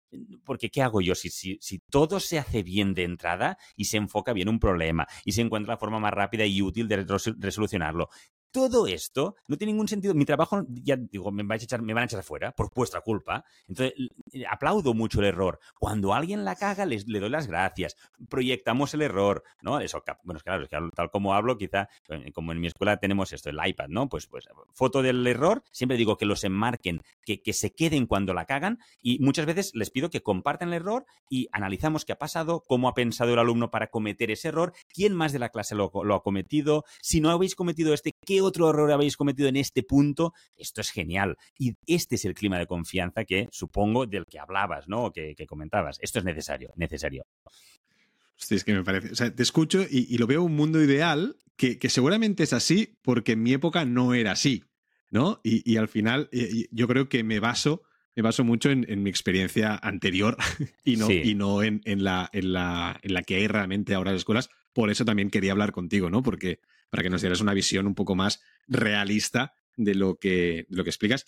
porque 0.43 0.69
¿qué 0.69 0.82
hago 0.82 1.02
yo? 1.02 1.15
Si, 1.15 1.60
todo 1.89 2.19
se 2.19 2.39
hace 2.39 2.63
bien 2.63 2.93
de 2.93 3.04
entrada 3.04 3.58
y 3.76 3.86
se 3.86 3.98
enfoca 3.98 4.34
bien 4.34 4.50
un 4.50 4.60
problema 4.60 5.08
y 5.26 5.34
se 5.34 5.41
encuentra 5.41 5.74
la 5.74 5.78
forma 5.80 6.00
más 6.00 6.13
rápida 6.13 6.45
y 6.45 6.62
útil 6.62 6.88
de 6.88 7.06
resolucionarlo, 7.38 8.10
todo 8.51 8.88
esto 8.88 9.35
no 9.47 9.57
tiene 9.57 9.73
ningún 9.73 9.88
sentido. 9.88 10.13
Mi 10.13 10.25
trabajo, 10.25 10.65
ya 10.69 10.95
digo, 10.95 11.31
me, 11.31 11.43
vais 11.43 11.62
a 11.62 11.65
echar, 11.65 11.81
me 11.81 11.93
van 11.93 12.03
a 12.03 12.05
echar 12.05 12.19
afuera 12.19 12.51
por 12.51 12.71
vuestra 12.73 13.01
culpa. 13.01 13.45
Entonces, 13.67 13.93
aplaudo 14.49 14.93
mucho 14.93 15.19
el 15.19 15.25
error. 15.25 15.59
Cuando 15.79 16.13
alguien 16.13 16.45
la 16.45 16.55
caga, 16.55 16.85
les, 16.85 17.07
le 17.07 17.19
doy 17.19 17.29
las 17.29 17.47
gracias. 17.47 17.95
Proyectamos 18.29 18.93
el 18.93 19.01
error, 19.01 19.43
¿no? 19.62 19.79
Eso, 19.79 20.03
bueno, 20.23 20.39
claro, 20.43 20.63
es 20.63 20.69
que 20.69 20.77
tal 20.95 21.12
como 21.12 21.33
hablo, 21.33 21.57
quizá, 21.57 21.89
eh, 22.09 22.31
como 22.31 22.51
en 22.51 22.59
mi 22.59 22.67
escuela 22.67 22.97
tenemos 22.97 23.31
esto, 23.33 23.49
el 23.49 23.59
iPad, 23.63 23.88
¿no? 23.89 24.09
Pues, 24.09 24.27
pues 24.27 24.47
foto 24.73 25.01
del 25.01 25.25
error, 25.27 25.63
siempre 25.71 25.97
digo 25.97 26.17
que 26.17 26.25
los 26.25 26.43
enmarquen, 26.43 27.01
que, 27.23 27.41
que 27.41 27.53
se 27.53 27.73
queden 27.73 28.07
cuando 28.07 28.33
la 28.33 28.45
cagan 28.45 28.79
y 29.01 29.19
muchas 29.19 29.45
veces 29.45 29.71
les 29.75 29.89
pido 29.89 30.09
que 30.09 30.21
compartan 30.21 30.69
el 30.69 30.75
error 30.75 31.05
y 31.29 31.47
analizamos 31.51 32.05
qué 32.05 32.13
ha 32.13 32.17
pasado, 32.17 32.63
cómo 32.67 32.88
ha 32.88 32.93
pensado 32.93 33.33
el 33.33 33.39
alumno 33.39 33.71
para 33.71 33.88
cometer 33.88 34.31
ese 34.31 34.49
error, 34.49 34.73
quién 34.93 35.13
más 35.13 35.33
de 35.33 35.39
la 35.39 35.49
clase 35.49 35.75
lo 35.75 36.15
ha 36.15 36.23
cometido, 36.23 36.85
si 37.01 37.21
no 37.21 37.29
habéis 37.29 37.55
cometido 37.55 37.93
este, 37.93 38.13
qué 38.25 38.38
¿qué 38.39 38.43
otro 38.43 38.69
error 38.69 38.89
habéis 38.93 39.17
cometido 39.17 39.49
en 39.49 39.58
este 39.58 39.84
punto? 39.84 40.34
Esto 40.56 40.80
es 40.80 40.91
genial. 40.91 41.38
Y 41.58 41.73
este 41.86 42.15
es 42.15 42.23
el 42.23 42.34
clima 42.34 42.58
de 42.58 42.67
confianza 42.67 43.25
que 43.25 43.49
supongo 43.52 44.06
del 44.06 44.25
que 44.25 44.39
hablabas, 44.39 44.88
¿no? 44.88 45.06
O 45.06 45.12
que, 45.12 45.36
comentabas. 45.45 45.97
Esto 46.02 46.19
es 46.19 46.25
necesario, 46.25 46.71
necesario. 46.78 47.25
Sí, 48.38 48.56
es 48.56 48.63
que 48.63 48.73
me 48.73 48.84
parece. 48.84 49.12
O 49.12 49.15
sea, 49.15 49.36
te 49.36 49.43
escucho 49.43 49.82
y, 49.89 50.17
lo 50.17 50.25
veo 50.25 50.41
un 50.41 50.56
mundo 50.56 50.82
ideal 50.82 51.36
que, 51.58 51.78
seguramente 51.89 52.43
es 52.43 52.54
así 52.54 52.97
porque 53.02 53.34
en 53.34 53.43
mi 53.43 53.52
época 53.52 53.84
no 53.84 54.13
era 54.13 54.32
así, 54.32 54.63
¿no? 55.12 55.41
Y, 55.43 55.75
al 55.75 55.89
final 55.89 56.30
yo 56.71 56.88
creo 56.88 57.10
que 57.10 57.25
me 57.25 57.41
baso, 57.41 57.82
me 58.15 58.24
baso 58.24 58.43
mucho 58.43 58.69
en, 58.69 59.04
mi 59.04 59.10
experiencia 59.10 59.76
anterior 59.76 60.38
y 60.84 60.98
no, 60.98 61.10
y 61.12 61.36
no 61.36 61.63
en, 61.63 61.82
la, 61.86 62.30
en, 62.34 62.54
la, 62.54 63.00
en 63.02 63.13
la 63.13 63.24
que 63.24 63.36
hay 63.36 63.48
realmente 63.48 63.93
ahora 63.93 64.12
las 64.12 64.22
escuelas. 64.22 64.50
Por 64.74 64.89
eso 64.89 65.06
también 65.06 65.30
quería 65.30 65.52
hablar 65.52 65.72
contigo, 65.72 66.10
¿no? 66.10 66.22
Porque 66.22 66.60
para 66.89 67.04
que 67.04 67.10
nos 67.10 67.22
dieras 67.22 67.41
una 67.41 67.54
visión 67.54 67.88
un 67.88 67.95
poco 67.95 68.15
más 68.15 68.41
realista 68.67 69.54
de 69.78 69.95
lo 69.95 70.15
que, 70.15 70.65
lo 70.69 70.84
que 70.84 70.89
explicas. 70.89 71.26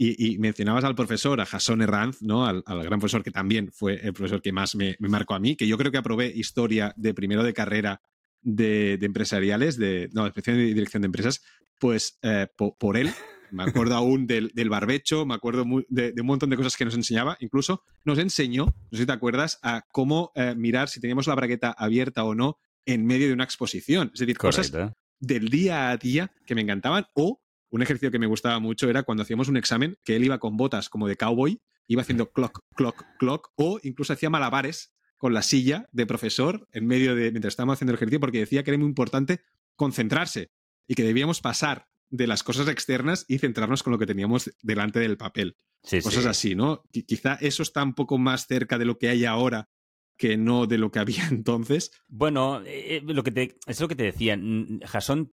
Y, 0.00 0.38
mencionabas 0.38 0.84
al 0.84 0.94
profesor, 0.94 1.40
a 1.40 1.44
Jason 1.44 1.82
Herranz, 1.82 2.22
¿no? 2.22 2.46
Al, 2.46 2.62
gran 2.64 3.00
profesor 3.00 3.24
que 3.24 3.32
también 3.32 3.72
fue 3.72 3.94
el 3.94 4.12
profesor 4.12 4.40
que 4.40 4.52
más 4.52 4.76
me, 4.76 4.96
marcó 5.00 5.34
a 5.34 5.40
mí, 5.40 5.56
que 5.56 5.66
yo 5.66 5.76
creo 5.76 5.90
que 5.90 5.98
aprobé 5.98 6.28
historia 6.28 6.94
de 6.96 7.14
primero 7.14 7.42
de 7.42 7.52
carrera 7.52 8.00
de, 8.40 8.96
empresariales, 9.02 9.76
de, 9.76 10.08
no, 10.12 10.30
de 10.30 10.52
dirección 10.72 11.02
de 11.02 11.06
empresas, 11.06 11.42
pues 11.80 12.16
eh, 12.22 12.46
por, 12.56 12.96
él, 12.96 13.10
me 13.50 13.62
acuerdo 13.62 13.94
aún 13.94 14.26
del, 14.26 14.50
barbecho, 14.68 15.26
me 15.26 15.34
acuerdo 15.34 15.64
de, 15.88 16.14
un 16.18 16.26
montón 16.26 16.50
de 16.50 16.56
cosas 16.56 16.76
que 16.76 16.84
nos 16.84 16.94
enseñaba, 16.94 17.36
incluso 17.40 17.82
nos 18.04 18.18
enseñó, 18.18 18.66
no 18.66 18.90
sé 18.92 18.98
si 18.98 19.06
te 19.06 19.12
acuerdas, 19.12 19.58
a 19.62 19.84
cómo 19.92 20.32
eh, 20.34 20.54
mirar 20.56 20.88
si 20.88 21.00
teníamos 21.00 21.26
la 21.26 21.34
bragueta 21.34 21.70
abierta 21.70 22.24
o 22.24 22.34
no 22.34 22.58
en 22.86 23.06
medio 23.06 23.26
de 23.28 23.34
una 23.34 23.44
exposición. 23.44 24.10
Es 24.14 24.20
decir, 24.20 24.38
cosas 24.38 24.72
del 25.20 25.48
día 25.48 25.90
a 25.90 25.96
día 25.96 26.30
que 26.46 26.54
me 26.54 26.62
encantaban 26.62 27.06
o 27.14 27.40
un 27.70 27.82
ejercicio 27.82 28.10
que 28.10 28.18
me 28.18 28.26
gustaba 28.26 28.58
mucho 28.60 28.88
era 28.88 29.02
cuando 29.02 29.22
hacíamos 29.22 29.48
un 29.48 29.56
examen 29.56 29.98
que 30.04 30.16
él 30.16 30.24
iba 30.24 30.38
con 30.38 30.56
botas 30.56 30.88
como 30.88 31.06
de 31.06 31.16
cowboy, 31.16 31.60
iba 31.86 32.02
haciendo 32.02 32.30
clock, 32.30 32.60
clock, 32.74 33.04
clock, 33.18 33.50
o 33.56 33.78
incluso 33.82 34.12
hacía 34.12 34.30
malabares 34.30 34.94
con 35.18 35.34
la 35.34 35.42
silla 35.42 35.88
de 35.92 36.06
profesor 36.06 36.66
en 36.72 36.86
medio 36.86 37.14
de 37.14 37.30
mientras 37.30 37.52
estábamos 37.52 37.74
haciendo 37.74 37.92
el 37.92 37.96
ejercicio 37.96 38.20
porque 38.20 38.38
decía 38.38 38.62
que 38.62 38.70
era 38.70 38.78
muy 38.78 38.88
importante 38.88 39.40
concentrarse 39.74 40.50
y 40.86 40.94
que 40.94 41.02
debíamos 41.02 41.40
pasar 41.40 41.88
de 42.10 42.26
las 42.26 42.42
cosas 42.42 42.68
externas 42.68 43.24
y 43.28 43.38
centrarnos 43.38 43.82
con 43.82 43.92
lo 43.92 43.98
que 43.98 44.06
teníamos 44.06 44.50
delante 44.62 45.00
del 45.00 45.16
papel. 45.16 45.56
cosas 46.02 46.26
así, 46.26 46.54
¿no? 46.54 46.82
quizá 47.06 47.34
eso 47.34 47.62
está 47.62 47.82
un 47.82 47.94
poco 47.94 48.18
más 48.18 48.46
cerca 48.46 48.78
de 48.78 48.84
lo 48.84 48.98
que 48.98 49.08
hay 49.08 49.24
ahora 49.24 49.68
que 50.16 50.36
no 50.36 50.66
de 50.66 50.78
lo 50.78 50.90
que 50.90 50.98
había 50.98 51.26
entonces. 51.30 51.92
Bueno, 52.08 52.60
eh, 52.62 52.96
eh, 52.96 53.02
lo 53.04 53.22
que 53.22 53.30
te, 53.30 53.58
es 53.66 53.80
lo 53.80 53.88
que 53.88 53.96
te 53.96 54.04
decía. 54.04 54.38
Jason 54.84 55.32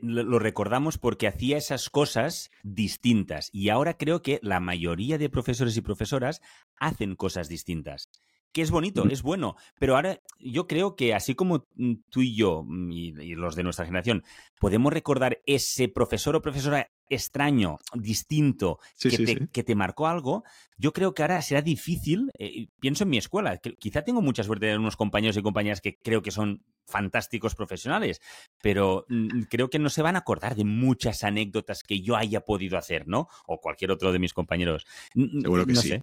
lo 0.00 0.38
recordamos 0.38 0.96
porque 0.96 1.26
hacía 1.26 1.58
esas 1.58 1.90
cosas 1.90 2.50
distintas 2.62 3.50
y 3.52 3.70
ahora 3.70 3.96
creo 3.96 4.22
que 4.22 4.38
la 4.42 4.60
mayoría 4.60 5.18
de 5.18 5.28
profesores 5.28 5.76
y 5.76 5.80
profesoras 5.80 6.40
hacen 6.76 7.16
cosas 7.16 7.48
distintas 7.48 8.08
que 8.56 8.62
es 8.62 8.70
bonito, 8.70 9.04
es 9.10 9.20
bueno. 9.20 9.54
Pero 9.78 9.96
ahora 9.96 10.18
yo 10.38 10.66
creo 10.66 10.96
que 10.96 11.12
así 11.12 11.34
como 11.34 11.66
mm, 11.74 11.92
tú 12.08 12.22
y 12.22 12.34
yo 12.34 12.64
mm, 12.66 12.90
y, 12.90 13.34
los 13.34 13.54
de 13.54 13.62
nuestra 13.62 13.84
generación 13.84 14.24
podemos 14.58 14.94
recordar 14.94 15.42
ese 15.44 15.90
profesor 15.90 16.36
o 16.36 16.40
profesora 16.40 16.90
extraño, 17.10 17.76
distinto, 17.92 18.78
que, 18.98 19.62
te, 19.62 19.74
marcó 19.74 20.06
algo, 20.06 20.42
yo 20.78 20.94
creo 20.94 21.12
que 21.12 21.20
ahora 21.20 21.42
será 21.42 21.60
difícil, 21.60 22.30
eh, 22.38 22.68
pienso 22.80 23.04
en 23.04 23.10
mi 23.10 23.18
escuela, 23.18 23.58
que 23.58 23.76
quizá 23.76 24.02
tengo 24.02 24.22
mucha 24.22 24.42
suerte 24.42 24.64
de 24.64 24.78
unos 24.78 24.96
compañeros 24.96 25.36
y 25.36 25.42
compañeras 25.42 25.82
que 25.82 25.98
creo 25.98 26.22
que 26.22 26.30
son 26.30 26.64
fantásticos 26.86 27.54
profesionales, 27.54 28.22
pero 28.62 29.04
mm, 29.10 29.42
creo 29.50 29.68
que 29.68 29.78
no 29.78 29.90
se 29.90 30.00
van 30.00 30.16
a 30.16 30.20
acordar 30.20 30.56
de 30.56 30.64
muchas 30.64 31.24
anécdotas 31.24 31.82
que 31.82 32.00
yo 32.00 32.16
haya 32.16 32.40
podido 32.40 32.78
hacer, 32.78 33.06
¿no? 33.06 33.28
O 33.46 33.60
cualquier 33.60 33.90
otro 33.90 34.12
de 34.12 34.18
mis 34.18 34.32
compañeros. 34.32 34.86
Seguro 35.12 35.66
que 35.66 35.74
sí. 35.74 36.02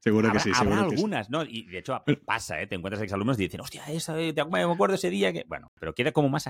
Seguro 0.00 0.32
que 0.32 0.40
sí. 0.40 0.50
Habrá 0.54 0.80
algunas, 0.80 1.28
¿no? 1.28 1.42
Y 1.44 1.64
de 1.64 1.78
hecho 1.78 2.02
pasa, 2.24 2.60
¿eh? 2.60 2.66
Te 2.66 2.76
encuentras 2.76 3.02
exalumnos 3.02 3.38
y 3.38 3.42
dicen, 3.42 3.60
hostia, 3.60 3.84
esa, 3.86 4.18
eh, 4.20 4.32
me 4.50 4.62
acuerdo 4.62 4.94
ese 4.94 5.10
día 5.10 5.32
que. 5.32 5.44
Bueno, 5.48 5.72
pero 5.78 5.94
queda 5.94 6.12
como 6.12 6.28
más. 6.28 6.48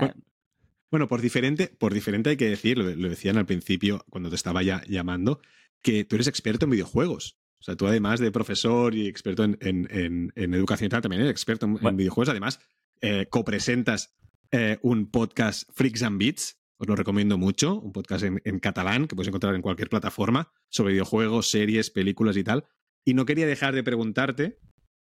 Bueno, 0.91 1.07
por 1.07 1.21
diferente, 1.21 1.67
por 1.67 1.93
diferente 1.93 2.31
hay 2.31 2.37
que 2.37 2.49
decir, 2.49 2.77
lo, 2.77 3.09
decían 3.09 3.37
al 3.37 3.45
principio 3.45 4.05
cuando 4.09 4.29
te 4.29 4.35
estaba 4.35 4.63
ya 4.63 4.81
llamando, 4.87 5.41
que 5.81 6.03
tú 6.03 6.15
eres 6.15 6.27
experto 6.27 6.65
en 6.65 6.71
videojuegos. 6.71 7.39
O 7.59 7.63
sea, 7.63 7.75
tú 7.75 7.87
además 7.87 8.19
de 8.19 8.31
profesor 8.31 8.95
y 8.95 9.07
experto 9.07 9.43
en, 9.43 9.57
en, 9.61 10.31
en, 10.35 10.53
educación 10.53 10.89
también 10.89 11.21
eres 11.21 11.31
experto 11.31 11.65
en, 11.65 11.97
videojuegos. 11.97 12.29
Además, 12.29 12.59
eh, 13.01 13.27
copresentas 13.29 14.15
eh, 14.51 14.79
un 14.81 15.11
podcast 15.11 15.69
Freaks 15.73 16.03
and 16.03 16.17
Beats, 16.17 16.57
os 16.77 16.87
lo 16.87 16.95
recomiendo 16.95 17.37
mucho, 17.37 17.79
un 17.79 17.91
podcast 17.91 18.23
en, 18.23 18.41
en, 18.45 18.59
catalán 18.59 19.07
que 19.07 19.15
puedes 19.15 19.27
encontrar 19.27 19.53
en 19.55 19.61
cualquier 19.61 19.89
plataforma 19.89 20.51
sobre 20.69 20.93
videojuegos, 20.93 21.51
series, 21.51 21.91
películas 21.91 22.37
y 22.37 22.43
tal. 22.43 22.65
Y 23.09 23.15
no 23.15 23.25
quería 23.25 23.47
dejar 23.47 23.73
de 23.73 23.81
preguntarte 23.81 24.59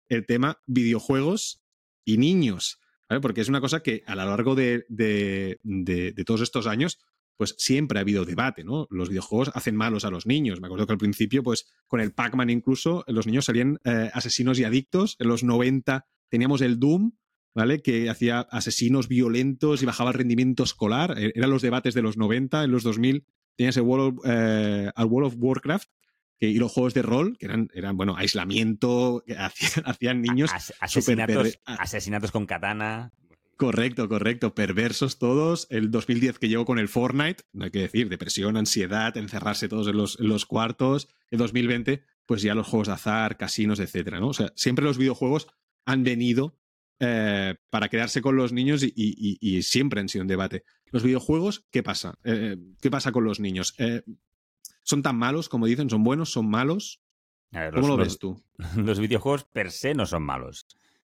el 0.10 0.26
tema 0.26 0.60
videojuegos 0.66 1.62
y 2.04 2.18
niños, 2.18 2.80
porque 3.22 3.42
es 3.42 3.48
una 3.48 3.62
cosa 3.62 3.84
que 3.84 4.02
a 4.08 4.16
lo 4.16 4.26
largo 4.26 4.56
de, 4.56 5.60
todos 6.26 6.42
estos 6.42 6.66
años, 6.66 6.98
pues 7.38 7.54
siempre 7.60 8.00
ha 8.00 8.02
habido 8.02 8.26
debate, 8.26 8.64
¿no? 8.64 8.88
Los 8.90 9.10
videojuegos 9.10 9.52
hacen 9.54 9.76
malos 9.76 10.04
a 10.04 10.10
los 10.10 10.26
niños. 10.26 10.62
Me 10.62 10.66
acuerdo 10.66 10.88
que 10.88 10.94
al 10.94 10.98
principio, 10.98 11.44
pues 11.44 11.68
con 11.86 12.00
el 12.00 12.12
Pac-Man 12.12 12.50
incluso, 12.50 13.04
los 13.06 13.28
niños 13.28 13.46
salían 13.46 13.78
eh, 13.84 14.10
asesinos 14.16 14.58
y 14.58 14.64
adictos. 14.64 15.16
En 15.20 15.28
los 15.28 15.44
90 15.44 16.08
teníamos 16.28 16.62
el 16.62 16.80
Doom, 16.80 17.12
¿vale? 17.54 17.84
Que 17.84 18.10
hacía 18.10 18.40
asesinos 18.40 19.10
violentos 19.10 19.84
y 19.84 19.86
bajaba 19.86 20.10
el 20.10 20.18
rendimiento 20.18 20.64
escolar. 20.64 21.20
E, 21.20 21.34
eran 21.36 21.52
los 21.52 21.62
debates 21.62 21.94
de 21.94 22.02
los 22.02 22.18
90, 22.18 22.64
en 22.64 22.72
los 22.72 22.82
2000 22.82 23.28
tenías 23.56 23.78
el 23.78 23.84
World 23.84 24.22
eh, 24.26 24.92
World 24.98 25.28
of 25.28 25.36
Warcraft, 25.38 25.88
y 26.48 26.56
los 26.56 26.72
juegos 26.72 26.94
de 26.94 27.04
rol, 27.04 27.38
que 27.38 27.46
eran, 27.46 27.70
eran 27.74 27.96
bueno, 27.96 28.16
aislamiento, 28.18 29.24
que 29.26 29.36
hacían, 29.86 30.22
niños. 30.22 30.52
asesinatos, 30.80 31.60
asesinatos 31.66 32.32
con 32.32 32.46
katana. 32.46 33.14
Correcto, 33.58 34.10
correcto. 34.10 34.56
Perversos 34.56 35.20
todos. 35.20 35.68
El 35.70 35.92
2010 35.92 36.40
que 36.40 36.50
llegó 36.50 36.66
con 36.66 36.80
el 36.80 36.88
Fortnite, 36.88 37.44
no 37.54 37.66
hay 37.66 37.72
que 37.72 37.82
decir, 37.82 38.10
depresión, 38.10 38.58
ansiedad, 38.58 39.16
encerrarse 39.18 39.70
todos 39.70 39.88
en 39.88 39.98
los, 39.98 40.20
en 40.20 40.30
los 40.30 40.48
cuartos. 40.48 41.10
El 41.30 41.38
2020, 41.38 42.04
pues 42.26 42.42
ya 42.42 42.56
los 42.56 42.66
juegos 42.66 42.88
de 42.88 42.96
azar, 42.96 43.38
casinos, 43.38 43.80
etcétera, 43.80 44.20
¿no? 44.20 44.30
O 44.30 44.34
sea, 44.34 44.52
siempre 44.56 44.84
los 44.84 44.98
videojuegos 44.98 45.48
han 45.86 46.04
venido 46.04 46.58
eh, 47.00 47.56
para 47.70 47.90
quedarse 47.90 48.22
con 48.22 48.36
los 48.36 48.52
niños 48.52 48.84
y, 48.84 49.62
siempre 49.64 50.02
han 50.02 50.10
sido 50.10 50.24
un 50.24 50.28
debate. 50.28 50.64
Los 50.92 51.04
videojuegos, 51.04 51.66
¿qué 51.72 51.84
pasa? 51.84 52.18
Eh, 52.24 52.58
¿Qué 52.82 52.90
pasa 52.90 53.12
con 53.12 53.24
los 53.24 53.40
niños? 53.40 53.76
Eh, 53.78 54.02
¿Son 54.92 55.02
tan 55.02 55.16
malos 55.16 55.48
como 55.48 55.68
dicen? 55.68 55.90
¿Son 55.90 56.04
buenos? 56.04 56.34
¿Son 56.34 56.50
malos? 56.50 57.00
¿Cómo 57.74 57.88
lo 57.88 57.96
ves 57.96 58.20
tú? 58.20 58.44
Los 58.76 59.00
videojuegos 59.00 59.46
per 59.46 59.72
se 59.72 59.94
no 59.94 60.06
son 60.06 60.24
malos. 60.24 60.68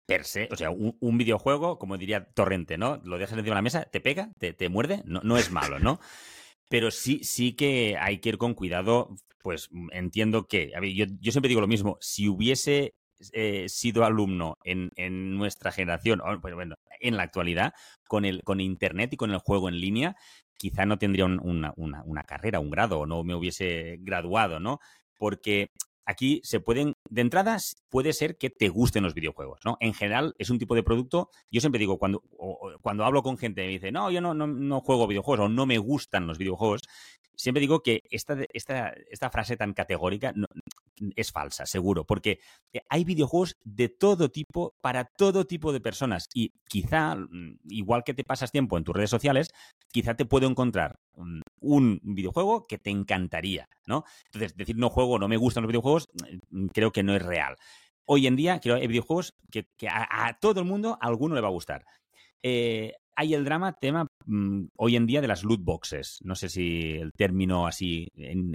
Per 0.06 0.26
se, 0.26 0.50
o 0.52 0.58
sea, 0.58 0.72
un, 0.72 1.18
videojuego, 1.18 1.80
como 1.80 1.98
diría 1.98 2.26
Torrente, 2.34 2.78
¿no? 2.78 3.00
Lo 3.06 3.18
dejas 3.18 3.38
encima 3.38 3.54
de 3.54 3.60
la 3.60 3.62
mesa, 3.62 3.86
te 3.86 4.02
pega, 4.02 4.30
te, 4.38 4.52
te 4.52 4.68
muerde, 4.68 5.04
no, 5.06 5.22
no 5.24 5.38
es 5.38 5.52
malo, 5.52 5.80
¿no? 5.80 6.02
Pero 6.68 6.92
sí, 6.92 7.24
sí 7.24 7.54
que 7.54 7.96
hay 7.98 8.18
que 8.18 8.28
ir 8.28 8.38
con 8.38 8.56
cuidado. 8.56 9.16
Pues 9.42 9.70
entiendo 9.94 10.48
que, 10.48 10.74
a 10.76 10.82
ver, 10.82 10.92
yo, 10.92 11.06
yo 11.22 11.32
siempre 11.32 11.48
digo 11.48 11.62
lo 11.62 11.68
mismo, 11.68 11.98
si 12.02 12.28
hubiese 12.28 12.96
eh, 13.32 13.70
sido 13.70 14.04
alumno 14.04 14.58
en, 14.66 14.92
en, 14.98 15.38
nuestra 15.38 15.72
generación, 15.72 16.20
o, 16.20 16.42
pues 16.42 16.56
bueno, 16.56 16.76
en 17.00 17.16
la 17.16 17.24
actualidad, 17.24 17.74
con, 18.10 18.26
el, 18.26 18.44
con 18.44 18.60
Internet 18.60 19.14
y 19.14 19.18
con 19.18 19.32
el 19.32 19.38
juego 19.38 19.70
en 19.70 19.80
línea, 19.80 20.18
quizá 20.62 20.86
no 20.86 21.00
tendría 21.00 21.26
una, 21.26 21.74
una, 21.76 22.24
carrera, 22.24 22.60
un 22.60 22.70
grado, 22.70 23.00
o 23.00 23.06
no 23.08 23.24
me 23.24 23.34
hubiese 23.34 23.98
graduado, 24.02 24.60
¿no? 24.60 24.80
Porque 25.18 25.72
aquí 26.06 26.40
se 26.44 26.60
pueden, 26.60 26.94
de 27.10 27.22
entrada, 27.22 27.58
puede 27.90 28.14
ser 28.14 28.38
que 28.38 28.52
te 28.52 28.70
gusten 28.70 29.02
los 29.02 29.16
videojuegos, 29.16 29.60
¿no? 29.66 29.78
En 29.80 29.96
general, 29.96 30.36
es 30.38 30.52
un 30.52 30.60
tipo 30.60 30.76
de 30.76 30.84
producto, 30.84 31.32
yo 31.50 31.62
siempre 31.62 31.80
digo, 31.80 31.98
cuando, 31.98 32.22
cuando 32.84 33.06
hablo 33.06 33.24
con 33.24 33.40
gente, 33.40 33.64
me 33.64 33.70
dice, 33.70 33.92
no, 33.92 34.12
yo 34.12 34.22
no, 34.22 34.36
no, 34.36 34.46
no, 34.46 34.82
juego 34.82 35.08
videojuegos 35.08 35.48
o 35.48 35.50
no 35.50 35.66
me 35.66 35.80
gustan 35.80 36.28
los 36.28 36.38
videojuegos, 36.38 36.82
siempre 37.36 37.62
digo 37.62 37.82
que 37.82 38.04
esta, 38.12 38.38
esta, 38.54 38.94
esta 39.10 39.32
frase 39.32 39.58
tan 39.58 39.74
categórica 39.74 40.32
es 41.16 41.32
falsa, 41.32 41.66
seguro, 41.66 42.06
porque 42.06 42.40
eh, 42.74 42.82
hay 42.90 43.04
videojuegos 43.04 43.58
de 43.64 43.90
todo 43.90 44.30
tipo, 44.30 44.76
para 44.82 45.06
todo 45.06 45.46
tipo 45.46 45.74
de 45.74 45.82
personas. 45.82 46.28
Y 46.34 46.54
quizá, 46.68 47.16
mm, 47.16 47.60
igual 47.70 48.04
que 48.04 48.14
te 48.14 48.24
pasas 48.24 48.52
tiempo 48.52 48.78
en 48.78 48.84
tus 48.84 48.96
redes 48.96 49.10
sociales, 49.10 49.50
quizá 49.92 50.16
te 50.16 50.26
puedo 50.26 50.48
encontrar 50.48 51.00
mm, 51.16 51.42
un 51.62 52.00
videojuego 52.04 52.68
que 52.68 52.78
te 52.78 52.90
encantaría, 52.90 53.68
¿no? 53.86 54.04
Entonces, 54.26 54.56
decir 54.56 54.78
no 54.78 54.90
juego, 54.90 55.20
no 55.20 55.28
me 55.28 55.38
gustan 55.38 55.64
los 55.64 55.70
videojuegos, 55.70 56.08
mm, 56.50 56.68
creo 56.68 56.92
que 56.92 57.04
no 57.04 57.16
es 57.16 57.22
real. 57.24 57.56
Hoy 58.06 58.28
en 58.28 58.36
día, 58.36 58.60
creo 58.60 58.76
hay 58.76 58.88
videojuegos 58.88 59.34
que, 59.52 59.68
a, 59.90 60.38
todo 60.40 60.60
el 60.60 60.66
mundo, 60.66 60.98
a 61.02 61.08
alguno 61.08 61.36
le 61.36 61.42
va 61.42 61.48
a 61.48 61.52
gustar. 61.52 61.86
Eh, 62.44 62.94
hay 63.16 63.34
el 63.34 63.46
drama 63.46 63.74
tema 63.74 64.08
mm, 64.26 64.66
hoy 64.76 64.96
en 64.96 65.06
día 65.06 65.22
de 65.22 65.28
las 65.28 65.44
loot 65.44 65.64
boxes. 65.64 66.20
No 66.24 66.36
sé 66.36 66.50
si 66.50 66.92
el 66.92 67.14
término 67.14 67.68
así 67.68 68.12
en, 68.16 68.54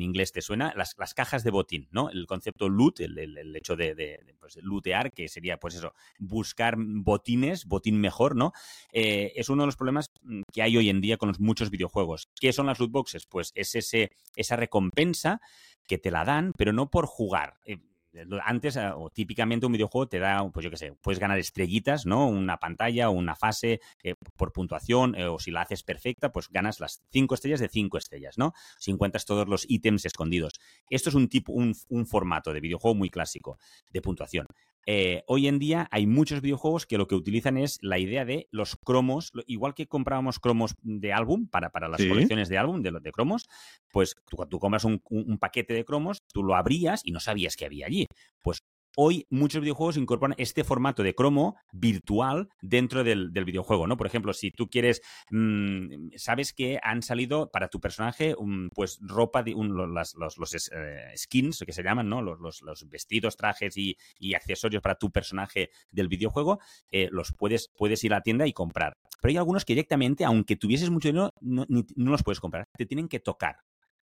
inglés 0.00 0.32
te 0.32 0.42
suena. 0.42 0.72
Las, 0.76 0.94
cajas 1.14 1.44
de 1.44 1.50
botín, 1.50 1.88
¿no? 1.90 2.10
El 2.10 2.26
concepto 2.26 2.68
loot, 2.68 3.00
el, 3.00 3.56
hecho 3.56 3.76
de, 3.76 4.18
pues, 4.40 4.56
lootear, 4.62 5.12
que 5.12 5.28
sería, 5.28 5.58
pues 5.58 5.74
eso, 5.74 5.94
buscar 6.18 6.76
botines, 6.78 7.66
botín 7.66 8.00
mejor, 8.00 8.36
¿no? 8.36 8.52
Eh, 8.92 9.32
es 9.36 9.48
uno 9.48 9.62
de 9.62 9.66
los 9.66 9.76
problemas 9.76 10.10
mm, 10.22 10.42
que 10.52 10.62
hay 10.62 10.76
hoy 10.76 10.88
en 10.88 11.00
día 11.00 11.16
con 11.16 11.28
los 11.28 11.40
muchos 11.40 11.70
videojuegos. 11.70 12.28
¿Qué 12.40 12.52
son 12.52 12.66
las 12.66 12.78
loot 12.78 12.90
boxes? 12.90 13.26
Pues 13.26 13.52
es 13.54 13.74
ese, 13.74 14.12
esa 14.36 14.56
recompensa 14.56 15.40
que 15.86 15.98
te 15.98 16.10
la 16.10 16.24
dan, 16.24 16.52
pero 16.56 16.72
no 16.72 16.90
por 16.90 17.06
jugar. 17.06 17.58
Eh, 17.66 17.78
antes, 18.44 18.76
eh, 18.76 18.90
o 18.94 19.10
típicamente 19.10 19.66
un 19.66 19.72
videojuego 19.72 20.08
te 20.08 20.18
da, 20.18 20.48
pues 20.50 20.64
yo 20.64 20.70
qué 20.70 20.76
sé, 20.76 20.94
puedes 21.00 21.18
ganar 21.18 21.38
estrellitas, 21.38 22.06
¿no? 22.06 22.26
Una 22.26 22.58
pantalla 22.58 23.08
o 23.08 23.12
una 23.12 23.34
fase 23.34 23.80
eh, 24.02 24.14
por 24.36 24.52
puntuación, 24.52 25.14
o 25.14 25.38
si 25.38 25.50
la 25.50 25.62
haces 25.62 25.82
perfecta, 25.82 26.32
pues 26.32 26.48
ganas 26.48 26.80
las 26.80 27.02
cinco 27.10 27.34
estrellas 27.34 27.60
de 27.60 27.68
cinco 27.68 27.98
estrellas, 27.98 28.38
¿no? 28.38 28.52
Si 28.78 28.90
encuentras 28.90 29.24
todos 29.24 29.48
los 29.48 29.64
ítems 29.68 30.04
escondidos. 30.04 30.54
Esto 30.90 31.08
es 31.08 31.14
un 31.14 31.28
tipo, 31.28 31.52
un 31.52 32.06
formato 32.06 32.52
de 32.52 32.60
videojuego 32.60 32.94
muy 32.94 33.10
clásico 33.10 33.58
de 33.90 34.02
puntuación. 34.02 34.46
Eh, 34.86 35.22
hoy 35.26 35.46
en 35.46 35.58
día 35.58 35.88
hay 35.90 36.06
muchos 36.06 36.40
videojuegos 36.40 36.86
que 36.86 36.98
lo 36.98 37.06
que 37.06 37.14
utilizan 37.14 37.56
es 37.56 37.78
la 37.82 37.98
idea 37.98 38.24
de 38.24 38.48
los 38.50 38.76
cromos, 38.76 39.32
igual 39.46 39.74
que 39.74 39.86
comprábamos 39.86 40.40
cromos 40.40 40.74
de 40.82 41.12
álbum 41.12 41.46
para, 41.48 41.70
para 41.70 41.88
las 41.88 42.04
colecciones 42.04 42.48
de 42.48 42.58
álbum 42.58 42.82
de, 42.82 42.90
de 43.00 43.12
cromos, 43.12 43.48
pues 43.90 44.16
tú, 44.28 44.44
tú 44.48 44.58
compras 44.58 44.84
un, 44.84 45.00
un, 45.10 45.38
paquete 45.38 45.74
de 45.74 45.84
cromos, 45.84 46.22
tú 46.32 46.42
lo 46.42 46.56
abrías 46.56 47.02
y 47.04 47.12
no 47.12 47.20
sabías 47.20 47.56
que 47.56 47.64
había 47.64 47.86
allí. 47.86 48.08
Pues 48.42 48.64
hoy 48.96 49.26
muchos 49.30 49.60
videojuegos 49.60 49.96
incorporan 49.96 50.34
este 50.38 50.64
formato 50.64 51.02
de 51.02 51.14
cromo 51.14 51.56
virtual 51.72 52.48
dentro 52.60 53.04
del, 53.04 53.30
videojuego, 53.30 53.86
¿no? 53.86 53.96
Por 53.96 54.06
ejemplo, 54.06 54.32
si 54.32 54.50
tú 54.50 54.68
quieres, 54.68 55.02
mm, 55.30 56.10
sabes 56.16 56.52
que 56.52 56.78
han 56.82 57.02
salido 57.02 57.50
para 57.50 57.68
tu 57.68 57.80
personaje, 57.80 58.34
pues 58.74 58.98
ropa, 59.00 59.42
de, 59.42 59.54
los, 59.54 60.14
los 60.14 60.70
eh, 60.72 61.12
skins, 61.16 61.62
que 61.66 61.72
se 61.72 61.82
llaman, 61.82 62.08
¿no? 62.08 62.22
Los, 62.22 62.62
vestidos, 62.88 63.36
trajes 63.36 63.76
y, 63.76 63.96
accesorios 64.34 64.82
para 64.82 64.94
tu 64.94 65.10
personaje 65.10 65.70
del 65.90 66.08
videojuego, 66.08 66.58
eh, 66.90 67.08
los 67.10 67.32
puedes, 67.32 67.68
puedes 67.76 68.02
ir 68.04 68.12
a 68.12 68.16
la 68.16 68.22
tienda 68.22 68.46
y 68.46 68.52
comprar. 68.52 68.96
Pero 69.20 69.30
hay 69.30 69.36
algunos 69.36 69.64
que 69.64 69.74
directamente, 69.74 70.24
aunque 70.24 70.56
tuvieses 70.56 70.90
mucho 70.90 71.08
dinero, 71.08 71.32
no 71.40 71.66
los 71.96 72.22
puedes 72.22 72.40
comprar, 72.40 72.66
te 72.76 72.86
tienen 72.86 73.08
que 73.08 73.20
tocar. 73.20 73.56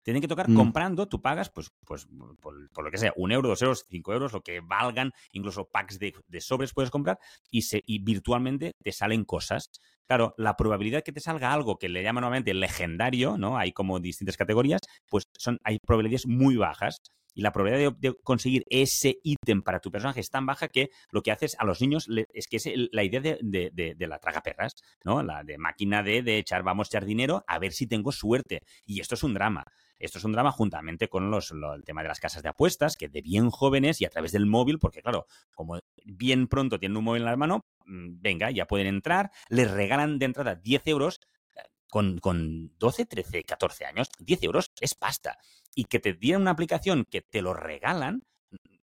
Tienen 0.03 0.21
que 0.21 0.27
tocar 0.27 0.49
mm. 0.49 0.55
comprando, 0.55 1.07
tú 1.07 1.21
pagas, 1.21 1.49
pues, 1.49 1.71
pues 1.85 2.07
por, 2.39 2.83
lo 2.83 2.91
que 2.91 2.97
sea, 2.97 3.13
un 3.15 3.31
euro, 3.31 3.49
dos 3.49 3.61
euros, 3.61 3.85
cinco 3.89 4.13
euros, 4.13 4.33
lo 4.33 4.41
que 4.41 4.61
valgan, 4.61 5.11
incluso 5.31 5.69
packs 5.69 5.99
de, 5.99 6.13
sobres 6.39 6.73
puedes 6.73 6.91
comprar 6.91 7.19
y, 7.51 7.63
se, 7.63 7.83
y 7.85 7.99
virtualmente 7.99 8.73
te 8.81 8.91
salen 8.91 9.25
cosas. 9.25 9.69
Claro, 10.07 10.33
la 10.37 10.55
probabilidad 10.55 11.03
que 11.03 11.11
te 11.11 11.19
salga 11.19 11.53
algo 11.53 11.77
que 11.77 11.89
le 11.89 12.01
llaman 12.01 12.21
nuevamente 12.21 12.53
legendario, 12.53 13.37
¿no? 13.37 13.57
Hay 13.57 13.71
como 13.73 13.99
distintas 13.99 14.37
categorías, 14.37 14.81
pues 15.07 15.29
son, 15.37 15.59
hay 15.63 15.77
probabilidades 15.79 16.27
muy 16.27 16.55
bajas. 16.55 17.01
Y 17.35 17.41
la 17.41 17.51
probabilidad 17.51 17.93
de, 17.93 18.15
conseguir 18.23 18.63
ese 18.69 19.19
ítem 19.23 19.61
para 19.61 19.79
tu 19.79 19.91
personaje 19.91 20.19
es 20.19 20.29
tan 20.29 20.45
baja 20.45 20.67
que 20.67 20.89
lo 21.11 21.21
que 21.21 21.31
haces 21.31 21.55
a 21.59 21.63
los 21.63 21.79
niños 21.79 22.09
es 22.33 22.47
que 22.47 22.57
es 22.57 22.67
la 22.91 23.03
idea 23.03 23.21
de, 23.21 23.37
de, 23.41 23.93
de, 23.95 24.07
la 24.07 24.19
tragaperras, 24.19 24.75
¿no? 25.05 25.21
La 25.21 25.43
de 25.43 25.57
máquina 25.57 26.01
de, 26.01 26.23
de 26.23 26.39
echar, 26.39 26.63
vamos 26.63 26.87
a 26.87 26.89
echar 26.89 27.05
dinero 27.05 27.43
a 27.47 27.59
ver 27.59 27.71
si 27.71 27.87
tengo 27.87 28.11
suerte. 28.11 28.63
Y 28.85 28.99
esto 28.99 29.15
es 29.15 29.23
un 29.23 29.35
drama. 29.35 29.63
Esto 29.99 30.17
es 30.17 30.23
un 30.23 30.31
drama 30.31 30.51
juntamente 30.51 31.09
con 31.09 31.29
los, 31.29 31.51
el 31.51 31.83
tema 31.83 32.01
de 32.01 32.07
las 32.07 32.19
casas 32.19 32.41
de 32.41 32.49
apuestas, 32.49 32.95
que 32.95 33.09
de 33.09 33.21
bien 33.21 33.49
jóvenes 33.49 34.01
y 34.01 34.05
a 34.05 34.09
través 34.09 34.31
del 34.31 34.45
móvil, 34.45 34.79
porque 34.79 35.01
claro, 35.01 35.25
como 35.53 35.79
bien 36.05 36.47
pronto 36.47 36.79
tienen 36.79 36.97
un 36.97 37.03
móvil 37.03 37.21
en 37.21 37.25
la 37.25 37.35
mano, 37.35 37.65
mm, 37.85 38.21
venga, 38.21 38.49
ya 38.51 38.65
pueden 38.65 38.87
entrar, 38.87 39.31
les 39.49 39.69
regalan 39.69 40.17
de 40.17 40.25
entrada 40.25 40.55
10 40.55 40.87
euros 40.87 41.19
eh, 41.55 41.61
con, 41.89 42.19
con, 42.19 42.77
12, 42.77 43.05
13, 43.05 43.43
14 43.43 43.85
años, 43.85 44.09
10 44.19 44.43
euros 44.43 44.71
es 44.79 44.95
pasta. 44.95 45.37
Y 45.75 45.85
que 45.85 45.99
te 45.99 46.13
dieran 46.13 46.41
una 46.43 46.51
aplicación 46.51 47.05
que 47.05 47.21
te 47.21 47.41
lo 47.41 47.53
regalan, 47.53 48.23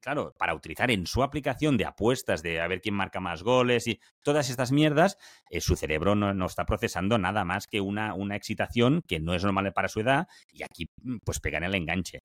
claro, 0.03 0.35
para 0.37 0.53
utilizar 0.53 0.91
en 0.91 1.07
su 1.07 1.23
aplicación 1.23 1.77
de 1.77 1.85
apuestas, 1.85 2.43
de 2.43 2.59
a 2.59 2.67
ver 2.67 2.81
quién 2.81 2.93
marca 2.93 3.21
más 3.21 3.41
goles 3.41 3.87
y 3.87 4.01
todas 4.21 4.49
estas 4.49 4.71
mierdas, 4.71 5.17
eh, 5.49 5.61
su 5.61 5.77
cerebro 5.77 6.13
no, 6.13 6.45
está 6.45 6.65
procesando 6.65 7.17
nada 7.17 7.45
más 7.45 7.67
que 7.67 7.79
una, 7.79 8.13
una 8.13 8.35
excitación 8.35 9.01
que 9.07 9.21
no 9.21 9.33
es 9.33 9.43
normal 9.43 9.71
para 9.71 9.87
su 9.87 10.01
edad 10.01 10.27
y 10.51 10.63
aquí 10.63 10.89
pues 11.23 11.39
pegan 11.39 11.63
el 11.63 11.73
enganche. 11.73 12.19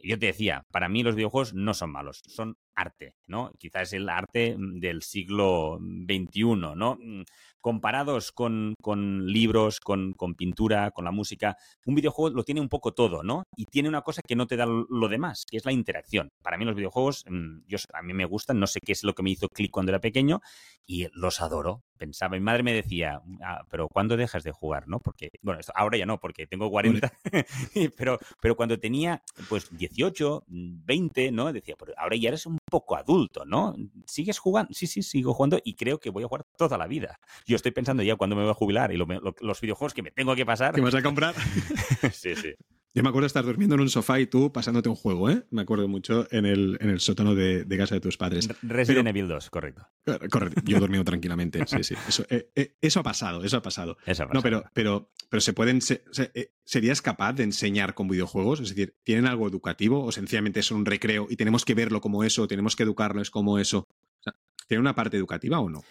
Yo 0.00 0.16
te 0.16 0.26
decía, 0.26 0.64
para 0.70 0.88
mí 0.88 1.02
los 1.02 1.16
videojuegos 1.16 1.54
no 1.54 1.74
son 1.74 1.90
malos, 1.90 2.22
son 2.28 2.56
arte, 2.78 3.14
¿no? 3.26 3.50
Quizás 3.58 3.92
el 3.92 4.08
arte 4.08 4.56
mm, 4.56 4.78
del 4.78 5.02
siglo 5.02 5.78
XXI, 5.80 6.44
¿no? 6.76 6.96
Mm, 7.00 7.22
comparados 7.60 8.32
con, 8.32 8.74
libros, 9.26 9.80
con, 9.80 10.14
pintura, 10.36 10.90
con 10.92 11.04
la 11.04 11.10
música, 11.10 11.56
un 11.84 11.96
videojuego 11.96 12.36
lo 12.36 12.44
tiene 12.44 12.60
un 12.60 12.68
poco 12.68 12.94
todo, 12.94 13.22
¿no? 13.22 13.42
Y 13.56 13.66
tiene 13.66 13.88
una 13.88 14.02
cosa 14.02 14.22
que 14.26 14.36
no 14.36 14.46
te 14.46 14.56
da 14.56 14.64
lo 14.66 15.08
demás, 15.08 15.44
que 15.44 15.56
es 15.56 15.64
la 15.64 15.72
interacción. 15.72 16.28
Para 16.42 16.56
mí 16.56 16.64
los 16.64 16.76
videojuegos, 16.76 17.24
mm, 17.28 17.66
yo, 17.66 17.78
a 17.92 18.02
mí 18.02 18.14
me 18.14 18.24
gustan, 18.24 18.60
no 18.60 18.66
sé 18.66 18.80
qué 18.80 18.92
es 18.92 19.02
lo 19.02 19.14
que 19.14 19.22
me 19.22 19.30
hizo 19.30 19.48
clic 19.48 19.70
cuando 19.70 19.90
era 19.90 20.00
pequeño 20.00 20.40
y 20.86 21.08
los 21.12 21.40
adoro. 21.40 21.82
Pensaba, 21.98 22.36
mi 22.36 22.40
madre 22.40 22.62
me 22.62 22.72
decía, 22.72 23.20
ah, 23.42 23.64
pero 23.68 23.88
¿cuándo 23.88 24.16
dejas 24.16 24.44
de 24.44 24.52
jugar, 24.52 24.86
no? 24.86 25.00
Porque, 25.00 25.30
bueno, 25.42 25.60
ahora 25.74 25.98
ya 25.98 26.06
no, 26.06 26.20
porque 26.20 26.46
tengo 26.46 26.70
40, 26.70 27.12
pero, 27.96 28.18
pero 28.40 28.56
cuando 28.56 28.78
tenía, 28.78 29.22
pues, 29.48 29.76
18, 29.76 30.44
20, 30.46 31.32
¿no? 31.32 31.52
Decía, 31.52 31.74
pero 31.76 31.92
ahora 31.98 32.16
ya 32.16 32.28
eres 32.28 32.46
un 32.46 32.56
poco 32.68 32.96
adulto, 32.96 33.44
¿no? 33.44 33.74
¿Sigues 34.06 34.38
jugando? 34.38 34.72
Sí, 34.72 34.86
sí, 34.86 35.02
sigo 35.02 35.34
jugando 35.34 35.58
y 35.62 35.74
creo 35.74 35.98
que 35.98 36.10
voy 36.10 36.24
a 36.24 36.28
jugar 36.28 36.44
toda 36.56 36.78
la 36.78 36.86
vida. 36.86 37.18
Yo 37.46 37.56
estoy 37.56 37.72
pensando 37.72 38.02
ya 38.02 38.16
cuando 38.16 38.36
me 38.36 38.42
voy 38.42 38.50
a 38.50 38.54
jubilar 38.54 38.92
y 38.92 38.96
los 38.96 39.60
videojuegos 39.60 39.94
que 39.94 40.02
me 40.02 40.10
tengo 40.10 40.34
que 40.34 40.46
pasar. 40.46 40.74
¿Qué 40.74 40.80
vas 40.80 40.94
a 40.94 41.02
comprar? 41.02 41.34
sí, 42.12 42.34
sí. 42.36 42.54
Yo 42.98 43.04
me 43.04 43.10
acuerdo 43.10 43.24
de 43.24 43.28
estar 43.28 43.44
durmiendo 43.44 43.76
en 43.76 43.82
un 43.82 43.90
sofá 43.90 44.18
y 44.18 44.26
tú 44.26 44.52
pasándote 44.52 44.88
un 44.88 44.96
juego, 44.96 45.30
¿eh? 45.30 45.44
Me 45.50 45.62
acuerdo 45.62 45.86
mucho 45.86 46.26
en 46.32 46.46
el, 46.46 46.76
en 46.80 46.90
el 46.90 46.98
sótano 46.98 47.36
de, 47.36 47.64
casa 47.78 47.94
de 47.94 48.00
tus 48.00 48.16
padres. 48.16 48.48
Resident 48.62 49.06
Evil 49.06 49.28
2, 49.28 49.50
correcto. 49.50 49.86
Correcto, 50.30 50.62
yo 50.64 50.76
he 50.76 50.80
dormido 50.80 51.04
tranquilamente, 51.04 51.64
sí, 51.66 51.84
sí. 51.84 51.94
Eso, 52.08 52.26
eh, 52.28 52.50
eh, 52.56 52.76
eso, 52.80 52.98
ha 52.98 53.02
pasado, 53.04 53.44
eso 53.44 53.56
ha 53.56 53.62
pasado. 53.62 53.98
Eso 54.04 54.24
ha 54.24 54.26
pasado. 54.26 54.34
No, 54.34 54.42
pero, 54.42 54.64
pero, 54.74 55.12
pero 55.28 55.40
se 55.40 55.52
pueden. 55.52 55.78
Eh, 56.34 56.50
¿Serías 56.64 57.00
capaz 57.00 57.34
de 57.34 57.44
enseñar 57.44 57.94
con 57.94 58.08
videojuegos? 58.08 58.60
Es 58.60 58.70
decir, 58.70 58.96
¿tienen 59.04 59.26
algo 59.26 59.46
educativo 59.46 60.02
o 60.02 60.10
sencillamente 60.10 60.62
son 60.62 60.78
un 60.78 60.86
recreo 60.86 61.28
y 61.30 61.36
tenemos 61.36 61.64
que 61.64 61.74
verlo 61.74 62.00
como 62.00 62.24
eso, 62.24 62.48
tenemos 62.48 62.74
que 62.74 62.82
educarlos 62.82 63.30
como 63.30 63.60
eso? 63.60 63.86
¿Tiene 64.66 64.80
una 64.80 64.94
parte 64.94 65.16
educativa 65.16 65.60
o 65.60 65.68
no? 65.70 65.84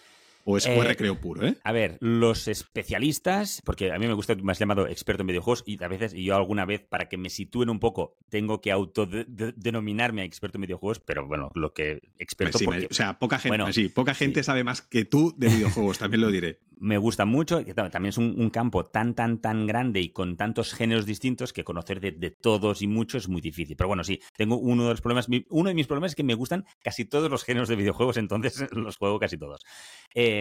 ¿O 0.50 0.56
es 0.56 0.66
eh, 0.66 0.82
recreo 0.82 1.20
puro, 1.20 1.46
eh? 1.46 1.58
A 1.62 1.74
ver, 1.74 1.98
los 2.00 2.48
especialistas, 2.48 3.62
porque 3.66 3.92
a 3.92 4.00
mí 4.00 4.08
me 4.08 4.14
gusta 4.14 4.34
más 4.42 4.58
llamado 4.58 4.88
experto 4.88 5.24
en 5.24 5.28
videojuegos 5.28 5.66
y 5.66 5.84
a 5.84 5.90
veces, 5.90 6.14
y 6.14 6.24
yo 6.24 6.38
alguna 6.38 6.64
vez, 6.64 6.86
para 6.88 7.10
que 7.10 7.18
me 7.18 7.30
sitúen 7.30 7.70
un 7.70 7.82
poco, 7.82 8.16
tengo 8.30 8.62
que 8.62 8.72
autodenominarme 8.72 10.24
experto 10.24 10.58
en 10.58 10.62
videojuegos, 10.62 11.02
pero 11.02 11.28
bueno, 11.28 11.52
lo 11.54 11.74
que 11.74 12.00
experto... 12.18 12.60
o 12.60 12.94
sea, 12.94 13.20
poca 13.20 13.40
gente, 13.40 13.74
sí, 13.74 13.90
poca 13.90 14.14
gente 14.14 14.42
sabe 14.42 14.64
más 14.64 14.82
que 14.82 15.04
tú 15.04 15.36
de 15.38 15.50
videojuegos, 15.50 15.98
también 16.00 16.22
lo 16.22 16.32
diré. 16.32 16.60
me 16.80 16.98
gusta 16.98 17.26
mucho, 17.26 17.64
también 17.66 18.10
es 18.10 18.18
un, 18.18 18.50
campo 18.50 18.86
tan, 18.86 19.14
tan, 19.16 19.40
tan 19.40 19.68
grande 19.68 20.00
y 20.00 20.10
con 20.10 20.38
tantos 20.38 20.74
géneros 20.74 21.06
distintos 21.06 21.54
que 21.54 21.64
conocer 21.64 22.00
de, 22.00 22.12
de, 22.12 22.32
todos 22.32 22.82
y 22.82 22.88
muchos 22.88 23.24
es 23.24 23.30
muy 23.30 23.42
difícil. 23.42 23.76
Pero 23.76 23.88
bueno, 23.88 24.04
sí, 24.04 24.22
tengo 24.36 24.58
uno 24.58 24.84
de 24.84 24.90
los 24.92 25.02
problemas, 25.02 25.28
uno 25.50 25.70
de 25.70 25.76
mis 25.76 25.88
problemas 25.88 26.12
es 26.12 26.16
que 26.16 26.24
me 26.24 26.36
gustan 26.36 26.66
casi 26.82 27.06
todos 27.06 27.30
los 27.30 27.44
géneros 27.44 27.70
de 27.70 27.76
videojuegos, 27.76 28.18
entonces 28.18 28.66
los 28.72 28.98
juego 28.98 29.20
casi 29.20 29.38
todos. 29.38 29.62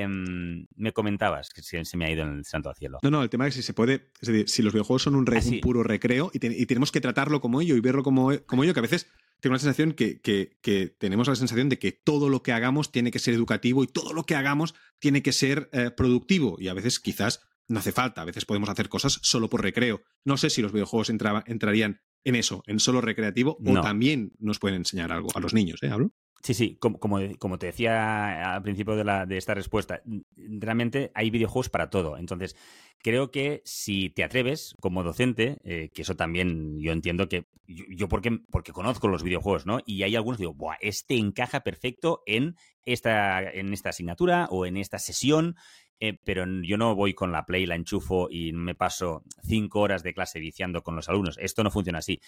Em, 0.02 0.66
me 0.76 0.92
comentabas 0.92 1.50
que 1.50 1.62
se, 1.62 1.96
me 1.96 2.06
ha 2.06 2.10
ido 2.10 2.22
en 2.22 2.38
el 2.38 2.44
santo 2.44 2.68
al 2.68 2.76
cielo. 2.76 2.98
No, 3.02 3.10
no, 3.10 3.22
el 3.22 3.30
tema 3.30 3.46
es 3.46 3.54
si 3.54 3.62
se 3.62 3.74
puede, 3.74 4.10
es 4.20 4.28
decir, 4.28 4.48
si 4.48 4.62
los 4.62 4.72
videojuegos 4.72 5.02
son 5.02 5.14
un, 5.14 5.26
ah, 5.28 5.40
puro 5.62 5.82
recreo 5.82 6.30
y, 6.32 6.38
tenemos 6.66 6.92
que 6.92 7.00
tratarlo 7.00 7.40
como 7.40 7.60
ello 7.60 7.76
y 7.76 7.80
verlo 7.80 8.02
como, 8.02 8.32
como 8.46 8.64
ello, 8.64 8.74
que 8.74 8.80
a 8.80 8.82
veces 8.82 9.08
tengo 9.40 9.54
la 9.54 9.58
sensación 9.58 9.92
que, 9.92 10.20
que, 10.20 10.96
tenemos 10.98 11.28
la 11.28 11.36
sensación 11.36 11.68
de 11.68 11.78
que 11.78 11.92
todo 11.92 12.28
lo 12.28 12.42
que 12.42 12.52
hagamos 12.52 12.92
tiene 12.92 13.10
que 13.10 13.18
ser 13.18 13.34
educativo 13.34 13.84
y 13.84 13.86
todo 13.86 14.12
lo 14.12 14.24
que 14.24 14.34
hagamos 14.34 14.74
tiene 14.98 15.22
que 15.22 15.32
ser 15.32 15.68
eh, 15.72 15.90
productivo. 15.90 16.56
Y 16.58 16.68
a 16.68 16.74
veces 16.74 17.00
quizás 17.00 17.42
no 17.68 17.78
hace 17.78 17.92
falta, 17.92 18.22
a 18.22 18.24
veces 18.24 18.44
podemos 18.44 18.68
hacer 18.68 18.88
cosas 18.88 19.18
solo 19.22 19.48
por 19.48 19.62
recreo. 19.62 20.02
No 20.24 20.36
sé 20.36 20.50
si 20.50 20.62
los 20.62 20.72
videojuegos 20.72 21.10
entrarían 21.10 22.00
en 22.24 22.34
eso, 22.34 22.62
en 22.66 22.80
solo 22.80 23.00
recreativo, 23.00 23.58
o 23.64 23.80
también 23.80 24.32
nos 24.38 24.58
pueden 24.58 24.78
enseñar 24.78 25.12
algo 25.12 25.28
a 25.34 25.40
los 25.40 25.54
niños, 25.54 25.82
¿eh? 25.82 25.90
¿Hablo? 25.90 26.12
Sí, 26.46 26.54
sí, 26.54 26.76
como, 26.78 27.00
como, 27.00 27.58
te 27.58 27.66
decía 27.66 28.54
al 28.54 28.62
principio 28.62 28.94
de, 28.94 29.02
la, 29.02 29.26
de 29.26 29.36
esta 29.36 29.52
respuesta, 29.52 30.00
realmente 30.36 31.10
hay 31.12 31.30
videojuegos 31.30 31.70
para 31.70 31.90
todo. 31.90 32.16
Entonces, 32.18 32.54
creo 33.02 33.32
que 33.32 33.62
si 33.64 34.10
te 34.10 34.22
atreves 34.22 34.76
como 34.80 35.02
docente, 35.02 35.58
eh, 35.64 35.90
que 35.92 36.02
eso 36.02 36.14
también 36.14 36.78
yo 36.78 36.92
entiendo 36.92 37.28
que 37.28 37.48
yo, 37.66 38.08
porque, 38.08 38.38
porque 38.48 38.70
conozco 38.70 39.08
los 39.08 39.24
videojuegos, 39.24 39.66
¿no? 39.66 39.80
Y 39.86 40.04
hay 40.04 40.14
algunos 40.14 40.36
que 40.36 40.42
digo, 40.42 40.54
Buah, 40.54 40.76
este 40.80 41.16
encaja 41.16 41.64
perfecto 41.64 42.22
en 42.26 42.54
esta, 42.84 43.42
en 43.42 43.72
esta 43.72 43.88
asignatura 43.88 44.46
o 44.48 44.66
en 44.66 44.76
esta 44.76 45.00
sesión. 45.00 45.56
Eh, 45.98 46.16
pero 46.22 46.44
yo 46.62 46.76
no 46.76 46.94
voy 46.94 47.12
con 47.14 47.32
la 47.32 47.44
Play, 47.44 47.66
la 47.66 47.74
enchufo 47.74 48.28
y 48.30 48.52
me 48.52 48.76
paso 48.76 49.24
cinco 49.42 49.80
horas 49.80 50.04
de 50.04 50.14
clase 50.14 50.38
viciando 50.38 50.84
con 50.84 50.94
los 50.94 51.08
alumnos. 51.08 51.38
Esto 51.40 51.64
no 51.64 51.72
funciona 51.72 51.98
así. 51.98 52.20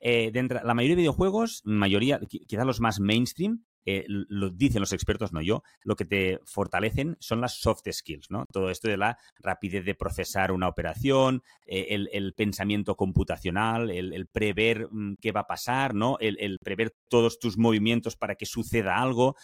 Eh, 0.00 0.30
la 0.62 0.74
mayoría 0.74 0.96
de 0.96 1.02
videojuegos, 1.02 1.62
mayoría, 1.64 2.20
quizás 2.20 2.66
los 2.66 2.80
más 2.80 3.00
mainstream, 3.00 3.64
eh, 3.88 4.04
lo 4.08 4.50
dicen 4.50 4.80
los 4.80 4.92
expertos, 4.92 5.32
no 5.32 5.40
yo, 5.40 5.62
lo 5.84 5.94
que 5.94 6.04
te 6.04 6.40
fortalecen 6.44 7.16
son 7.20 7.40
las 7.40 7.60
soft 7.60 7.82
skills, 7.88 8.30
¿no? 8.30 8.44
Todo 8.52 8.70
esto 8.70 8.88
de 8.88 8.96
la 8.96 9.16
rapidez 9.38 9.84
de 9.84 9.94
procesar 9.94 10.50
una 10.50 10.68
operación, 10.68 11.42
eh, 11.66 11.86
el, 12.12 12.34
pensamiento 12.34 12.96
computacional, 12.96 13.92
el, 13.92 14.26
prever 14.26 14.88
mm, 14.90 15.14
qué 15.20 15.30
va 15.30 15.42
a 15.42 15.46
pasar, 15.46 15.94
¿no? 15.94 16.16
el 16.18 16.58
prever 16.58 16.96
todos 17.08 17.38
tus 17.38 17.56
movimientos 17.56 18.16
para 18.16 18.34
que 18.34 18.44
suceda 18.44 18.96
algo. 19.00 19.36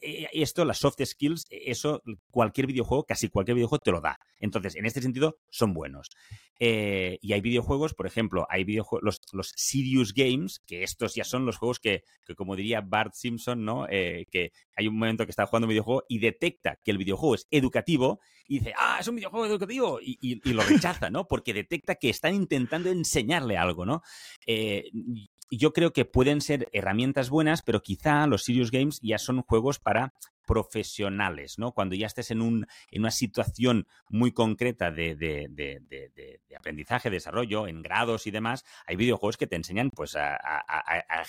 E, 0.00 0.24
e, 0.24 0.42
esto, 0.42 0.64
las 0.64 0.78
soft 0.78 1.02
skills, 1.04 1.46
e, 1.50 1.70
eso 1.70 2.02
cualquier 2.30 2.66
videojuego, 2.66 3.04
casi 3.04 3.28
cualquier 3.28 3.54
videojuego 3.56 3.82
te 3.82 3.90
lo 3.90 4.00
da. 4.00 4.18
Entonces, 4.38 4.76
en 4.76 4.86
este 4.86 5.00
sentido, 5.00 5.38
son 5.50 5.72
buenos. 5.72 6.10
Eh, 6.60 7.18
y 7.22 7.32
hay 7.32 7.40
videojuegos, 7.40 7.94
por 7.94 8.06
ejemplo, 8.06 8.46
hay 8.50 8.64
videojuegos, 8.64 9.04
los, 9.04 9.20
los, 9.32 9.52
Serious 9.56 10.12
Games, 10.12 10.60
que 10.66 10.82
estos 10.82 11.14
ya 11.14 11.24
son 11.24 11.46
los 11.46 11.56
juegos 11.56 11.78
que, 11.78 12.02
como 12.36 12.56
diría 12.56 12.80
Bart 12.80 13.14
Simpson, 13.14 13.64
¿no? 13.64 13.86
Eh, 13.88 14.26
que 14.30 14.52
hay 14.76 14.88
un 14.88 14.94
momento 14.94 15.24
que 15.24 15.30
está 15.30 15.46
jugando 15.46 15.66
un 15.66 15.70
videojuego 15.70 16.04
y 16.08 16.18
detecta 16.18 16.78
que 16.84 16.90
el 16.90 16.98
videojuego 16.98 17.34
es 17.36 17.46
educativo 17.50 18.20
y 18.46 18.58
dice, 18.58 18.74
ah, 18.76 18.98
es 19.00 19.08
un 19.08 19.16
videojuego 19.16 19.46
educativo, 19.46 19.98
y, 20.02 20.40
lo 20.52 20.62
rechaza, 20.62 21.10
¿no? 21.10 21.28
Porque 21.28 21.52
detecta 21.52 21.94
que 21.94 22.08
están 22.08 22.34
intentando 22.34 22.90
enseñarle 22.90 23.56
algo, 23.56 23.86
¿no? 23.86 24.02
Eh, 24.46 24.90
yo 25.50 25.72
creo 25.72 25.92
que 25.92 26.04
pueden 26.04 26.40
ser 26.40 26.68
herramientas 26.72 27.30
buenas, 27.30 27.62
pero 27.62 27.82
quizá 27.82 28.26
los 28.26 28.44
Serious 28.44 28.70
Games 28.70 29.00
ya 29.02 29.18
son 29.18 29.42
juegos 29.42 29.78
para 29.78 30.12
profesionales, 30.48 31.58
¿no? 31.58 31.72
Cuando 31.72 31.94
ya 31.94 32.06
estés 32.06 32.30
en, 32.30 32.40
un, 32.40 32.66
en 32.90 33.02
una 33.02 33.10
situación 33.10 33.86
muy 34.08 34.32
concreta 34.32 34.90
de, 34.90 35.14
de, 35.14 35.46
de, 35.50 36.40
aprendizaje, 36.56 37.10
desarrollo, 37.10 37.68
en 37.68 37.82
grados 37.82 38.26
y 38.26 38.30
demás, 38.30 38.64
hay 38.86 38.96
videojuegos 38.96 39.36
que 39.36 39.46
te 39.46 39.56
enseñan, 39.56 39.90
pues, 39.90 40.16
a, 40.16 40.36
a, 40.36 41.22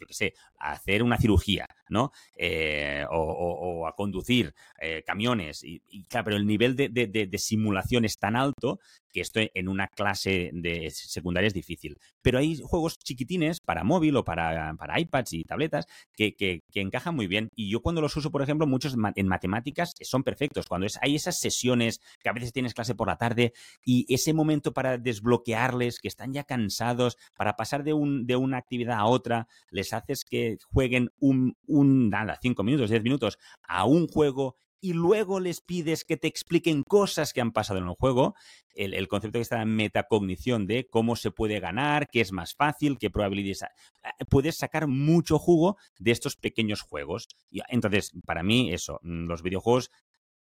yo 0.00 0.06
qué 0.06 0.14
sé, 0.14 0.34
a 0.58 0.72
hacer 0.72 1.02
una 1.02 1.18
cirugía, 1.18 1.68
¿no? 1.90 2.12
Eh, 2.34 3.04
o, 3.10 3.86
a 3.86 3.94
conducir 3.94 4.54
eh, 4.80 5.02
camiones. 5.06 5.62
Y, 5.62 5.80
claro, 6.08 6.24
pero 6.24 6.36
el 6.38 6.46
nivel 6.46 6.74
de, 6.76 7.38
simulación 7.38 8.06
es 8.06 8.18
tan 8.18 8.36
alto 8.36 8.80
que 9.16 9.22
esto 9.22 9.40
en 9.54 9.68
una 9.68 9.88
clase 9.88 10.50
de 10.52 10.90
secundaria 10.90 11.48
es 11.48 11.54
difícil. 11.54 11.98
Pero 12.20 12.38
hay 12.38 12.60
juegos 12.62 12.98
chiquitines 12.98 13.60
para 13.60 13.82
móvil 13.82 14.14
o 14.16 14.24
para, 14.24 14.74
para 14.74 15.00
iPads 15.00 15.32
y 15.32 15.44
tabletas 15.44 15.86
que, 16.12 16.36
que, 16.36 16.62
encajan 16.74 17.16
muy 17.16 17.26
bien. 17.26 17.48
Y 17.56 17.70
yo 17.70 17.80
cuando 17.80 18.02
los 18.02 18.14
uso, 18.14 18.30
por 18.30 18.42
ejemplo, 18.42 18.66
muchos 18.66 18.94
en 19.14 19.26
matemáticas 19.26 19.94
son 20.02 20.22
perfectos. 20.22 20.66
Cuando 20.66 20.86
es, 20.86 20.98
hay 21.00 21.14
esas 21.14 21.40
sesiones 21.40 22.02
que 22.22 22.28
a 22.28 22.34
veces 22.34 22.52
tienes 22.52 22.74
clase 22.74 22.94
por 22.94 23.08
la 23.08 23.16
tarde 23.16 23.54
y 23.86 24.04
ese 24.12 24.34
momento 24.34 24.74
para 24.74 24.98
desbloquearles, 24.98 25.98
que 25.98 26.08
están 26.08 26.34
ya 26.34 26.44
cansados, 26.44 27.16
para 27.38 27.56
pasar 27.56 27.84
de, 27.84 27.94
un, 27.94 28.26
de 28.26 28.36
una 28.36 28.58
actividad 28.58 28.98
a 28.98 29.06
otra, 29.06 29.48
les 29.70 29.94
haces 29.94 30.26
que 30.26 30.58
jueguen 30.70 31.10
un, 31.20 31.56
un 31.66 32.10
nada, 32.10 32.38
cinco 32.42 32.62
minutos, 32.64 32.90
diez 32.90 33.02
minutos 33.02 33.38
a 33.62 33.86
un 33.86 34.08
juego 34.08 34.58
y 34.80 34.92
luego 34.92 35.40
les 35.40 35.60
pides 35.60 36.04
que 36.04 36.16
te 36.16 36.28
expliquen 36.28 36.82
cosas 36.82 37.32
que 37.32 37.40
han 37.40 37.52
pasado 37.52 37.78
en 37.78 37.88
el 37.88 37.94
juego, 37.94 38.34
el, 38.74 39.08
concepto 39.08 39.38
que 39.38 39.42
está 39.42 39.62
en 39.62 39.74
metacognición 39.74 40.66
de 40.66 40.86
cómo 40.88 41.16
se 41.16 41.30
puede 41.30 41.60
ganar, 41.60 42.08
qué 42.08 42.20
es 42.20 42.32
más 42.32 42.54
fácil, 42.54 42.98
qué 42.98 43.10
probabilidades. 43.10 43.62
Eh, 43.62 44.24
puedes 44.28 44.56
sacar 44.56 44.86
mucho 44.86 45.38
jugo 45.38 45.76
de 45.98 46.10
estos 46.10 46.36
pequeños 46.36 46.82
juegos. 46.82 47.28
Entonces, 47.68 48.12
para 48.26 48.42
mí, 48.42 48.72
eso, 48.72 49.00
mm, 49.02 49.26
los 49.26 49.42
videojuegos 49.42 49.90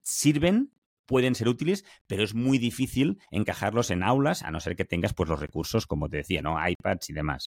sirven 0.02 0.72
pueden 1.06 1.36
ser 1.36 1.48
útiles, 1.48 1.84
pero 2.08 2.24
es 2.24 2.34
muy 2.34 2.58
difícil 2.58 3.20
encajarlos 3.30 3.90
en 3.90 4.02
aulas, 4.02 4.42
a 4.42 4.50
no 4.50 4.58
ser 4.58 4.74
que 4.74 4.84
tengas 4.84 5.14
pues 5.14 5.28
los 5.28 5.38
recursos, 5.38 5.86
como 5.86 6.08
te 6.08 6.18
decía, 6.18 6.42
¿no? 6.42 6.56
iPads 6.68 7.10
y 7.10 7.12
demás. 7.12 7.50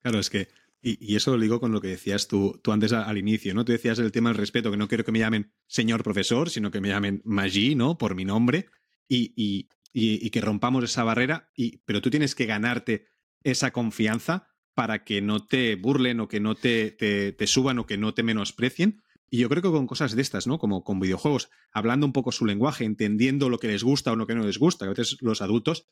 Claro, 0.00 0.18
es 0.18 0.30
que 0.30 0.48
y, 0.82 1.16
eso 1.16 1.36
lo 1.36 1.42
digo 1.42 1.60
con 1.60 1.72
lo 1.72 1.80
que 1.80 1.88
decías 1.88 2.28
tú, 2.28 2.60
tú 2.62 2.72
antes 2.72 2.92
al 2.92 3.18
inicio, 3.18 3.54
¿no? 3.54 3.64
Tú 3.64 3.72
decías 3.72 3.98
el 3.98 4.12
tema 4.12 4.30
del 4.30 4.38
respeto, 4.38 4.70
que 4.70 4.76
no 4.76 4.88
quiero 4.88 5.04
que 5.04 5.12
me 5.12 5.18
llamen 5.18 5.52
señor 5.66 6.02
profesor, 6.02 6.50
sino 6.50 6.70
que 6.70 6.80
me 6.80 6.88
llamen 6.88 7.22
Maggi, 7.24 7.74
¿no? 7.74 7.98
Por 7.98 8.14
mi 8.14 8.24
nombre, 8.24 8.66
y, 9.08 9.32
y, 9.36 9.68
y, 9.92 10.30
que 10.30 10.40
rompamos 10.40 10.84
esa 10.84 11.02
barrera, 11.02 11.50
y, 11.56 11.78
pero 11.78 12.00
tú 12.00 12.10
tienes 12.10 12.34
que 12.34 12.46
ganarte 12.46 13.08
esa 13.42 13.72
confianza 13.72 14.48
para 14.74 15.04
que 15.04 15.22
no 15.22 15.46
te 15.46 15.74
burlen 15.76 16.20
o 16.20 16.28
que 16.28 16.38
no 16.38 16.54
te, 16.54 16.90
te, 16.90 17.46
suban 17.46 17.78
o 17.78 17.86
que 17.86 17.96
no 17.96 18.12
te 18.12 18.22
menosprecien. 18.22 19.02
Y 19.30 19.38
yo 19.38 19.48
creo 19.48 19.62
que 19.62 19.70
con 19.70 19.86
cosas 19.86 20.14
de 20.14 20.22
estas, 20.22 20.46
¿no? 20.46 20.58
Como 20.58 20.84
con 20.84 21.00
videojuegos, 21.00 21.48
hablando 21.72 22.06
un 22.06 22.12
poco 22.12 22.30
su 22.30 22.44
lenguaje, 22.44 22.84
entendiendo 22.84 23.48
lo 23.48 23.58
que 23.58 23.68
les 23.68 23.82
gusta 23.82 24.12
o 24.12 24.16
lo 24.16 24.26
que 24.26 24.34
no 24.34 24.44
les 24.44 24.58
gusta. 24.58 24.84
A 24.84 24.90
veces 24.90 25.16
los 25.20 25.40
adultos 25.40 25.88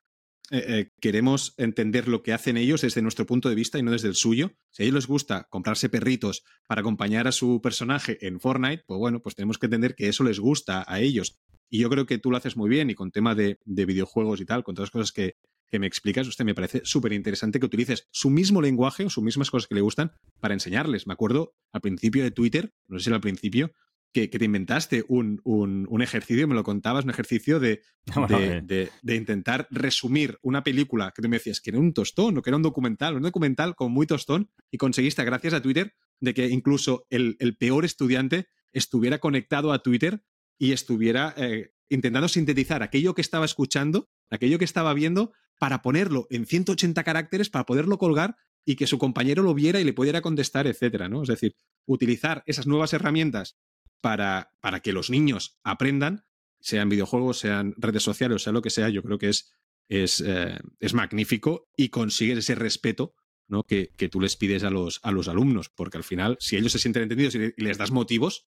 eh, 0.51 0.65
eh, 0.69 0.91
queremos 1.01 1.55
entender 1.57 2.07
lo 2.07 2.23
que 2.23 2.35
hacen 2.35 2.59
ellos 2.59 2.83
desde 2.83 3.01
nuestro 3.01 3.25
punto 3.25 3.49
de 3.49 3.55
vista 3.55 3.79
y 3.79 3.83
no 3.83 3.93
desde 3.93 4.09
el 4.09 4.15
suyo. 4.15 4.53
Si 4.71 4.83
a 4.83 4.85
ellos 4.85 4.95
les 4.95 5.07
gusta 5.07 5.47
comprarse 5.49 5.89
perritos 5.89 6.45
para 6.67 6.81
acompañar 6.81 7.27
a 7.27 7.33
su 7.33 7.63
personaje 7.63 8.19
en 8.27 8.41
Fortnite, 8.41 8.85
pues 8.87 8.99
bueno, 8.99 9.21
pues 9.21 9.35
tenemos 9.35 9.59
que 9.59 9.67
entender 9.67 9.95
que 9.95 10.09
eso 10.09 10.23
les 10.23 10.39
gusta 10.39 10.85
a 10.87 11.01
ellos. 11.01 11.41
Y 11.71 11.79
yo 11.79 11.89
creo 11.89 12.05
que 12.05 12.19
tú 12.19 12.31
lo 12.31 12.37
haces 12.37 12.57
muy 12.59 12.69
bien 12.69 12.91
y 12.91 12.95
con 12.95 13.11
tema 13.11 13.35
de, 13.35 13.59
videojuegos 13.65 14.41
y 14.41 14.45
tal, 14.45 14.65
con 14.65 14.75
todas 14.75 14.89
las 14.89 14.93
cosas 14.93 15.13
que, 15.13 15.37
que 15.67 15.79
me 15.79 15.87
explicas, 15.87 16.29
usted 16.29 16.45
me 16.45 16.55
parece 16.55 16.83
súper 16.85 17.15
interesante 17.15 17.59
que 17.59 17.67
utilices 17.67 18.07
su 18.11 18.29
mismo 18.29 18.61
lenguaje 18.61 19.07
o 19.07 19.11
sus 19.11 19.25
mismas 19.25 19.51
cosas 19.51 19.67
que 19.67 19.75
le 19.75 19.81
gustan 19.81 20.13
para 20.41 20.53
enseñarles. 20.53 21.07
Me 21.07 21.15
acuerdo 21.15 21.55
al 21.73 21.81
principio 21.81 22.23
de 22.23 22.31
Twitter, 22.31 22.75
no 22.87 22.99
sé 22.99 23.05
si 23.05 23.11
era 23.11 23.17
al 23.17 23.23
principio, 23.23 23.73
que, 24.15 24.29
te 24.29 24.45
inventaste 24.45 25.05
un, 25.09 25.41
un, 25.45 26.03
ejercicio, 26.03 26.47
me 26.47 26.55
lo 26.55 26.62
contabas, 26.62 27.05
un 27.05 27.11
ejercicio 27.11 27.59
de, 27.61 27.83
de, 28.07 29.15
intentar 29.15 29.67
resumir 29.73 30.39
una 30.41 30.62
película 30.62 31.12
que 31.15 31.21
tú 31.21 31.29
me 31.29 31.37
decías 31.37 31.61
que 31.61 31.71
era 31.71 31.81
un 31.81 31.93
tostón 31.93 32.39
o 32.39 32.43
que 32.43 32.51
era 32.51 32.57
un 32.57 32.62
documental, 32.62 33.17
un 33.17 33.23
documental 33.23 33.75
con 33.75 33.91
muy 33.91 34.07
tostón, 34.07 34.51
y 34.71 34.79
conseguiste, 34.79 35.25
gracias 35.25 35.53
a 35.53 35.61
Twitter, 35.61 35.95
de 36.21 36.33
que 36.33 36.47
incluso 36.47 37.07
el, 37.11 37.37
peor 37.59 37.85
estudiante 37.85 38.47
estuviera 38.73 39.19
conectado 39.19 39.73
a 39.73 39.81
Twitter 39.81 40.23
y 40.59 40.71
estuviera 40.71 41.35
eh, 41.37 41.73
intentando 41.89 42.29
sintetizar 42.29 42.85
aquello 42.85 43.15
que 43.15 43.21
estaba 43.21 43.45
escuchando, 43.45 44.09
aquello 44.31 44.59
que 44.61 44.65
estaba 44.65 44.95
viendo, 44.95 45.33
para 45.59 45.83
ponerlo 45.83 46.29
en 46.31 46.47
180 46.47 47.03
caracteres, 47.03 47.51
para 47.51 47.67
poderlo 47.67 47.99
colgar 47.99 48.37
y 48.65 48.77
que 48.77 48.87
su 48.87 48.99
compañero 48.99 49.43
lo 49.43 49.55
viera 49.55 49.81
y 49.81 49.85
le 49.85 49.93
pudiera 49.93 50.21
contestar, 50.21 50.69
etcétera, 50.69 51.09
¿no? 51.09 51.23
Es 51.23 51.29
decir, 51.29 51.57
utilizar 51.85 52.45
esas 52.47 52.67
nuevas 52.67 52.93
herramientas 52.93 53.57
para, 54.05 54.51
para 54.61 54.81
que 54.81 54.93
los 54.93 55.09
niños 55.09 55.59
aprendan, 55.65 56.27
sean 56.61 56.91
videojuegos, 56.91 57.39
sean 57.39 57.73
redes 57.79 58.03
sociales, 58.03 58.43
sea 58.43 58.53
lo 58.53 58.61
que 58.61 58.69
sea, 58.69 58.91
yo 58.91 59.03
creo 59.03 59.17
que 59.17 59.31
es, 59.31 59.55
es, 59.89 60.21
eh, 60.21 60.59
es 60.79 60.93
magnífico 60.93 61.71
y 61.75 61.89
consigues 61.89 62.37
ese 62.37 62.55
respeto 62.55 63.15
¿no? 63.49 63.63
que, 63.63 63.95
que, 63.97 64.11
tú 64.11 64.21
les 64.21 64.37
pides 64.37 64.63
a 64.63 64.69
los, 64.69 65.01
a 65.05 65.11
los 65.11 65.29
alumnos, 65.29 65.71
porque 65.71 65.97
al 65.97 66.05
final, 66.05 66.37
si 66.39 66.59
ellos 66.59 66.73
se 66.73 66.81
sienten 66.81 67.05
entendidos 67.05 67.35
y 67.35 67.55
les 67.57 67.79
das 67.79 67.93
motivos 67.93 68.47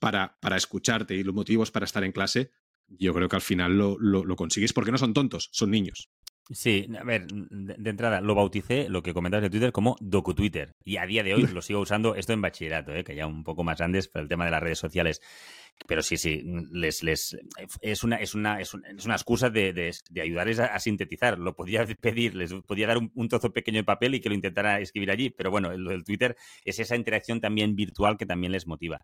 para, 0.00 0.38
para 0.40 0.56
escucharte 0.56 1.14
y 1.14 1.22
los 1.22 1.36
motivos 1.36 1.70
para 1.70 1.84
estar 1.84 2.02
en 2.02 2.10
clase, 2.10 2.50
yo 2.88 3.14
creo 3.14 3.28
que 3.28 3.36
al 3.36 3.42
final 3.42 3.78
lo, 3.78 3.96
lo 4.00 4.34
consigues 4.34 4.72
porque 4.72 4.90
no 4.90 4.98
son 4.98 5.14
tontos, 5.14 5.50
son 5.52 5.70
niños. 5.70 6.10
Sí, 6.48 6.88
a 6.96 7.02
ver, 7.02 7.26
de, 7.26 7.90
entrada 7.90 8.20
lo 8.20 8.36
bauticé, 8.36 8.88
lo 8.88 9.02
que 9.02 9.12
comentabas 9.12 9.42
de 9.42 9.50
Twitter, 9.50 9.72
como 9.72 9.96
DocuTwitter. 10.00 10.76
Y 10.84 10.96
a 10.98 11.04
día 11.04 11.24
de 11.24 11.34
hoy 11.34 11.42
lo 11.48 11.60
sigo 11.60 11.80
usando, 11.80 12.14
esto 12.14 12.32
en 12.32 12.40
bachillerato, 12.40 12.94
¿eh? 12.94 13.02
que 13.02 13.16
ya 13.16 13.26
un 13.26 13.42
poco 13.42 13.64
más 13.64 13.78
grandes, 13.78 14.06
pero 14.06 14.22
el 14.22 14.28
tema 14.28 14.44
de 14.44 14.52
las 14.52 14.62
redes 14.62 14.78
sociales. 14.78 15.20
Pero 15.88 16.02
sí, 16.02 16.16
sí, 16.16 16.42
les, 16.70 17.02
les, 17.02 17.36
es, 17.80 18.04
una, 18.04 18.16
es, 18.16 18.34
una, 18.34 18.60
es, 18.60 18.74
una 18.74 19.14
excusa 19.14 19.50
de, 19.50 19.72
de, 19.72 20.20
ayudarles 20.20 20.60
a, 20.60 20.78
sintetizar. 20.78 21.36
Lo 21.36 21.56
podía 21.56 21.84
pedir, 22.00 22.36
les 22.36 22.54
podía 22.54 22.86
dar 22.86 22.98
un, 22.98 23.28
trozo 23.28 23.52
pequeño 23.52 23.78
de 23.78 23.84
papel 23.84 24.14
y 24.14 24.20
que 24.20 24.28
lo 24.28 24.34
intentara 24.36 24.78
escribir 24.78 25.10
allí. 25.10 25.30
Pero 25.30 25.50
bueno, 25.50 25.72
el, 25.72 26.04
Twitter 26.04 26.36
es 26.64 26.78
esa 26.78 26.94
interacción 26.94 27.40
también 27.40 27.74
virtual 27.74 28.16
que 28.16 28.24
también 28.24 28.52
les 28.52 28.68
motiva. 28.68 29.00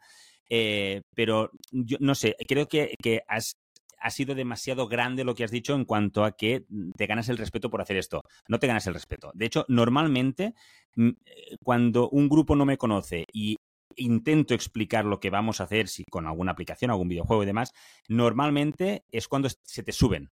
Eh, 0.48 1.02
pero 1.14 1.50
yo 1.72 1.96
no 2.00 2.14
sé, 2.14 2.36
creo 2.46 2.68
que, 2.68 2.94
que 3.02 3.22
has, 3.26 3.56
ha 4.02 4.10
sido 4.10 4.34
demasiado 4.34 4.88
grande 4.88 5.24
lo 5.24 5.34
que 5.34 5.44
has 5.44 5.50
dicho 5.50 5.74
en 5.74 5.84
cuanto 5.84 6.24
a 6.24 6.32
que 6.32 6.64
te 6.96 7.06
ganas 7.06 7.28
el 7.28 7.38
respeto 7.38 7.70
por 7.70 7.80
hacer 7.80 7.96
esto. 7.96 8.22
No 8.48 8.58
te 8.58 8.66
ganas 8.66 8.86
el 8.86 8.94
respeto. 8.94 9.30
De 9.34 9.46
hecho, 9.46 9.64
normalmente, 9.68 10.54
mm, 10.96 11.08
eh, 11.08 11.56
cuando 11.62 12.08
un 12.10 12.28
grupo 12.28 12.56
no 12.56 12.64
me 12.64 12.76
conoce 12.76 13.24
y 13.32 13.56
intento 13.96 14.54
explicar 14.54 15.04
lo 15.04 15.20
que 15.20 15.30
vamos 15.30 15.60
a 15.60 15.64
hacer, 15.64 15.88
si 15.88 16.04
con 16.10 16.26
alguna 16.26 16.52
aplicación, 16.52 16.90
algún 16.90 17.08
videojuego 17.08 17.42
y 17.42 17.46
demás, 17.46 17.72
normalmente 18.08 19.04
es 19.10 19.28
cuando 19.28 19.48
se 19.48 19.82
te 19.82 19.92
suben 19.92 20.30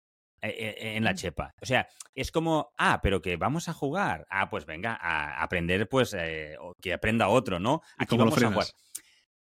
eh, 0.41 0.49
eh, 0.49 0.97
en 0.97 1.05
la 1.05 1.15
chepa. 1.15 1.55
O 1.61 1.67
sea, 1.67 1.87
es 2.15 2.33
como, 2.33 2.73
ah, 2.79 3.01
pero 3.03 3.23
que 3.23 3.37
vamos 3.37 3.69
a 3.69 3.75
jugar. 3.75 4.27
Ah, 4.29 4.51
pues 4.51 4.67
venga, 4.67 4.99
a 5.01 5.43
aprender, 5.43 5.89
pues, 5.89 6.17
que 6.81 6.93
aprenda 6.93 7.29
otro, 7.29 7.61
¿no? 7.61 7.83
Aquí 7.97 8.17
vamos 8.17 8.43
a 8.43 8.51
jugar. 8.51 8.67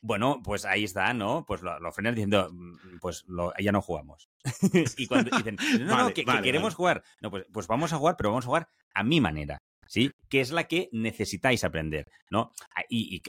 Bueno, 0.02 0.41
pues 0.43 0.66
ahí 0.66 0.84
está, 0.84 1.14
¿no? 1.14 1.45
Pues 1.45 1.62
lo, 1.62 1.80
lo 1.80 1.91
diciendo, 1.91 2.49
mm, 2.52 2.99
pues 2.99 3.26
ya 3.60 3.72
no 3.72 3.82
jugamos. 3.82 4.30
y 4.97 5.08
cuando 5.08 5.36
dicen, 5.38 5.58
no, 5.82 5.97
no, 5.97 6.14
que, 6.14 6.26
queremos 6.26 6.76
jugar. 6.76 7.04
No, 7.22 7.30
pues, 7.30 7.45
pues 7.52 7.68
vamos 7.68 7.93
a 7.93 7.97
jugar, 7.97 8.16
pero 8.18 8.30
vamos 8.30 8.45
a 8.45 8.47
jugar 8.47 8.70
a 8.93 9.04
mi 9.04 9.22
manera. 9.22 9.60
¿sí? 9.91 10.10
Que 10.30 10.39
es 10.39 10.52
la 10.52 10.70
que 10.70 10.88
necesitáis 10.93 11.66
aprender, 11.66 12.08
¿no? 12.30 12.52
Ah, 12.74 12.84
y, 12.88 13.22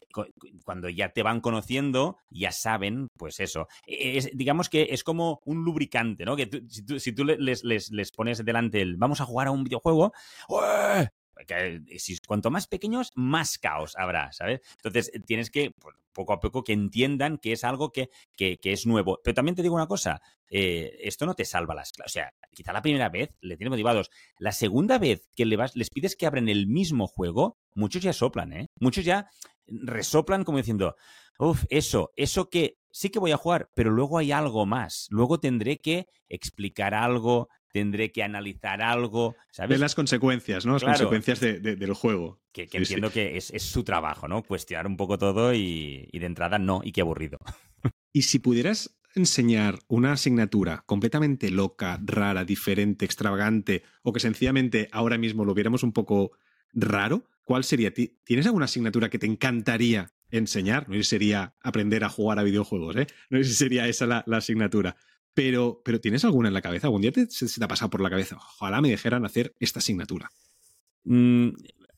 cuando 0.64 0.88
ya 0.88 1.08
te 1.08 1.24
van 1.24 1.40
conociendo, 1.40 2.18
ya 2.30 2.52
saben, 2.52 3.08
pues 3.18 3.40
eso. 3.40 3.66
E, 3.84 4.16
es, 4.16 4.30
digamos 4.32 4.68
que 4.68 4.88
es 4.90 5.02
como 5.02 5.40
un 5.44 5.64
lubricante, 5.64 6.24
¿no? 6.24 6.36
Que 6.36 6.48
si 6.68 6.86
tú, 6.86 7.00
si 7.00 7.12
tú 7.12 7.24
les, 7.24 7.64
les, 7.64 7.90
les, 7.90 8.12
pones 8.12 8.44
delante 8.44 8.80
el 8.80 8.96
vamos 8.96 9.20
a 9.20 9.24
jugar 9.24 9.48
a 9.48 9.50
un 9.50 9.64
videojuego, 9.64 10.12
si, 11.98 12.18
cuanto 12.18 12.50
más 12.50 12.66
pequeños, 12.66 13.10
más 13.14 13.58
caos 13.58 13.94
habrá, 13.96 14.32
¿sabes? 14.32 14.60
Entonces 14.76 15.10
tienes 15.26 15.50
que, 15.50 15.70
pues, 15.78 15.96
poco 16.12 16.32
a 16.32 16.40
poco, 16.40 16.62
que 16.62 16.72
entiendan 16.72 17.38
que 17.38 17.52
es 17.52 17.64
algo 17.64 17.90
que, 17.90 18.10
que, 18.36 18.58
es 18.62 18.86
nuevo. 18.86 19.20
Pero 19.24 19.34
también 19.34 19.54
te 19.54 19.62
digo 19.62 19.74
una 19.74 19.86
cosa, 19.86 20.20
eh, 20.50 20.98
esto 21.00 21.26
no 21.26 21.34
te 21.34 21.44
salva 21.44 21.74
las 21.74 21.92
clases. 21.92 22.10
O 22.10 22.14
sea, 22.14 22.34
quizá 22.52 22.72
la 22.72 22.82
primera 22.82 23.08
vez 23.08 23.30
le 23.40 23.56
tienes 23.56 23.70
motivados. 23.70 24.10
La 24.38 24.52
segunda 24.52 24.98
vez 24.98 25.28
que 25.34 25.46
le 25.46 25.56
vas, 25.56 25.74
les 25.74 25.90
pides 25.90 26.16
que 26.16 26.26
abren 26.26 26.48
el 26.48 26.66
mismo 26.66 27.06
juego, 27.06 27.58
muchos 27.74 28.02
ya 28.02 28.12
soplan, 28.12 28.52
¿eh? 28.52 28.66
Muchos 28.78 29.04
ya 29.04 29.28
resoplan 29.66 30.44
como 30.44 30.58
diciendo, 30.58 30.96
uff, 31.38 31.64
eso, 31.70 32.12
eso 32.16 32.50
que 32.50 32.76
sí 32.90 33.10
que 33.10 33.18
voy 33.18 33.32
a 33.32 33.36
jugar, 33.36 33.70
pero 33.74 33.90
luego 33.90 34.18
hay 34.18 34.32
algo 34.32 34.66
más. 34.66 35.06
Luego 35.10 35.40
tendré 35.40 35.78
que 35.78 36.06
explicar 36.28 36.94
algo, 36.94 37.48
tendré 37.72 38.12
que 38.12 38.22
analizar 38.22 38.82
algo, 38.82 39.34
¿sabes? 39.50 39.70
De 39.70 39.78
las 39.78 39.94
consecuencias, 39.94 40.66
¿no? 40.66 40.74
Las 40.74 40.84
consecuencias 40.84 41.40
del 41.40 41.94
juego. 41.94 42.40
Que, 42.52 42.68
entiendo 42.70 43.10
que 43.10 43.36
es, 43.36 43.50
su 43.58 43.82
trabajo, 43.82 44.28
¿no? 44.28 44.42
Cuestionar 44.42 44.86
un 44.86 44.96
poco 44.96 45.18
todo 45.18 45.54
y, 45.54 46.08
de 46.12 46.26
entrada 46.26 46.58
no, 46.58 46.82
y 46.84 46.92
qué 46.92 47.00
aburrido. 47.00 47.38
Y 48.12 48.22
si 48.22 48.38
pudieras 48.38 48.98
enseñar 49.14 49.78
una 49.88 50.12
asignatura 50.12 50.84
completamente 50.86 51.50
loca, 51.50 51.98
rara, 52.04 52.44
diferente, 52.44 53.04
extravagante, 53.04 53.82
o 54.02 54.12
que 54.12 54.20
sencillamente 54.20 54.88
ahora 54.92 55.18
mismo 55.18 55.44
lo 55.44 55.54
viéramos 55.54 55.82
un 55.82 55.92
poco 55.92 56.32
raro, 56.72 57.24
¿cuál 57.44 57.64
sería? 57.64 57.92
¿Tienes 57.92 58.46
alguna 58.46 58.66
asignatura 58.66 59.08
que 59.08 59.18
te 59.18 59.26
encantaría 59.26 60.12
enseñar? 60.30 60.88
No 60.88 60.94
sé 60.94 61.04
si 61.04 61.10
sería 61.10 61.54
aprender 61.62 62.04
a 62.04 62.08
jugar 62.08 62.38
a 62.38 62.42
videojuegos, 62.42 62.96
¿eh? 62.96 63.06
No 63.30 63.38
sé 63.38 63.44
si 63.44 63.54
sería 63.54 63.88
esa 63.88 64.06
la, 64.06 64.24
asignatura. 64.36 64.96
Pero, 65.34 65.80
pero 65.84 66.00
¿tienes 66.00 66.24
alguna 66.24 66.48
en 66.48 66.54
la 66.54 66.62
cabeza? 66.62 66.86
¿Algún 66.88 67.02
día 67.02 67.12
te, 67.12 67.30
se, 67.30 67.46
te 67.46 67.64
ha 67.64 67.68
pasado 67.68 67.90
por 67.90 68.00
la 68.00 68.10
cabeza? 68.10 68.36
Ojalá 68.36 68.80
me 68.80 68.90
dejaran 68.90 69.24
hacer 69.24 69.54
esta 69.58 69.78
asignatura. 69.78 70.30
Mm, 71.04 71.50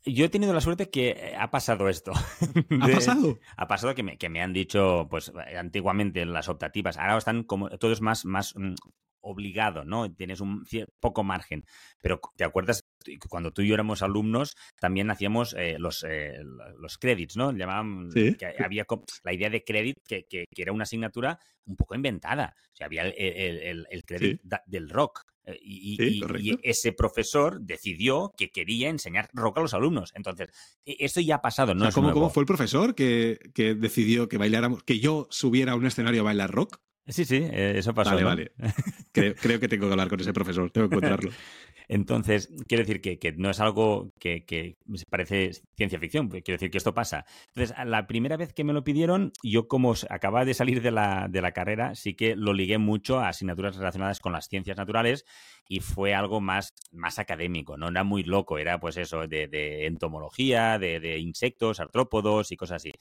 yo 0.05 0.25
he 0.25 0.29
tenido 0.29 0.53
la 0.53 0.61
suerte 0.61 0.91
que 0.91 1.35
ha 1.39 1.51
pasado 1.51 1.89
esto. 1.89 2.13
¿Ha 2.81 2.89
pasado? 2.89 3.39
Ha 3.57 3.67
pasado 3.67 3.95
que 3.95 4.03
me, 4.03 4.19
que 4.19 4.29
me 4.29 4.43
han 4.43 4.53
dicho, 4.53 5.09
pues 5.11 5.33
antiguamente 5.59 6.25
las 6.27 6.49
optativas, 6.49 6.97
ahora 6.97 7.19
están 7.19 7.43
como, 7.43 7.71
todo 7.71 7.93
es 7.93 8.01
más, 8.01 8.25
más 8.25 8.55
mm, 8.57 8.75
obligado, 9.21 9.85
¿no? 9.85 10.13
Tienes 10.13 10.41
un 10.41 10.65
poco 11.01 11.25
margen. 11.25 11.65
Pero 12.01 12.21
¿te 12.37 12.45
acuerdas? 12.45 12.84
Cuando 13.29 13.53
tú 13.53 13.63
y 13.63 13.69
yo 13.69 13.75
éramos 13.75 14.03
alumnos, 14.03 14.57
también 14.79 15.11
hacíamos 15.11 15.55
eh, 15.59 15.77
los, 15.79 16.05
eh, 16.09 16.39
los 16.79 16.99
credits, 16.99 17.37
¿no? 17.37 17.53
Llamaban, 17.53 18.11
que 18.11 18.55
había 18.59 18.87
la 19.23 19.33
idea 19.33 19.51
de 19.51 19.65
credit 19.65 19.99
que, 20.07 20.25
que, 20.25 20.47
era 20.57 20.73
una 20.73 20.85
asignatura 20.85 21.39
un 21.67 21.77
poco 21.77 21.95
inventada. 21.95 22.55
O 22.73 22.77
sea, 22.77 22.87
había 22.87 23.03
el, 23.03 23.87
el, 23.91 24.05
credit 24.05 24.41
del 24.67 24.89
rock. 24.89 25.25
Eh, 25.47 25.59
y, 25.61 26.59
ese 26.63 26.93
profesor 26.93 27.61
decidió 27.61 28.33
que 28.37 28.51
quería 28.51 28.89
enseñar 28.89 29.29
rock 29.33 29.59
a 29.59 29.61
los 29.61 29.75
alumnos. 29.75 30.13
Entonces, 30.15 30.49
e, 30.85 30.97
esto 31.01 31.21
ya 31.21 31.37
ha 31.37 31.43
pasado, 31.43 31.75
¿no? 31.75 31.91
¿cómo, 31.93 32.31
fue 32.31 32.43
el 32.43 32.47
profesor 32.47 32.95
que, 32.95 33.39
que, 33.55 33.75
decidió 33.75 34.29
que 34.29 34.39
bailáramos, 34.39 34.83
que 34.83 35.01
yo 35.01 35.27
subiera 35.31 35.73
a 35.73 35.77
un 35.77 35.87
escenario 35.87 36.23
a 36.23 36.25
bailar 36.25 36.51
rock? 36.51 36.81
Sí, 37.07 37.25
sí, 37.27 37.37
eh, 37.37 37.75
eso 37.77 37.93
pasó. 37.93 38.11
Vale, 38.11 38.25
vale. 38.25 38.53
Creo, 39.13 39.61
que 39.61 39.69
tengo 39.69 39.87
que 39.87 39.93
hablar 39.93 40.09
con 40.09 40.21
ese 40.21 40.33
profesor, 40.33 40.71
tengo 40.71 40.89
que 40.89 40.97
encontrarlo. 40.97 41.31
Entonces, 41.89 42.51
quiero 42.67 42.85
decir 42.85 43.01
que, 43.01 43.33
no 43.37 43.51
es 43.51 43.61
algo 43.61 44.13
que, 44.19 44.45
que, 44.45 44.77
parece 45.11 45.51
ciencia 45.77 45.99
ficción, 45.99 46.29
pues, 46.29 46.43
quiero 46.43 46.57
decir 46.57 46.71
que 46.71 46.79
esto 46.79 46.95
pasa. 46.95 47.25
Entonces, 47.49 47.77
la 47.85 48.07
primera 48.07 48.37
vez 48.37 48.53
que 48.53 48.65
me 48.65 48.73
lo 48.73 48.85
pidieron, 48.85 49.33
yo 49.43 49.69
como 49.69 49.95
acababa 50.09 50.45
de 50.45 50.55
salir 50.55 50.83
de 50.83 50.91
la, 50.91 51.29
de 51.29 51.43
la 51.43 51.53
carrera, 51.53 51.95
sí 51.95 52.15
que 52.15 52.37
lo 52.37 52.53
ligué 52.53 52.79
mucho 52.79 53.21
a 53.21 53.29
asignaturas 53.29 53.77
relacionadas 53.77 54.21
con 54.21 54.33
las 54.33 54.49
ciencias 54.49 54.77
naturales 54.77 55.25
y 55.69 55.81
fue 55.81 56.15
algo 56.15 56.41
más, 56.41 56.75
más 56.93 57.19
académico, 57.19 57.77
no 57.77 57.89
era 57.89 58.05
muy 58.05 58.23
loco, 58.23 58.59
era 58.59 58.81
pues 58.81 58.97
eso, 58.97 59.27
de, 59.27 59.87
entomología, 59.87 60.79
de 60.79 61.19
insectos, 61.19 61.81
artrópodos 61.81 62.53
y 62.53 62.57
cosas 62.57 62.77
así. 62.77 62.93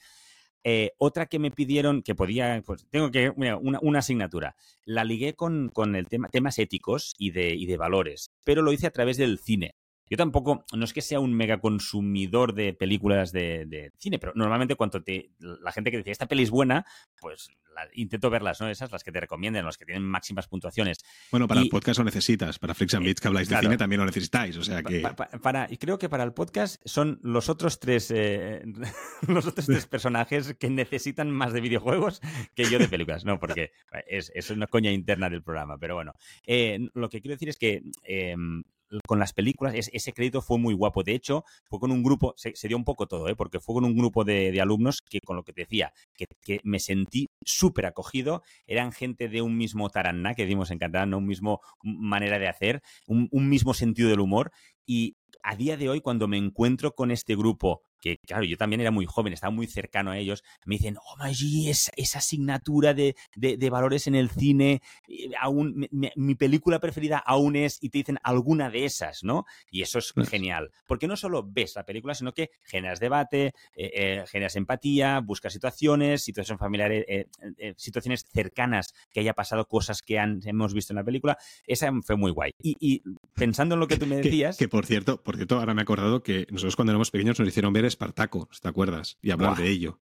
Eh, 0.64 0.92
otra 0.96 1.26
que 1.26 1.38
me 1.38 1.50
pidieron 1.50 2.02
que 2.02 2.14
podía, 2.14 2.62
pues 2.64 2.86
tengo 2.90 3.10
que, 3.10 3.32
mira, 3.36 3.58
una, 3.58 3.98
asignatura. 3.98 4.56
La 4.84 5.04
ligué 5.04 5.34
con, 5.34 5.68
con 5.68 5.94
el 5.94 6.08
tema, 6.08 6.28
temas 6.30 6.58
éticos 6.58 7.14
y 7.18 7.30
de, 7.32 7.54
y 7.54 7.66
de 7.66 7.76
valores, 7.76 8.32
pero 8.44 8.62
lo 8.62 8.72
hice 8.72 8.86
a 8.86 8.90
través 8.90 9.18
del 9.18 9.38
cine. 9.38 9.76
Yo 10.08 10.16
tampoco, 10.16 10.64
no 10.74 10.84
es 10.84 10.92
que 10.92 11.02
sea 11.02 11.20
un 11.20 11.34
mega 11.34 11.60
consumidor 11.60 12.54
de 12.54 12.74
películas 12.74 13.32
de, 13.32 13.92
cine, 13.98 14.18
pero 14.18 14.32
normalmente 14.34 14.76
cuando 14.76 15.02
te, 15.02 15.30
la 15.38 15.72
gente 15.72 15.90
que 15.90 15.98
dice 15.98 16.10
esta 16.10 16.26
peli 16.26 16.42
es 16.42 16.50
buena, 16.50 16.84
pues 17.20 17.48
intento 17.94 18.30
verlas, 18.30 18.60
¿no? 18.60 18.68
Esas, 18.68 18.92
las 18.92 19.02
que 19.02 19.10
te 19.10 19.20
recomienden, 19.20 19.64
las 19.64 19.76
que 19.76 19.84
tienen 19.84 20.04
máximas 20.04 20.46
puntuaciones. 20.46 20.98
Bueno, 21.30 21.48
para 21.48 21.60
el 21.60 21.68
podcast 21.68 21.98
lo 21.98 22.04
necesitas, 22.04 22.58
para 22.58 22.74
Flix 22.74 22.94
and 22.94 23.04
Beats 23.04 23.20
que 23.20 23.28
habláis 23.28 23.48
de 23.48 23.58
cine 23.58 23.76
también 23.76 24.00
lo 24.00 24.06
necesitáis, 24.06 24.56
o 24.56 24.62
sea 24.62 24.82
que... 24.82 25.00
para, 25.42 25.66
y 25.70 25.76
creo 25.76 25.98
que 25.98 26.08
para 26.08 26.24
el 26.24 26.32
podcast 26.32 26.80
son 26.84 27.18
los 27.22 27.48
otros 27.48 27.80
tres, 27.80 28.10
eh, 28.14 28.62
los 29.28 29.46
otros 29.46 29.66
tres 29.66 29.86
personajes 29.90 30.54
que 30.54 30.70
necesitan 30.70 31.30
más 31.30 31.52
de 31.52 31.60
videojuegos 31.60 32.20
que 32.54 32.64
yo 32.64 32.78
de 32.78 32.88
películas, 32.88 33.24
¿no? 33.24 33.38
Porque 33.38 33.72
es, 34.06 34.30
es 34.34 34.50
una 34.50 34.66
coña 34.66 34.92
interna 34.92 35.30
del 35.30 35.42
programa, 35.42 35.78
pero 35.78 35.94
bueno. 35.94 36.12
Eh, 36.46 36.88
lo 36.94 37.08
que 37.08 37.20
quiero 37.20 37.34
decir 37.34 37.48
es 37.48 37.56
que 37.56 37.82
em, 38.04 38.62
con 39.06 39.18
las 39.18 39.32
películas, 39.32 39.74
ese 39.74 40.12
crédito 40.12 40.42
fue 40.42 40.58
muy 40.58 40.74
guapo. 40.74 41.02
De 41.02 41.14
hecho, 41.14 41.44
fue 41.64 41.80
con 41.80 41.90
un 41.90 42.02
grupo, 42.02 42.34
se, 42.36 42.52
dio 42.68 42.76
un 42.76 42.84
poco 42.84 43.06
todo, 43.06 43.28
¿eh? 43.28 43.36
porque 43.36 43.60
fue 43.60 43.74
con 43.74 43.84
un 43.84 43.96
grupo 43.96 44.24
de, 44.24 44.60
alumnos 44.60 45.02
que, 45.02 45.20
con 45.20 45.36
lo 45.36 45.42
que 45.42 45.52
te 45.52 45.62
decía, 45.62 45.92
que, 46.14 46.26
me 46.62 46.78
sentí 46.78 47.28
súper 47.44 47.86
acogido. 47.86 48.42
Eran 48.66 48.92
gente 48.92 49.28
de 49.28 49.42
un 49.42 49.56
mismo 49.56 49.88
taraná, 49.90 50.34
que 50.34 50.46
dimos 50.46 50.70
en 50.70 50.78
catalán, 50.78 51.14
un 51.14 51.26
mismo 51.26 51.60
manera 51.82 52.38
de 52.38 52.48
hacer, 52.48 52.82
un, 53.06 53.28
un 53.30 53.48
mismo 53.48 53.74
sentido 53.74 54.08
del 54.08 54.20
humor. 54.20 54.52
Y 54.86 55.16
a 55.42 55.56
día 55.56 55.76
de 55.76 55.88
hoy, 55.88 56.00
cuando 56.00 56.28
me 56.28 56.38
encuentro 56.38 56.94
con 56.94 57.10
este 57.10 57.36
grupo 57.36 57.82
que 58.04 58.18
claro, 58.18 58.44
yo 58.44 58.58
también 58.58 58.82
era 58.82 58.90
muy 58.90 59.06
joven, 59.06 59.32
estaba 59.32 59.50
muy 59.50 59.66
cercano 59.66 60.10
a 60.10 60.18
ellos, 60.18 60.44
me 60.66 60.74
dicen, 60.74 60.98
oh, 60.98 61.16
Maggi, 61.16 61.70
esa, 61.70 61.90
esa 61.96 62.18
asignatura 62.18 62.92
de, 62.92 63.16
de, 63.34 63.70
valores 63.70 64.06
en 64.06 64.14
el 64.14 64.28
cine, 64.28 64.82
eh, 65.08 65.30
aún, 65.40 65.88
mi, 65.90 66.34
película 66.34 66.80
preferida 66.80 67.16
aún 67.16 67.56
es, 67.56 67.78
y 67.82 67.88
te 67.88 67.98
dicen 67.98 68.18
alguna 68.22 68.68
de 68.68 68.84
esas, 68.84 69.24
¿no? 69.24 69.46
Y 69.70 69.80
eso 69.80 70.00
es 70.00 70.12
genial, 70.28 70.70
porque 70.86 71.08
no 71.08 71.16
solo 71.16 71.48
ves 71.50 71.76
la 71.76 71.86
película, 71.86 72.14
sino 72.14 72.34
que 72.34 72.50
generas 72.62 73.00
debate, 73.00 73.54
eh, 73.74 73.90
eh, 73.94 74.24
generas 74.26 74.56
empatía, 74.56 75.20
buscas 75.20 75.54
situaciones, 75.54 76.22
situaciones 76.22 76.60
familiares, 76.60 77.06
situaciones 77.76 78.26
cercanas 78.30 78.92
que 79.12 79.20
haya 79.20 79.32
pasado, 79.32 79.66
cosas 79.66 80.02
que 80.02 80.18
han, 80.18 80.42
hemos 80.44 80.74
visto 80.74 80.92
en 80.92 80.96
la 80.96 81.04
película, 81.04 81.38
esa 81.66 81.90
fue 82.04 82.16
muy 82.16 82.32
guay. 82.32 82.52
Y, 82.62 83.02
pensando 83.34 83.76
en 83.76 83.80
lo 83.80 83.88
que 83.88 83.96
tú 83.96 84.06
me 84.06 84.16
decías... 84.22 84.58
Que, 84.58 84.68
por 84.68 84.84
cierto, 84.84 85.22
por 85.22 85.36
cierto, 85.36 85.58
ahora 85.58 85.72
me 85.72 85.80
he 85.80 85.84
acordado 85.84 86.22
que 86.22 86.46
nosotros 86.50 86.76
cuando 86.76 86.92
éramos 86.92 87.10
pequeños 87.10 87.38
nos 87.40 87.48
hicieron 87.48 87.72
ver 87.72 87.93
Espartaco, 87.94 88.48
¿te 88.60 88.68
acuerdas? 88.68 89.18
Y 89.22 89.30
hablar 89.30 89.56
de 89.56 89.68
ello. 89.68 90.00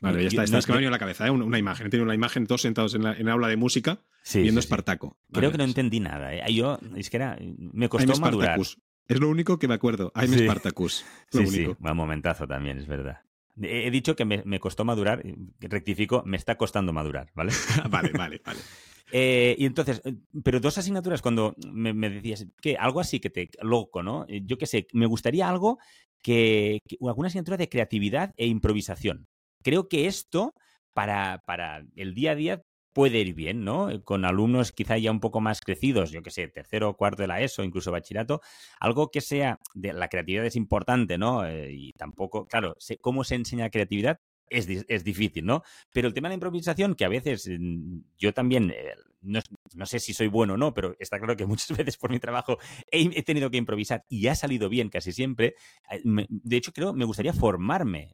Vale, 0.00 0.22
ya 0.22 0.28
está. 0.28 0.44
Estás 0.44 0.66
que 0.66 0.72
me 0.72 0.76
ha 0.76 0.78
venido 0.78 0.88
a 0.88 0.92
la 0.92 0.98
cabeza, 0.98 1.26
¿eh? 1.26 1.30
una, 1.30 1.58
imagen. 1.58 1.86
He 1.86 1.90
tenido 1.90 2.04
una 2.04 2.14
imagen 2.14 2.46
todos 2.46 2.62
sentados 2.62 2.94
en 2.94 3.04
la 3.04 3.12
en 3.12 3.28
aula 3.28 3.48
de 3.48 3.56
música 3.56 4.00
viendo 4.34 4.60
Espartaco. 4.60 5.16
Creo 5.32 5.52
que 5.52 5.58
no 5.58 5.64
entendí 5.64 6.00
nada. 6.00 6.34
¿eh? 6.34 6.52
Yo, 6.52 6.78
es 6.96 7.08
que 7.08 7.16
era, 7.18 7.38
me 7.40 7.88
costó 7.88 8.16
madurar. 8.18 8.58
Es 8.60 9.20
lo 9.20 9.28
único 9.28 9.58
que 9.58 9.68
me 9.68 9.74
acuerdo. 9.74 10.12
I'm 10.16 10.32
Spartacus. 10.32 11.04
sí, 11.30 11.46
sí, 11.46 11.66
buen 11.78 11.96
momentazo 11.96 12.46
también, 12.46 12.78
es 12.78 12.86
verdad. 12.86 13.20
He 13.60 13.90
dicho 13.90 14.16
que 14.16 14.24
me, 14.24 14.60
costó 14.60 14.84
madurar, 14.84 15.22
rectifico, 15.60 16.22
me 16.24 16.38
está 16.38 16.56
costando 16.56 16.92
madurar, 16.92 17.30
¿vale? 17.34 17.52
vale, 17.90 18.10
vale, 18.12 18.40
vale. 18.44 18.60
Eh, 19.14 19.56
y 19.58 19.66
entonces, 19.66 20.00
eh, 20.06 20.14
pero 20.42 20.58
dos 20.58 20.78
asignaturas 20.78 21.20
cuando 21.20 21.54
me, 21.70 21.92
me, 21.92 22.08
decías 22.08 22.46
que 22.62 22.78
algo 22.78 22.98
así 22.98 23.20
que 23.20 23.28
te 23.28 23.50
loco, 23.60 24.02
¿no? 24.02 24.26
Yo 24.26 24.56
qué 24.56 24.64
sé, 24.64 24.86
me 24.94 25.04
gustaría 25.04 25.50
algo 25.50 25.78
que, 26.22 26.80
alguna 27.02 27.28
asignatura 27.28 27.56
de 27.56 27.68
creatividad 27.68 28.32
e 28.36 28.46
improvisación. 28.46 29.26
Creo 29.62 29.88
que 29.88 30.06
esto, 30.06 30.54
para, 30.92 31.42
para 31.46 31.84
el 31.96 32.14
día 32.14 32.32
a 32.32 32.34
día, 32.34 32.62
puede 32.92 33.20
ir 33.20 33.34
bien, 33.34 33.64
¿no? 33.64 33.90
Eh, 33.90 34.02
con 34.02 34.24
alumnos 34.24 34.72
quizá 34.72 34.98
ya 34.98 35.10
un 35.10 35.20
poco 35.20 35.40
más 35.40 35.60
crecidos, 35.60 36.10
yo 36.10 36.22
que 36.22 36.30
sé, 36.30 36.48
tercero 36.48 36.96
cuarto 36.96 37.22
de 37.22 37.28
la 37.28 37.40
ESO, 37.40 37.64
incluso 37.64 37.90
bachillerato, 37.90 38.40
algo 38.80 39.10
que 39.10 39.20
sea, 39.20 39.58
de, 39.74 39.92
la 39.92 40.08
creatividad 40.08 40.46
es 40.46 40.56
importante, 40.56 41.18
¿no? 41.18 41.46
Eh, 41.46 41.72
y 41.72 41.92
tampoco, 41.92 42.46
claro, 42.46 42.76
¿cómo 43.00 43.24
se 43.24 43.36
enseña 43.36 43.70
creatividad? 43.70 44.18
Es, 44.48 44.68
es, 44.68 45.04
difícil, 45.04 45.46
¿no? 45.46 45.62
Pero 45.94 46.08
el 46.08 46.14
tema 46.14 46.28
de 46.28 46.32
la 46.32 46.34
improvisación, 46.34 46.94
que 46.94 47.06
a 47.06 47.08
veces 47.08 47.48
mm, 47.48 48.00
yo 48.18 48.34
también 48.34 48.70
eh, 48.70 48.94
no, 49.22 49.86
sé 49.86 50.00
si 50.00 50.12
soy 50.12 50.28
bueno 50.28 50.54
o 50.54 50.56
no, 50.56 50.74
pero 50.74 50.96
está 50.98 51.18
claro 51.18 51.36
que 51.36 51.46
muchas 51.46 51.76
veces 51.76 51.96
por 51.96 52.10
mi 52.10 52.18
trabajo 52.18 52.58
he, 52.90 53.22
tenido 53.22 53.50
que 53.50 53.56
improvisar 53.56 54.04
y 54.08 54.26
ha 54.26 54.34
salido 54.34 54.68
bien 54.68 54.88
casi 54.88 55.12
siempre. 55.12 55.54
Eh, 55.90 56.00
de 56.04 56.56
hecho, 56.56 56.72
creo 56.72 56.92
me 56.92 57.04
gustaría 57.04 57.32
formarme. 57.32 58.12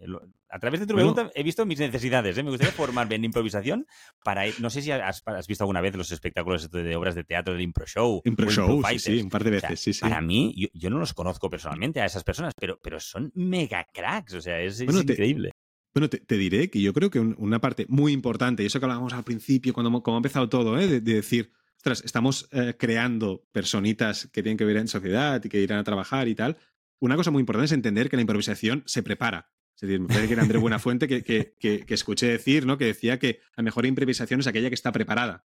A 0.50 0.59
través 0.59 0.80
de 0.80 0.86
tu 0.86 0.94
pregunta 0.94 1.30
he 1.34 1.42
visto 1.42 1.64
mis 1.66 1.78
necesidades. 1.78 2.36
¿eh? 2.38 2.42
Me 2.42 2.50
gustaría 2.50 2.72
formarme 2.72 3.16
en 3.16 3.24
improvisación 3.24 3.86
para... 4.22 4.44
No 4.61 4.70
sé 4.70 4.82
si 4.82 4.90
has, 4.90 5.22
visto 5.46 5.64
alguna 5.64 5.80
vez 5.80 5.94
los 5.96 6.11
espectáculos 6.12 6.70
de 6.70 6.96
obras 6.96 7.14
de 7.14 7.24
teatro 7.24 7.54
del 7.54 7.62
Impro 7.62 7.86
Show. 7.86 8.22
Impro 8.24 8.50
Show, 8.50 8.82
sí, 8.98 9.20
un 9.20 9.30
par 9.30 9.44
de 9.44 9.50
veces, 9.50 9.80
sí, 9.80 9.92
sí. 9.92 10.00
Para 10.00 10.20
mí, 10.20 10.54
yo, 10.72 10.90
no 10.90 10.98
los 10.98 11.14
conozco 11.14 11.50
personalmente 11.50 12.00
a 12.00 12.06
esas 12.06 12.24
personas, 12.24 12.54
pero, 12.59 12.78
pero 12.82 13.00
son 13.00 13.30
mega 13.34 13.86
cracks. 13.92 14.34
O 14.34 14.40
sea, 14.40 14.61
es, 14.61 14.80
increíble. 14.80 15.52
Bueno, 15.99 16.11
te, 16.11 16.36
diré 16.36 16.70
que 16.70 16.80
yo 16.80 16.92
creo 16.92 17.11
que 17.11 17.18
una 17.18 17.61
parte 17.61 17.84
muy 17.88 18.12
importante, 18.12 18.62
y 18.62 18.66
eso 18.66 18.78
que 18.78 18.84
hablábamos 18.84 19.14
al 19.14 19.24
principio, 19.24 19.72
cuando 19.72 20.01
como 20.01 20.16
ha 20.16 20.20
empezado 20.20 20.49
todo, 20.49 20.78
¿eh? 20.78 20.86
de, 20.86 21.01
decir, 21.01 21.51
ostras, 21.76 22.05
estamos 22.05 22.49
eh, 22.53 22.76
creando 22.78 23.44
personitas 23.51 24.28
que 24.32 24.44
tienen 24.44 24.57
que 24.57 24.64
vivir 24.64 24.80
en 24.80 24.86
sociedad 24.86 25.42
y 25.44 25.49
que 25.49 25.61
irán 25.61 25.80
a 25.80 25.82
trabajar 25.82 26.28
y 26.28 26.36
tal, 26.36 26.57
una 27.01 27.16
cosa 27.16 27.32
muy 27.32 27.40
importante 27.40 27.64
es 27.64 27.72
entender 27.72 28.09
que 28.09 28.14
la 28.14 28.22
improvisación 28.22 28.84
se 28.86 29.03
prepara. 29.03 29.51
Es 29.74 29.80
decir, 29.80 29.99
me 29.99 30.07
parece 30.07 30.28
que 30.28 30.32
era 30.34 30.42
André 30.42 30.59
Buenafuente 30.59 31.09
que, 31.09 31.24
que, 31.24 31.57
que, 31.59 31.84
que, 31.84 31.94
escuché 31.94 32.28
decir, 32.28 32.64
¿no? 32.64 32.78
Que 32.78 32.84
decía 32.84 33.18
que 33.18 33.40
la 33.57 33.64
mejor 33.64 33.84
improvisación 33.84 34.38
es 34.38 34.46
aquella 34.46 34.68
que 34.68 34.76
está 34.76 34.92
preparada. 34.92 35.46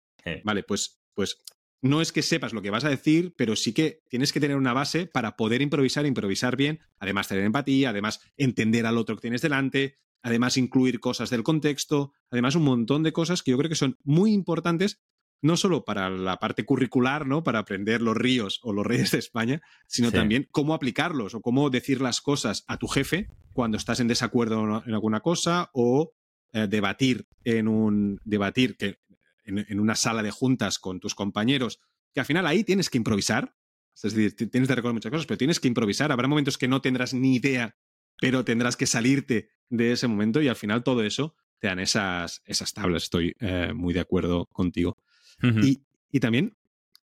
Vale, 0.43 0.64
pues, 0.64 1.03
pues 1.14 1.38
no 1.82 2.01
es 2.01 2.11
que 2.11 2.22
sepas 2.22 2.53
lo 2.53 2.62
que 2.62 2.70
vas 2.70 2.84
a 2.84 2.88
decir, 2.88 3.32
pero 3.36 3.55
sí 3.55 3.72
que 3.72 4.03
tienes 4.09 4.32
que 4.32 4.40
tener 4.40 4.57
una 4.57 4.72
base 4.72 5.07
para 5.07 5.36
poder 5.36 5.62
improvisar, 5.62 6.05
improvisar 6.05 6.57
bien, 6.57 6.80
además 6.99 7.28
tener 7.28 7.45
empatía, 7.45 7.90
además 7.90 8.20
entender 8.36 8.86
al 8.86 8.99
otro 8.99 9.16
que 9.16 9.22
tienes 9.22 9.43
delante, 9.43 9.99
además 10.22 10.56
incluir 10.56 11.00
cosas 11.00 11.30
del 11.30 11.42
contexto, 11.42 12.12
además 12.30 12.54
un 12.54 12.64
montón 12.64 13.02
de 13.02 13.12
cosas 13.12 13.42
que 13.42 13.50
yo 13.50 13.58
creo 13.58 13.68
que 13.68 13.76
son 13.76 13.98
muy 14.04 14.32
importantes 14.32 15.00
no 15.42 15.56
solo 15.56 15.84
para 15.84 16.08
la 16.08 16.38
parte 16.38 16.64
curricular, 16.64 17.26
¿no? 17.26 17.42
Para 17.42 17.58
aprender 17.58 18.00
los 18.00 18.16
ríos 18.16 18.60
o 18.62 18.72
los 18.72 18.86
reyes 18.86 19.10
de 19.10 19.18
España, 19.18 19.60
sino 19.88 20.10
sí. 20.10 20.14
también 20.14 20.48
cómo 20.52 20.72
aplicarlos 20.72 21.34
o 21.34 21.42
cómo 21.42 21.68
decir 21.68 22.00
las 22.00 22.20
cosas 22.20 22.64
a 22.68 22.78
tu 22.78 22.86
jefe 22.86 23.28
cuando 23.52 23.76
estás 23.76 23.98
en 23.98 24.08
desacuerdo 24.08 24.82
en 24.86 24.94
alguna 24.94 25.20
cosa 25.20 25.70
o 25.74 26.12
eh, 26.52 26.68
debatir 26.68 27.26
en 27.44 27.66
un 27.66 28.20
debatir 28.24 28.76
que 28.76 29.00
en, 29.44 29.66
en, 29.68 29.80
una 29.80 29.96
sala 29.96 30.22
de 30.22 30.30
juntas 30.30 30.78
con 30.78 31.00
tus 31.00 31.16
compañeros, 31.16 31.80
que 32.14 32.20
al 32.20 32.26
final 32.26 32.46
ahí 32.46 32.62
tienes 32.62 32.88
que 32.88 32.98
improvisar. 32.98 33.56
Es 33.94 34.14
decir, 34.14 34.36
tienes 34.50 34.68
que 34.68 34.74
recordar 34.74 34.94
muchas 34.94 35.10
cosas, 35.10 35.26
pero 35.26 35.38
tienes 35.38 35.58
que 35.60 35.68
improvisar. 35.68 36.12
Habrá 36.12 36.28
momentos 36.28 36.56
que 36.56 36.68
no 36.68 36.80
tendrás 36.80 37.12
ni 37.14 37.34
idea, 37.34 37.76
pero 38.20 38.44
tendrás 38.44 38.76
que 38.76 38.86
salirte 38.86 39.50
de 39.68 39.92
ese 39.92 40.06
momento 40.06 40.40
y 40.42 40.48
al 40.48 40.56
final 40.56 40.82
todo 40.82 41.02
eso 41.02 41.34
te 41.58 41.68
dan 41.68 41.78
esas, 41.78 42.42
esas 42.44 42.72
tablas. 42.72 43.04
Estoy 43.04 43.34
eh, 43.40 43.72
muy 43.74 43.94
de 43.94 44.00
acuerdo 44.00 44.46
contigo. 44.46 44.98
Uh 45.42 45.46
-huh. 45.46 45.64
y, 45.64 45.82
y, 46.10 46.20
también, 46.20 46.56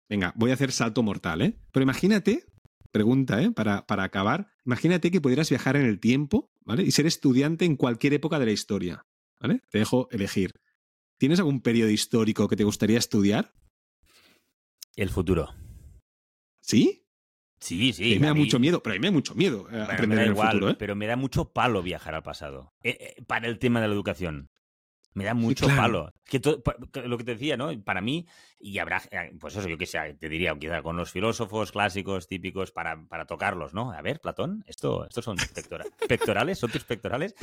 venga, 0.09 0.33
voy 0.35 0.51
a 0.51 0.53
hacer 0.53 0.71
salto 0.71 1.01
mortal, 1.01 1.41
¿eh? 1.41 1.57
Pero 1.71 1.83
imagínate, 1.83 2.45
pregunta, 2.91 3.41
¿eh? 3.41 3.51
Para, 3.51 3.85
para 3.85 4.03
acabar, 4.03 4.47
imagínate 4.65 5.11
que 5.11 5.21
pudieras 5.21 5.49
viajar 5.49 5.75
en 5.75 5.85
el 5.85 5.99
tiempo, 5.99 6.51
¿vale? 6.61 6.83
Y 6.83 6.91
ser 6.91 7.05
estudiante 7.05 7.65
en 7.65 7.75
cualquier 7.75 8.13
época 8.13 8.39
de 8.39 8.45
la 8.45 8.51
historia, 8.51 9.05
¿vale? 9.39 9.61
Te 9.69 9.79
dejo 9.79 10.07
elegir. 10.11 10.53
¿Tienes 11.17 11.39
algún 11.39 11.61
periodo 11.61 11.89
histórico 11.89 12.47
que 12.47 12.55
te 12.55 12.63
gustaría 12.63 12.99
estudiar? 12.99 13.53
El 14.95 15.09
futuro. 15.09 15.49
¿Sí? 16.61 17.02
Sí, 17.63 17.93
sí. 17.93 18.11
A 18.11 18.15
mí 18.15 18.19
me 18.19 18.27
da 18.27 18.33
mucho 18.33 18.59
miedo, 18.59 18.83
pero 18.83 18.93
a 18.93 18.95
mí 18.95 18.99
me 18.99 19.07
da 19.07 19.11
mucho 19.13 19.35
miedo 19.35 19.61
eh, 19.69 19.71
bueno, 19.71 19.83
aprender 19.85 20.19
en 20.19 20.25
el 20.25 20.31
igual, 20.31 20.51
futuro. 20.51 20.71
¿eh? 20.71 20.75
Pero 20.77 20.95
me 20.95 21.07
da 21.07 21.15
mucho 21.15 21.45
palo 21.53 21.81
viajar 21.81 22.13
al 22.13 22.23
pasado. 22.23 22.73
Eh, 22.83 22.97
eh, 23.17 23.23
para 23.25 23.47
el 23.47 23.57
tema 23.59 23.79
de 23.81 23.87
la 23.87 23.93
educación. 23.93 24.49
Me 25.13 25.23
da 25.25 25.33
mucho 25.35 25.67
Sí, 25.67 25.71
claro. 25.73 25.81
palo. 25.81 26.13
Que 26.25 27.07
lo 27.07 27.17
que 27.19 27.23
te 27.23 27.33
decía, 27.35 27.55
¿no? 27.55 27.69
Para 27.83 28.01
mí, 28.01 28.25
y 28.59 28.79
habrá, 28.79 29.01
eh, 29.11 29.31
pues 29.39 29.55
eso, 29.55 29.69
yo 29.69 29.77
que 29.77 29.85
sé, 29.85 30.15
te 30.19 30.27
diría, 30.27 30.57
quizá 30.59 30.81
con 30.81 30.97
los 30.97 31.11
filósofos 31.11 31.71
clásicos 31.71 32.27
típicos 32.27 32.71
para, 32.71 33.05
para 33.07 33.25
tocarlos, 33.25 33.73
¿no? 33.75 33.91
A 33.93 34.01
ver, 34.01 34.19
Platón, 34.19 34.63
esto, 34.67 35.05
estos 35.07 35.23
son 35.23 35.37
pectora- 35.37 35.85
pectorales, 36.09 36.57
son 36.57 36.71
tus 36.71 36.83
pectorales. 36.83 37.35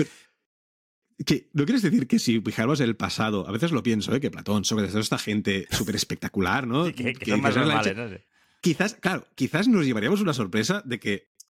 Que, 1.25 1.49
¿No 1.53 1.65
quieres 1.65 1.83
decir 1.83 2.07
que 2.09 2.19
si 2.19 2.41
fijáramos 2.41 2.81
el 2.81 2.97
pasado, 2.97 3.47
a 3.47 3.53
veces 3.53 3.73
lo 3.73 3.83
pienso, 3.83 4.15
¿eh? 4.15 4.21
que 4.21 4.31
Platón, 4.31 4.65
Sócrates, 4.65 4.93
toda 4.93 5.03
esta 5.03 5.19
gente 5.19 5.67
súper 5.71 5.95
espectacular, 5.95 6.67
¿no? 6.67 6.85
que, 6.93 6.93
que 6.93 7.13
Que 7.15 7.31
son 7.33 7.41
más 7.43 7.55
dices, 7.55 7.63
"Es 7.63 7.69
la 7.69 7.75
normales, 7.75 7.97
leche". 7.97 8.01
no 8.03 8.09
sé. 8.19 8.30
Quizás, 8.61 8.95
claro, 8.95 9.27
quizás 9.35 9.69
nos 9.69 9.87
llevaríamos 9.87 10.21
una 10.21 10.35
sorpresa 10.35 10.83
de 10.85 10.99
que. 11.01 11.13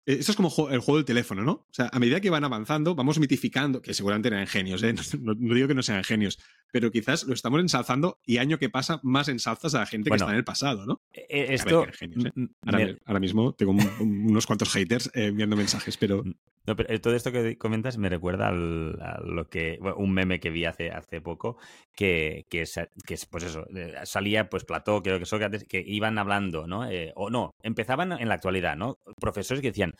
eh, 0.06 0.18
Esto 0.20 0.32
es 0.32 0.36
como 0.36 0.50
el 0.70 0.80
juego 0.80 0.98
del 0.98 1.06
teléfono, 1.06 1.44
¿no? 1.44 1.52
O 1.52 1.68
sea, 1.72 1.90
a 1.92 2.00
medida 2.00 2.20
que 2.22 2.30
van 2.30 2.44
avanzando, 2.44 2.94
vamos 2.96 3.20
mitificando, 3.20 3.82
que 3.82 3.94
seguramente 3.94 4.28
eran 4.30 4.46
genios, 4.48 4.84
¿eh? 4.84 4.94
No, 5.22 5.34
no 5.34 5.54
digo 5.56 5.68
que 5.68 5.74
no 5.76 5.82
sean 5.84 6.04
genios, 6.04 6.38
pero 6.72 6.92
quizás 6.92 7.24
lo 7.24 7.34
estamos 7.34 7.60
ensalzando 7.60 8.20
y 8.26 8.38
año 8.38 8.60
que 8.60 8.70
pasa 8.70 9.00
más 9.04 9.28
ensalzas 9.30 9.74
a 9.76 9.80
la 9.80 9.86
gente 9.86 10.10
Bueno, 10.10 10.20
que 10.20 10.24
está 10.26 10.32
en 10.34 10.38
el 10.38 10.44
pasado, 10.44 10.86
¿no? 10.86 11.02
Eh, 11.14 11.26
A 11.30 11.36
ver, 11.48 11.52
Esto. 11.54 11.68
que 11.70 11.84
eran 11.84 11.94
genios, 11.94 12.26
¿eh? 12.26 12.32
m- 12.36 12.50
Ahora, 12.66 12.78
me- 12.80 12.86
me- 12.94 13.00
ahora 13.06 13.20
mismo 13.20 13.54
tengo 13.54 13.72
un- 13.72 13.90
un- 14.00 14.26
unos 14.32 14.46
cuantos 14.46 14.70
haters 14.72 15.08
eh, 15.16 15.26
enviando 15.28 15.56
mensajes, 15.56 15.98
pero. 15.98 16.24
No, 16.66 16.76
pero 16.76 16.94
eh, 16.94 17.00
todo 17.00 17.16
esto 17.16 17.32
que 17.32 17.58
comentas 17.58 17.98
me 17.98 18.08
recuerda 18.10 18.50
al, 18.50 19.00
a 19.02 19.20
lo 19.22 19.50
que 19.50 19.80
un 19.96 20.14
meme 20.14 20.40
que 20.40 20.52
vi 20.52 20.66
hace, 20.66 20.92
hace 20.92 21.20
poco 21.20 21.58
que, 21.96 22.46
que, 22.50 22.66
que 23.06 23.14
es, 23.16 23.26
pues 23.26 23.44
eso 23.46 23.66
eh, 23.76 23.96
salía 24.04 24.48
pues 24.48 24.64
Platón 24.64 25.02
creo 25.02 25.18
que 25.18 25.26
Sócrates 25.26 25.66
que 25.66 25.84
iban 25.86 26.18
hablando 26.20 26.68
no 26.68 26.90
Eh, 26.90 27.14
o 27.16 27.30
no 27.30 27.52
empezaban 27.64 28.12
en 28.12 28.28
la 28.28 28.36
actualidad 28.36 28.76
no 28.76 28.98
profesores 29.20 29.62
que 29.62 29.70
decían 29.70 29.94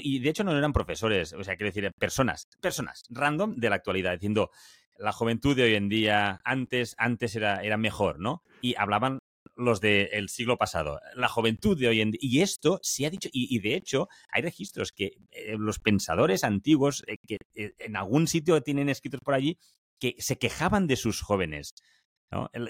y 0.00 0.20
de 0.20 0.30
hecho 0.30 0.44
no 0.44 0.56
eran 0.56 0.72
profesores 0.72 1.32
o 1.32 1.44
sea 1.44 1.56
quiero 1.56 1.72
decir 1.72 1.90
personas 1.98 2.48
personas 2.60 3.04
random 3.10 3.56
de 3.56 3.70
la 3.70 3.76
actualidad 3.76 4.12
diciendo 4.12 4.50
la 4.98 5.12
juventud 5.12 5.56
de 5.56 5.64
hoy 5.64 5.74
en 5.74 5.88
día 5.88 6.40
antes 6.44 6.94
antes 6.98 7.34
era 7.36 7.62
era 7.62 7.76
mejor 7.76 8.20
no 8.20 8.42
y 8.62 8.74
hablaban 8.76 9.18
los 9.56 9.80
del 9.80 10.28
siglo 10.28 10.56
pasado, 10.56 11.00
la 11.14 11.28
juventud 11.28 11.78
de 11.78 11.88
hoy 11.88 12.00
en 12.00 12.10
día. 12.12 12.20
Y 12.22 12.40
esto 12.42 12.80
se 12.82 13.06
ha 13.06 13.10
dicho, 13.10 13.28
y, 13.32 13.54
y 13.54 13.60
de 13.60 13.74
hecho 13.76 14.08
hay 14.30 14.42
registros 14.42 14.92
que 14.92 15.12
eh, 15.30 15.56
los 15.58 15.78
pensadores 15.78 16.44
antiguos, 16.44 17.04
eh, 17.06 17.18
que 17.26 17.38
eh, 17.54 17.74
en 17.78 17.96
algún 17.96 18.26
sitio 18.26 18.62
tienen 18.62 18.88
escritos 18.88 19.20
por 19.20 19.34
allí, 19.34 19.58
que 20.00 20.16
se 20.18 20.38
quejaban 20.38 20.86
de 20.86 20.96
sus 20.96 21.20
jóvenes. 21.22 21.74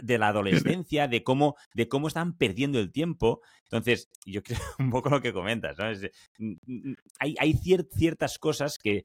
De 0.03 0.19
la 0.19 0.29
adolescencia, 0.29 1.09
de 1.09 1.25
cómo, 1.25 1.57
de 1.73 1.89
cómo 1.89 2.09
estaban 2.09 2.37
perdiendo 2.37 2.79
el 2.79 2.93
tiempo. 2.93 3.41
Entonces, 3.63 4.11
yo 4.27 4.43
creo 4.43 4.59
un 4.79 4.91
poco 4.91 5.09
lo 5.09 5.23
que 5.23 5.33
comentas, 5.33 5.79
¿no? 5.79 5.89
Es 5.89 6.03
de- 6.03 6.13
mm, 6.39 6.53
mm, 6.67 6.95
hay 7.19 7.35
hay 7.39 7.53
cier- 7.55 7.89
ciertas 7.91 8.39
cosas 8.39 8.77
que, 8.77 9.05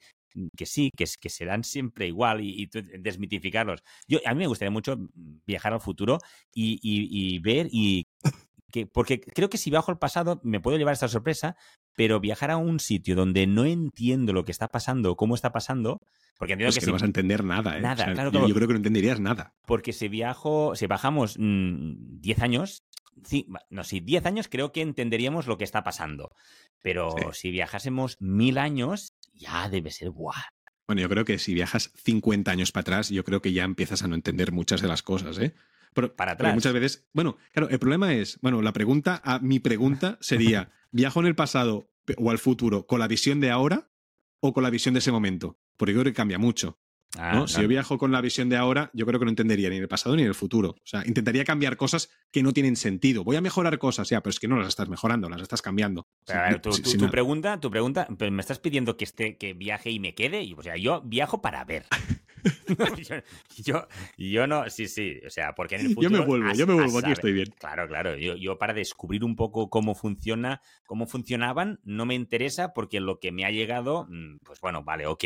que 0.56 0.66
sí, 0.66 0.92
que, 0.96 1.06
que 1.20 1.30
serán 1.30 1.64
siempre 1.64 2.08
igual 2.08 2.42
y, 2.42 2.70
desmitificarlos. 3.00 3.82
Yo, 4.08 4.20
a 4.26 4.34
mí 4.34 4.40
me 4.40 4.48
gustaría 4.48 4.72
mucho 4.72 4.98
viajar 5.46 5.74
al 5.74 5.82
futuro 5.82 6.20
y, 6.54 6.80
y- 6.84 7.36
y 7.36 7.40
ver 7.40 7.68
y 7.72 8.06
que, 8.72 8.86
porque 8.86 9.20
creo 9.20 9.50
que 9.50 9.58
si 9.58 9.72
viajo 9.72 9.92
al 9.92 9.98
pasado 9.98 10.40
me 10.44 10.60
puedo 10.60 10.78
llevar 10.78 10.94
esta 10.94 11.08
sorpresa, 11.08 11.56
pero 11.96 12.20
viajar 12.20 12.52
a 12.52 12.58
un 12.58 12.80
sitio 12.80 13.16
donde 13.16 13.48
no 13.48 13.66
entiendo 13.66 14.32
lo 14.32 14.46
que 14.46 14.52
está 14.52 14.68
pasando, 14.68 15.16
cómo 15.16 15.34
está 15.36 15.52
pasando, 15.52 16.00
porque 16.38 16.54
entiendo 16.54 16.70
Es 16.70 16.76
que, 16.76 16.80
que 16.82 16.86
si, 16.86 16.88
no 16.88 16.94
vas 16.94 17.02
a 17.02 17.08
entender 17.08 17.44
nada, 17.44 17.78
¿eh? 17.78 17.82
Nada, 17.82 18.04
O 18.04 18.06
sea, 18.06 18.14
claro, 18.14 18.48
yo- 18.48 18.54
creo 18.54 18.68
que 18.68 18.74
no 18.74 18.78
entenderías 18.78 19.20
nada. 19.20 19.56
porque 19.66 19.92
si 19.92 20.08
viajo, 20.08 20.76
si 20.76 20.86
bajamos 20.86 21.36
mm, 21.40 22.20
10 22.22 22.40
años, 22.44 22.84
no, 23.70 23.84
si 23.84 24.00
10 24.00 24.26
años 24.26 24.48
creo 24.50 24.72
que 24.72 24.82
entenderíamos 24.82 25.48
lo 25.48 25.58
que 25.58 25.64
está 25.64 25.84
pasando. 25.84 26.32
Pero 26.82 27.12
Sí. 27.18 27.24
si 27.34 27.52
viajásemos 27.52 28.18
mil 28.20 28.58
años, 28.58 29.14
ya 29.34 29.70
debe 29.70 29.92
ser 29.92 30.10
¡buah! 30.12 30.34
Bueno, 30.88 31.02
yo 31.02 31.10
creo 31.10 31.26
que 31.26 31.38
si 31.38 31.54
viajas 31.54 31.92
50 32.04 32.50
años 32.52 32.72
para 32.72 32.82
atrás, 32.82 33.10
yo 33.10 33.24
creo 33.24 33.42
que 33.42 33.54
ya 33.54 33.64
empiezas 33.64 34.02
a 34.04 34.08
no 34.08 34.16
entender 34.16 34.52
muchas 34.52 34.82
de 34.82 34.88
las 34.88 35.04
cosas, 35.04 35.38
¿eh? 35.38 35.54
Pero, 35.94 36.16
Para 36.16 36.38
pero 36.38 36.50
atrás. 36.50 36.56
muchas 36.56 36.74
veces, 36.74 37.08
bueno, 37.14 37.38
claro, 37.52 37.70
el 37.70 37.80
problema 37.80 38.14
es, 38.14 38.40
bueno, 38.42 38.62
la 38.62 38.74
pregunta, 38.74 39.22
a 39.24 39.40
mi 39.40 39.60
pregunta 39.60 40.18
sería, 40.22 40.72
¿viajo 40.92 41.20
en 41.20 41.26
el 41.28 41.36
pasado 41.36 41.92
o 42.18 42.32
al 42.32 42.40
futuro 42.40 42.86
con 42.88 43.00
la 43.00 43.08
visión 43.08 43.40
de 43.40 43.50
ahora 43.52 43.92
o 44.40 44.54
con 44.54 44.64
la 44.64 44.70
visión 44.70 44.94
de 44.94 45.00
ese 45.00 45.12
momento? 45.12 45.60
Porque 45.78 45.94
yo 45.94 46.02
creo 46.02 46.12
que 46.14 46.18
cambia 46.18 46.38
mucho. 46.40 46.80
Ah, 47.18 47.34
¿no? 47.34 47.48
Si 47.48 47.60
yo 47.62 47.68
viajo 47.68 47.98
con 47.98 48.12
la 48.12 48.22
visión 48.22 48.50
de 48.50 48.58
ahora, 48.58 48.92
yo 48.94 49.06
creo 49.06 49.20
que 49.20 49.26
no 49.26 49.32
entendería 49.32 49.70
ni 49.70 49.78
el 49.78 49.88
pasado 49.88 50.16
ni 50.16 50.24
el 50.24 50.36
futuro. 50.36 50.70
O 50.72 50.82
sea, 50.86 51.04
intentaría 51.08 51.44
cambiar 51.44 51.76
cosas 51.76 52.10
que 52.32 52.44
no 52.44 52.54
tienen 52.54 52.76
sentido. 52.76 53.24
Voy 53.24 53.36
a 53.36 53.42
mejorar 53.42 53.80
cosas, 53.80 54.10
ya, 54.10 54.22
pero 54.22 54.30
es 54.32 54.40
que 54.40 54.48
no 54.48 54.58
las 54.58 54.68
estás 54.68 54.90
mejorando, 54.90 55.28
las 55.30 55.42
estás 55.42 55.62
cambiando. 55.62 56.08
Pero, 56.26 56.40
a 56.40 56.44
ver, 56.50 56.62
tu, 56.62 56.70
no- 56.98 57.10
pregunta, 57.10 57.60
tu 57.60 57.72
pregunta, 57.72 58.08
pero 58.18 58.32
me 58.32 58.42
estás 58.42 58.60
pidiendo 58.60 58.96
que 58.96 59.06
esté, 59.06 59.38
que 59.38 59.54
viaje 59.54 59.90
y 59.90 60.00
me 60.00 60.14
quede. 60.14 60.44
Y, 60.44 60.54
o 60.54 60.62
sea, 60.62 60.78
yo 60.78 61.02
viajo 61.02 61.42
para 61.42 61.66
ver. 61.66 61.86
yo, 62.68 63.16
yo, 63.64 63.88
yo 64.18 64.48
no, 64.48 64.70
sí, 64.70 64.88
sí. 64.88 65.20
O 65.26 65.30
sea, 65.30 65.54
porque 65.56 65.76
en 65.76 65.82
el 65.82 65.88
futuro. 65.96 66.10
yo 66.10 66.20
me 66.20 66.26
vuelvo, 66.26 66.50
a- 66.50 66.54
yo 66.54 66.68
me 66.68 66.74
vuelvo, 66.74 66.98
aquí 67.00 67.12
estoy 67.12 67.34
bien. 67.34 67.50
Claro, 67.60 67.88
claro. 67.88 68.16
Yo, 68.18 68.36
yo 68.36 68.58
para 68.58 68.74
descubrir 68.74 69.24
un 69.24 69.36
poco 69.36 69.70
cómo 69.70 69.96
funciona, 69.96 70.62
cómo 70.86 71.08
funcionaban, 71.08 71.80
no 71.84 72.06
me 72.06 72.16
interesa 72.16 72.74
porque 72.74 73.00
lo 73.00 73.20
que 73.20 73.32
me 73.32 73.46
ha 73.46 73.52
llegado, 73.52 74.06
mm, 74.10 74.38
pues 74.44 74.60
bueno, 74.62 74.84
vale, 74.84 75.06
ok. 75.08 75.26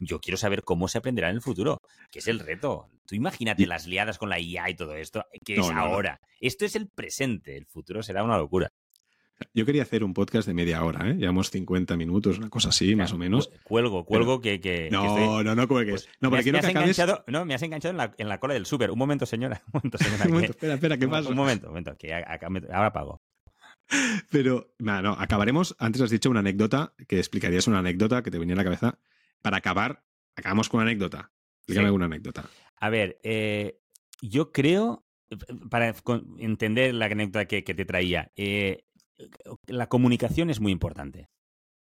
Yo 0.00 0.20
quiero 0.20 0.36
saber 0.36 0.62
cómo 0.62 0.88
se 0.88 0.98
aprenderá 0.98 1.28
en 1.30 1.36
el 1.36 1.42
futuro, 1.42 1.80
que 2.10 2.18
es 2.20 2.28
el 2.28 2.38
reto. 2.40 2.90
Tú 3.06 3.14
imagínate 3.14 3.66
las 3.66 3.86
liadas 3.86 4.18
con 4.18 4.28
la 4.30 4.38
IA 4.40 4.70
y 4.70 4.74
todo 4.76 4.94
esto, 4.96 5.24
que 5.44 5.56
No, 5.56 5.62
es 5.62 5.68
no, 5.68 5.74
no. 5.74 5.80
ahora. 5.80 6.20
Esto 6.40 6.64
es 6.64 6.74
el 6.76 6.88
presente, 6.88 7.56
el 7.56 7.66
futuro 7.66 8.02
será 8.02 8.22
una 8.24 8.38
locura. 8.38 8.72
Yo 9.52 9.66
quería 9.66 9.82
hacer 9.82 10.04
un 10.04 10.14
podcast 10.14 10.46
de 10.46 10.54
media 10.54 10.82
hora, 10.84 11.10
¿eh? 11.10 11.14
Llevamos 11.14 11.50
50 11.50 11.96
minutos, 11.96 12.38
una 12.38 12.48
cosa 12.50 12.68
así, 12.68 12.94
más 12.94 13.12
o 13.12 13.18
menos. 13.18 13.48
Cu- 13.48 13.54
Cuelgo, 13.64 14.04
cuelgo 14.04 14.40
que, 14.40 14.60
que, 14.60 14.84
que 14.84 14.90
No, 14.90 15.04
estoy- 15.06 15.44
no, 15.44 15.54
no 15.54 15.68
cuelgues. 15.68 16.04
pues, 16.04 16.16
no, 16.20 16.30
me 16.30 16.36
porque 16.36 16.38
has, 16.38 16.44
quiero 16.44 16.60
que 16.60 17.02
acabes. 17.02 17.22
no, 17.26 17.44
me 17.44 17.54
has 17.54 17.62
enganchado 17.62 17.90
en 17.90 17.96
la, 17.96 18.14
en 18.16 18.28
la 18.28 18.38
cola 18.38 18.54
del 18.54 18.64
súper. 18.66 18.90
Un 18.90 18.98
momento, 18.98 19.26
señora. 19.26 19.62
Un 19.66 19.72
momento, 19.74 19.98
señora. 19.98 20.24
Un 20.24 20.30
momento, 20.30 20.46
que- 20.52 20.56
espera, 20.56 20.74
espera, 20.74 20.98
¿qué 20.98 21.08
pasa? 21.08 21.28
Un 21.28 21.36
momento, 21.36 21.66
un 21.66 21.72
momento, 21.72 21.96
que 21.98 22.14
a- 22.14 22.24
acá 22.32 22.48
me- 22.48 22.62
ahora 22.72 22.92
pago. 22.92 23.22
Pero, 24.30 24.72
no, 24.78 25.02
no, 25.02 25.12
acabaremos. 25.12 25.76
Antes 25.78 26.02
has 26.02 26.10
dicho 26.10 26.30
una 26.30 26.40
anécdota, 26.40 26.94
que 27.06 27.18
explicarías 27.18 27.66
una 27.66 27.80
anécdota 27.80 28.22
que 28.22 28.30
te 28.30 28.38
venía 28.38 28.54
a 28.54 28.58
la 28.58 28.64
cabeza. 28.64 28.98
Para 29.42 29.58
acabar, 29.58 30.04
acabamos 30.36 30.68
con 30.68 30.80
una 30.80 30.90
anécdota. 30.90 31.32
Explícame 31.58 31.84
Sí. 31.84 31.86
alguna 31.86 32.06
anécdota. 32.06 32.44
A 32.76 32.88
ver, 32.90 33.18
eh, 33.22 33.78
yo 34.22 34.52
creo, 34.52 35.06
eh, 35.30 35.36
para 35.70 35.94
entender 36.38 36.94
la 36.94 37.06
anécdota 37.06 37.44
que, 37.46 37.62
que 37.64 37.74
te 37.74 37.84
traía, 37.84 38.32
eh, 38.36 38.84
la 39.66 39.88
comunicación 39.88 40.50
es 40.50 40.60
muy 40.60 40.72
importante. 40.72 41.28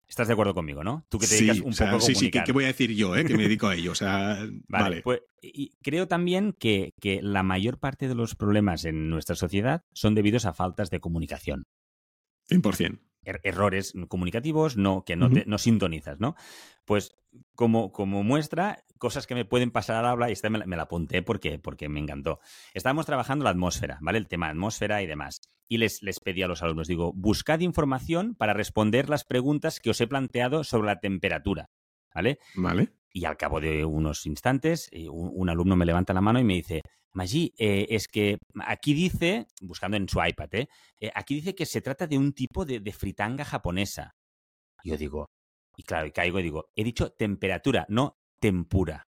¿Estás 0.07 0.27
de 0.27 0.33
acuerdo 0.33 0.53
conmigo, 0.53 0.83
no? 0.83 1.05
Tú 1.09 1.17
que 1.17 1.27
te 1.27 1.35
dedicas 1.35 1.57
sí, 1.57 1.63
un 1.63 1.71
o 1.71 1.73
sea, 1.73 1.87
poco 1.87 2.03
a 2.03 2.05
sí, 2.05 2.13
sí, 2.13 2.29
¿qué, 2.29 2.39
comunicar. 2.39 2.45
qué 2.45 2.51
voy 2.51 2.63
a 2.65 2.67
decir 2.67 2.91
yo, 2.93 3.15
eh? 3.15 3.25
Que 3.25 3.35
me 3.35 3.43
dedico 3.43 3.67
a 3.67 3.75
ello. 3.75 3.93
O 3.93 3.95
sea, 3.95 4.35
Vale, 4.67 4.83
vale. 4.83 5.01
pues 5.01 5.21
y 5.41 5.71
creo 5.81 6.07
también 6.07 6.53
que, 6.53 6.93
que 6.99 7.21
la 7.21 7.43
mayor 7.43 7.79
parte 7.79 8.07
de 8.07 8.15
los 8.15 8.35
problemas 8.35 8.85
en 8.85 9.09
nuestra 9.09 9.35
sociedad 9.35 9.83
son 9.93 10.13
debidos 10.13 10.45
a 10.45 10.53
faltas 10.53 10.89
de 10.89 10.99
comunicación. 10.99 11.63
100%. 12.49 12.99
er, 13.23 13.39
errores 13.43 13.93
comunicativos, 14.07 14.77
no, 14.77 15.03
que 15.03 15.15
no, 15.15 15.29
te, 15.29 15.45
no 15.45 15.57
sintonizas, 15.57 16.19
¿no? 16.19 16.35
Pues 16.85 17.15
como, 17.55 17.91
como 17.91 18.23
muestra, 18.23 18.83
cosas 18.99 19.25
que 19.25 19.35
me 19.35 19.45
pueden 19.45 19.71
pasar 19.71 19.95
al 19.95 20.05
habla, 20.05 20.29
y 20.29 20.33
esta 20.33 20.49
me 20.49 20.59
la, 20.59 20.65
me 20.65 20.75
la 20.75 20.83
apunté 20.83 21.23
porque, 21.23 21.57
porque 21.57 21.89
me 21.89 21.99
encantó. 21.99 22.39
Estábamos 22.73 23.05
trabajando 23.05 23.45
la 23.45 23.51
atmósfera, 23.51 23.97
¿vale? 24.01 24.17
El 24.17 24.27
tema 24.27 24.47
de 24.47 24.51
atmósfera 24.51 25.01
y 25.01 25.07
demás. 25.07 25.41
Y 25.73 25.77
les, 25.77 26.03
les 26.03 26.19
pedí 26.19 26.43
a 26.43 26.47
los 26.47 26.61
alumnos, 26.61 26.87
digo, 26.87 27.13
buscad 27.15 27.61
información 27.61 28.35
para 28.35 28.53
responder 28.53 29.09
las 29.09 29.23
preguntas 29.23 29.79
que 29.79 29.89
os 29.89 29.99
he 30.01 30.05
planteado 30.05 30.63
sobre 30.63 30.85
la 30.85 30.99
temperatura, 30.99 31.71
¿vale? 32.13 32.37
Vale. 32.53 32.93
Y 33.11 33.25
al 33.25 33.37
cabo 33.37 33.59
de 33.59 33.83
unos 33.83 34.27
instantes, 34.27 34.87
eh, 34.91 35.09
un, 35.09 35.31
un 35.33 35.49
alumno 35.49 35.75
me 35.75 35.87
levanta 35.87 36.13
la 36.13 36.21
mano 36.21 36.39
y 36.39 36.43
me 36.43 36.53
dice, 36.53 36.83
Maggi, 37.11 37.55
eh, 37.57 37.87
es 37.89 38.07
que 38.07 38.37
aquí 38.67 38.93
dice, 38.93 39.47
buscando 39.61 39.97
en 39.97 40.07
su 40.07 40.23
iPad, 40.23 40.53
¿eh? 40.53 40.69
eh 40.99 41.11
aquí 41.15 41.33
dice 41.33 41.55
que 41.55 41.65
se 41.65 41.81
trata 41.81 42.05
de 42.05 42.19
un 42.19 42.33
tipo 42.33 42.65
de, 42.65 42.79
de, 42.79 42.91
fritanga 42.91 43.43
japonesa. 43.43 44.11
Yo 44.83 44.95
digo, 44.95 45.25
y 45.75 45.81
claro, 45.81 46.05
y 46.05 46.11
caigo 46.11 46.39
y 46.39 46.43
digo, 46.43 46.69
he 46.75 46.83
dicho 46.83 47.13
temperatura, 47.13 47.87
no 47.89 48.19
tempura. 48.39 49.07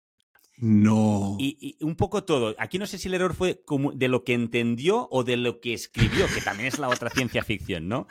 No. 0.65 1.37
Y, 1.39 1.77
y, 1.79 1.85
un 1.85 1.95
poco 1.95 2.25
todo. 2.25 2.55
Aquí 2.59 2.79
no 2.79 2.87
sé 2.87 2.97
si 2.97 3.09
el 3.09 3.15
error 3.15 3.35
fue 3.35 3.62
como 3.67 3.93
de 3.93 4.09
lo 4.09 4.25
que 4.25 4.33
entendió 4.33 5.09
o 5.11 5.23
de 5.23 5.37
lo 5.37 5.61
que 5.61 5.75
escribió, 5.75 6.27
que 6.35 6.41
también 6.41 6.69
es 6.69 6.79
la 6.79 6.89
otra 6.89 7.11
ciencia 7.11 7.45
ficción, 7.45 7.87
¿no? 7.87 8.07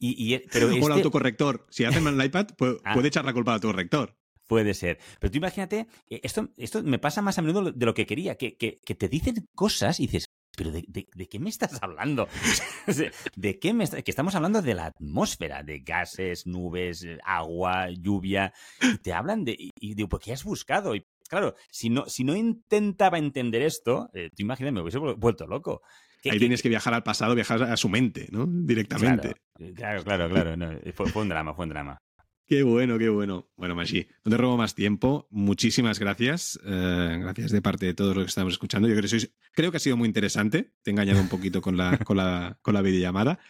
Y, 0.00 0.34
y 0.34 0.38
pero 0.52 0.68
este... 0.68 0.82
O 0.82 0.86
el 0.88 0.92
autocorrector. 0.94 1.64
Si 1.70 1.84
hacen 1.84 2.08
en 2.08 2.20
el 2.20 2.26
iPad, 2.26 2.48
puede, 2.58 2.78
ah. 2.84 2.92
puede 2.92 3.06
echar 3.06 3.24
la 3.24 3.32
culpa 3.32 3.52
al 3.52 3.58
autocorrector. 3.58 4.16
Puede 4.48 4.74
ser. 4.74 4.98
Pero 5.20 5.30
tú 5.30 5.38
imagínate, 5.38 5.86
eh, 6.10 6.20
esto, 6.24 6.48
esto 6.56 6.82
me 6.82 6.98
pasa 6.98 7.22
más 7.22 7.38
a 7.38 7.42
menudo 7.42 7.70
de 7.70 7.86
lo 7.86 7.94
que 7.94 8.04
quería, 8.04 8.34
que, 8.34 8.56
que, 8.56 8.80
que 8.84 8.94
te 8.96 9.08
dicen 9.08 9.46
cosas 9.54 10.00
y 10.00 10.08
dices, 10.08 10.26
pero 10.56 10.72
de, 10.72 10.84
de, 10.88 11.06
de, 11.14 11.28
qué 11.28 11.38
me 11.38 11.50
estás 11.50 11.80
hablando? 11.82 12.26
¿De 13.36 13.58
qué 13.60 13.74
me 13.74 13.84
estás? 13.84 14.02
Que 14.02 14.10
estamos 14.10 14.34
hablando 14.34 14.60
de 14.60 14.74
la 14.74 14.86
atmósfera, 14.86 15.62
de 15.62 15.80
gases, 15.80 16.46
nubes, 16.46 17.04
eh, 17.04 17.18
agua, 17.24 17.90
lluvia. 17.90 18.52
Y 18.80 18.98
te 18.98 19.12
hablan 19.12 19.44
de. 19.44 19.56
Y 19.58 19.94
digo, 19.94 20.08
¿por 20.08 20.20
qué 20.20 20.32
has 20.32 20.42
buscado? 20.42 20.96
Y 20.96 21.06
claro, 21.28 21.54
si 21.70 21.90
no, 21.90 22.06
si 22.08 22.24
no 22.24 22.36
intentaba 22.36 23.18
entender 23.18 23.62
esto, 23.62 24.10
eh, 24.14 24.30
tú 24.34 24.42
imagínate, 24.42 24.72
me 24.72 24.80
hubiese 24.80 24.98
vuelto 24.98 25.46
loco. 25.46 25.82
¿Qué, 26.22 26.30
Ahí 26.30 26.36
qué, 26.36 26.40
tienes 26.40 26.62
que 26.62 26.68
viajar 26.68 26.94
al 26.94 27.02
pasado, 27.02 27.34
viajar 27.34 27.62
a 27.62 27.76
su 27.76 27.88
mente, 27.88 28.28
¿no? 28.32 28.46
Directamente. 28.48 29.36
Claro, 29.74 30.02
claro, 30.02 30.28
claro. 30.28 30.56
No, 30.56 30.70
fue, 30.94 31.06
fue 31.08 31.22
un 31.22 31.28
drama, 31.28 31.54
fue 31.54 31.64
un 31.64 31.70
drama. 31.70 32.02
Qué 32.48 32.62
bueno, 32.62 32.96
qué 32.96 33.08
bueno. 33.08 33.50
Bueno, 33.56 33.74
Maggi, 33.74 34.06
no 34.24 34.30
te 34.30 34.36
robo 34.36 34.56
más 34.56 34.76
tiempo. 34.76 35.26
Muchísimas 35.30 35.98
gracias. 35.98 36.60
Eh, 36.64 37.18
gracias 37.20 37.50
de 37.50 37.60
parte 37.60 37.86
de 37.86 37.94
todos 37.94 38.14
los 38.14 38.24
que 38.24 38.28
estamos 38.28 38.52
escuchando. 38.52 38.86
Yo 38.86 38.94
creo 38.94 39.02
que, 39.02 39.08
sois, 39.08 39.34
creo 39.52 39.72
que 39.72 39.78
ha 39.78 39.80
sido 39.80 39.96
muy 39.96 40.06
interesante. 40.06 40.72
Te 40.82 40.90
he 40.90 40.92
engañado 40.92 41.20
un 41.20 41.28
poquito 41.28 41.60
con 41.60 41.76
la, 41.76 41.98
con 41.98 42.16
la, 42.16 42.56
con 42.62 42.74
la 42.74 42.82
videollamada. 42.82 43.40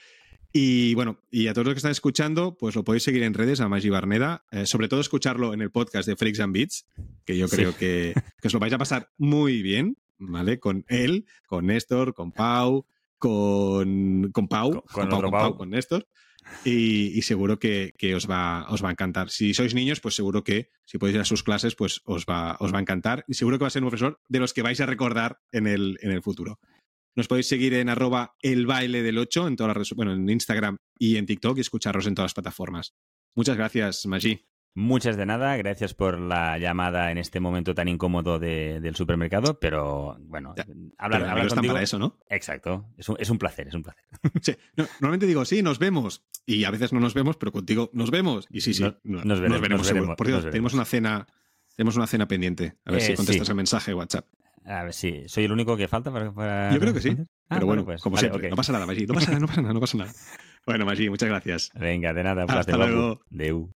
Y 0.53 0.95
bueno, 0.95 1.21
y 1.31 1.49
a 1.49 1.55
todos 1.55 1.67
los 1.67 1.75
que 1.75 1.79
están 1.79 1.93
escuchando, 1.93 2.57
pues 2.57 2.75
lo 2.75 2.85
podéis 2.85 3.03
seguir 3.03 3.23
en 3.23 3.35
redes 3.35 3.61
a 3.61 3.69
Maggi 3.69 3.91
Barneda. 3.91 4.45
Eh, 4.51 4.67
sobre 4.67 4.89
todo 4.89 5.01
escucharlo 5.01 5.53
en 5.53 5.61
el 5.61 5.71
podcast 5.71 6.09
de 6.09 6.17
Freaks 6.17 6.41
and 6.41 6.55
Beats, 6.55 6.87
que 7.25 7.37
yo 7.37 7.49
creo 7.49 7.73
sí. 7.73 7.79
que, 7.79 8.15
que 8.41 8.49
os 8.49 8.55
lo 8.55 8.61
vais 8.61 8.73
a 8.73 8.79
pasar 8.79 9.11
muy 9.19 9.63
bien, 9.63 9.99
¿vale? 10.19 10.59
Con 10.59 10.85
él, 10.89 11.27
con 11.47 11.67
Néstor, 11.67 12.15
con 12.15 12.33
Pau, 12.33 12.87
con, 13.19 14.31
con 14.33 14.49
Pau, 14.49 14.71
con, 14.71 14.83
con, 14.83 15.09
Pau, 15.09 15.21
con 15.21 15.31
Pau, 15.31 15.31
Pau, 15.31 15.57
con 15.57 15.71
Néstor. 15.71 16.07
Y, 16.65 17.19
y, 17.19 17.23
seguro 17.23 17.59
que, 17.59 17.93
que, 17.99 18.15
os, 18.15 18.31
va, 18.31 18.67
os 18.69 18.83
va 18.83 18.89
a 18.89 18.93
encantar. 18.93 19.31
Si 19.31 19.53
sois 19.53 19.75
niños, 19.75 20.01
pues 20.01 20.15
seguro 20.15 20.45
que 20.45 20.71
si 20.85 20.97
podéis 20.97 21.17
ir 21.17 21.21
a 21.21 21.25
sus 21.25 21.43
clases, 21.43 21.75
pues 21.75 22.03
os 22.05 22.25
va, 22.25 22.57
os 22.61 22.73
va 22.73 22.79
a 22.79 22.81
encantar. 22.81 23.25
Y 23.27 23.35
seguro 23.35 23.59
que 23.59 23.65
va 23.65 23.69
a 23.69 23.71
ser 23.71 23.83
un 23.83 23.89
profesor 23.89 24.21
de 24.29 24.39
los 24.39 24.55
que 24.55 24.63
vais 24.63 24.81
a 24.81 24.87
recordar 24.87 25.41
en 25.51 25.67
el, 25.67 25.99
en 26.03 26.13
el 26.13 26.23
futuro. 26.23 26.61
Nos 27.17 27.29
podéis 27.29 27.49
seguir 27.49 27.73
en 27.75 27.89
arroba 27.89 28.37
el 28.43 28.67
baile 28.67 29.03
del 29.03 29.17
8 29.17 29.49
en 29.49 29.57
todas 29.57 29.77
las 29.77 29.91
bueno, 29.95 30.13
en 30.13 30.29
Instagram 30.29 30.77
y 30.99 31.17
en 31.17 31.25
TikTok 31.25 31.57
y 31.57 31.63
escucharnos 31.63 32.07
en 32.07 32.15
todas 32.15 32.27
las 32.27 32.35
plataformas. 32.35 32.95
Muchas 33.35 33.57
gracias, 33.57 34.05
Maggi. 34.07 34.47
Muchas 34.75 35.17
de 35.17 35.25
nada, 35.25 35.57
gracias 35.57 35.95
por 35.95 36.21
la 36.21 36.59
llamada 36.59 37.11
en 37.11 37.17
este 37.17 37.41
momento 37.41 37.75
tan 37.75 37.89
incómodo 37.89 38.39
de, 38.39 38.79
del 38.81 38.95
supermercado, 38.95 39.59
pero 39.59 40.19
bueno, 40.21 40.53
ya, 40.55 40.67
hablar, 40.99 41.23
pero 41.23 41.33
hablar 41.33 41.49
contigo, 41.49 41.73
para 41.73 41.83
eso, 41.83 41.99
¿no? 41.99 42.19
Exacto, 42.29 42.85
es 42.99 43.09
un, 43.09 43.17
es 43.19 43.31
un 43.31 43.39
placer, 43.39 43.69
es 43.69 43.75
un 43.75 43.83
placer. 43.83 44.05
Sí. 44.43 44.55
No, 44.77 44.85
normalmente 45.01 45.25
digo, 45.25 45.47
sí, 45.47 45.63
nos 45.63 45.79
vemos, 45.79 46.27
y 46.45 46.65
a 46.65 46.71
veces 46.71 46.93
no 46.93 47.01
nos 47.01 47.15
vemos, 47.15 47.39
pero 47.39 47.53
contigo 47.53 47.89
nos 47.95 48.11
vemos, 48.11 48.47
y 48.51 48.61
sí, 48.61 48.75
sí, 48.75 48.83
no, 48.83 49.25
nos, 49.25 49.41
veremos, 49.41 49.63
nos, 49.63 49.87
veremos, 49.89 50.09
nos. 50.09 50.17
Por 50.19 50.27
cierto, 50.27 50.51
tenemos 50.51 50.75
una 50.75 50.85
cena, 50.85 51.27
tenemos 51.75 51.97
una 51.97 52.07
cena 52.07 52.29
pendiente, 52.29 52.77
a 52.85 52.93
ver 52.93 53.01
eh, 53.01 53.07
si 53.07 53.15
contestas 53.15 53.47
sí. 53.47 53.53
el 53.53 53.57
mensaje 53.57 53.93
de 53.93 53.95
WhatsApp. 53.95 54.27
A 54.67 54.83
ver, 54.83 54.93
sí, 54.93 55.23
soy 55.29 55.45
el 55.45 55.53
único 55.53 55.77
que 55.77 55.87
falta 55.87 56.13
para. 56.13 56.33
para... 56.33 56.73
Yo 56.73 56.81
creo 56.81 56.93
que 56.93 57.01
sí. 57.01 57.17
Ah, 57.49 57.55
pero 57.55 57.67
bueno, 57.67 57.83
bueno 57.83 57.85
pues, 57.85 58.03
como 58.03 58.17
vale, 58.17 58.29
siempre, 58.29 58.39
okay. 58.39 58.51
no 58.51 58.57
pasa 58.57 58.73
nada, 58.73 58.87
Maggi. 58.87 59.07
No 59.07 59.15
pasa 59.15 59.31
nada, 59.31 59.41
no 59.41 59.47
pasa 59.47 59.63
nada, 59.63 59.75
no 59.75 59.81
pasa 59.81 59.99
nada. 59.99 60.13
Bueno, 60.67 60.85
Maggi, 60.85 61.09
muchas 61.09 61.29
gracias. 61.29 61.71
Venga, 61.75 62.13
de 62.13 62.25
nada, 62.25 62.43
un 62.43 62.49
placer. 62.49 62.75
Hasta 62.75 62.87
luego. 62.87 63.21
Deu. 63.31 63.71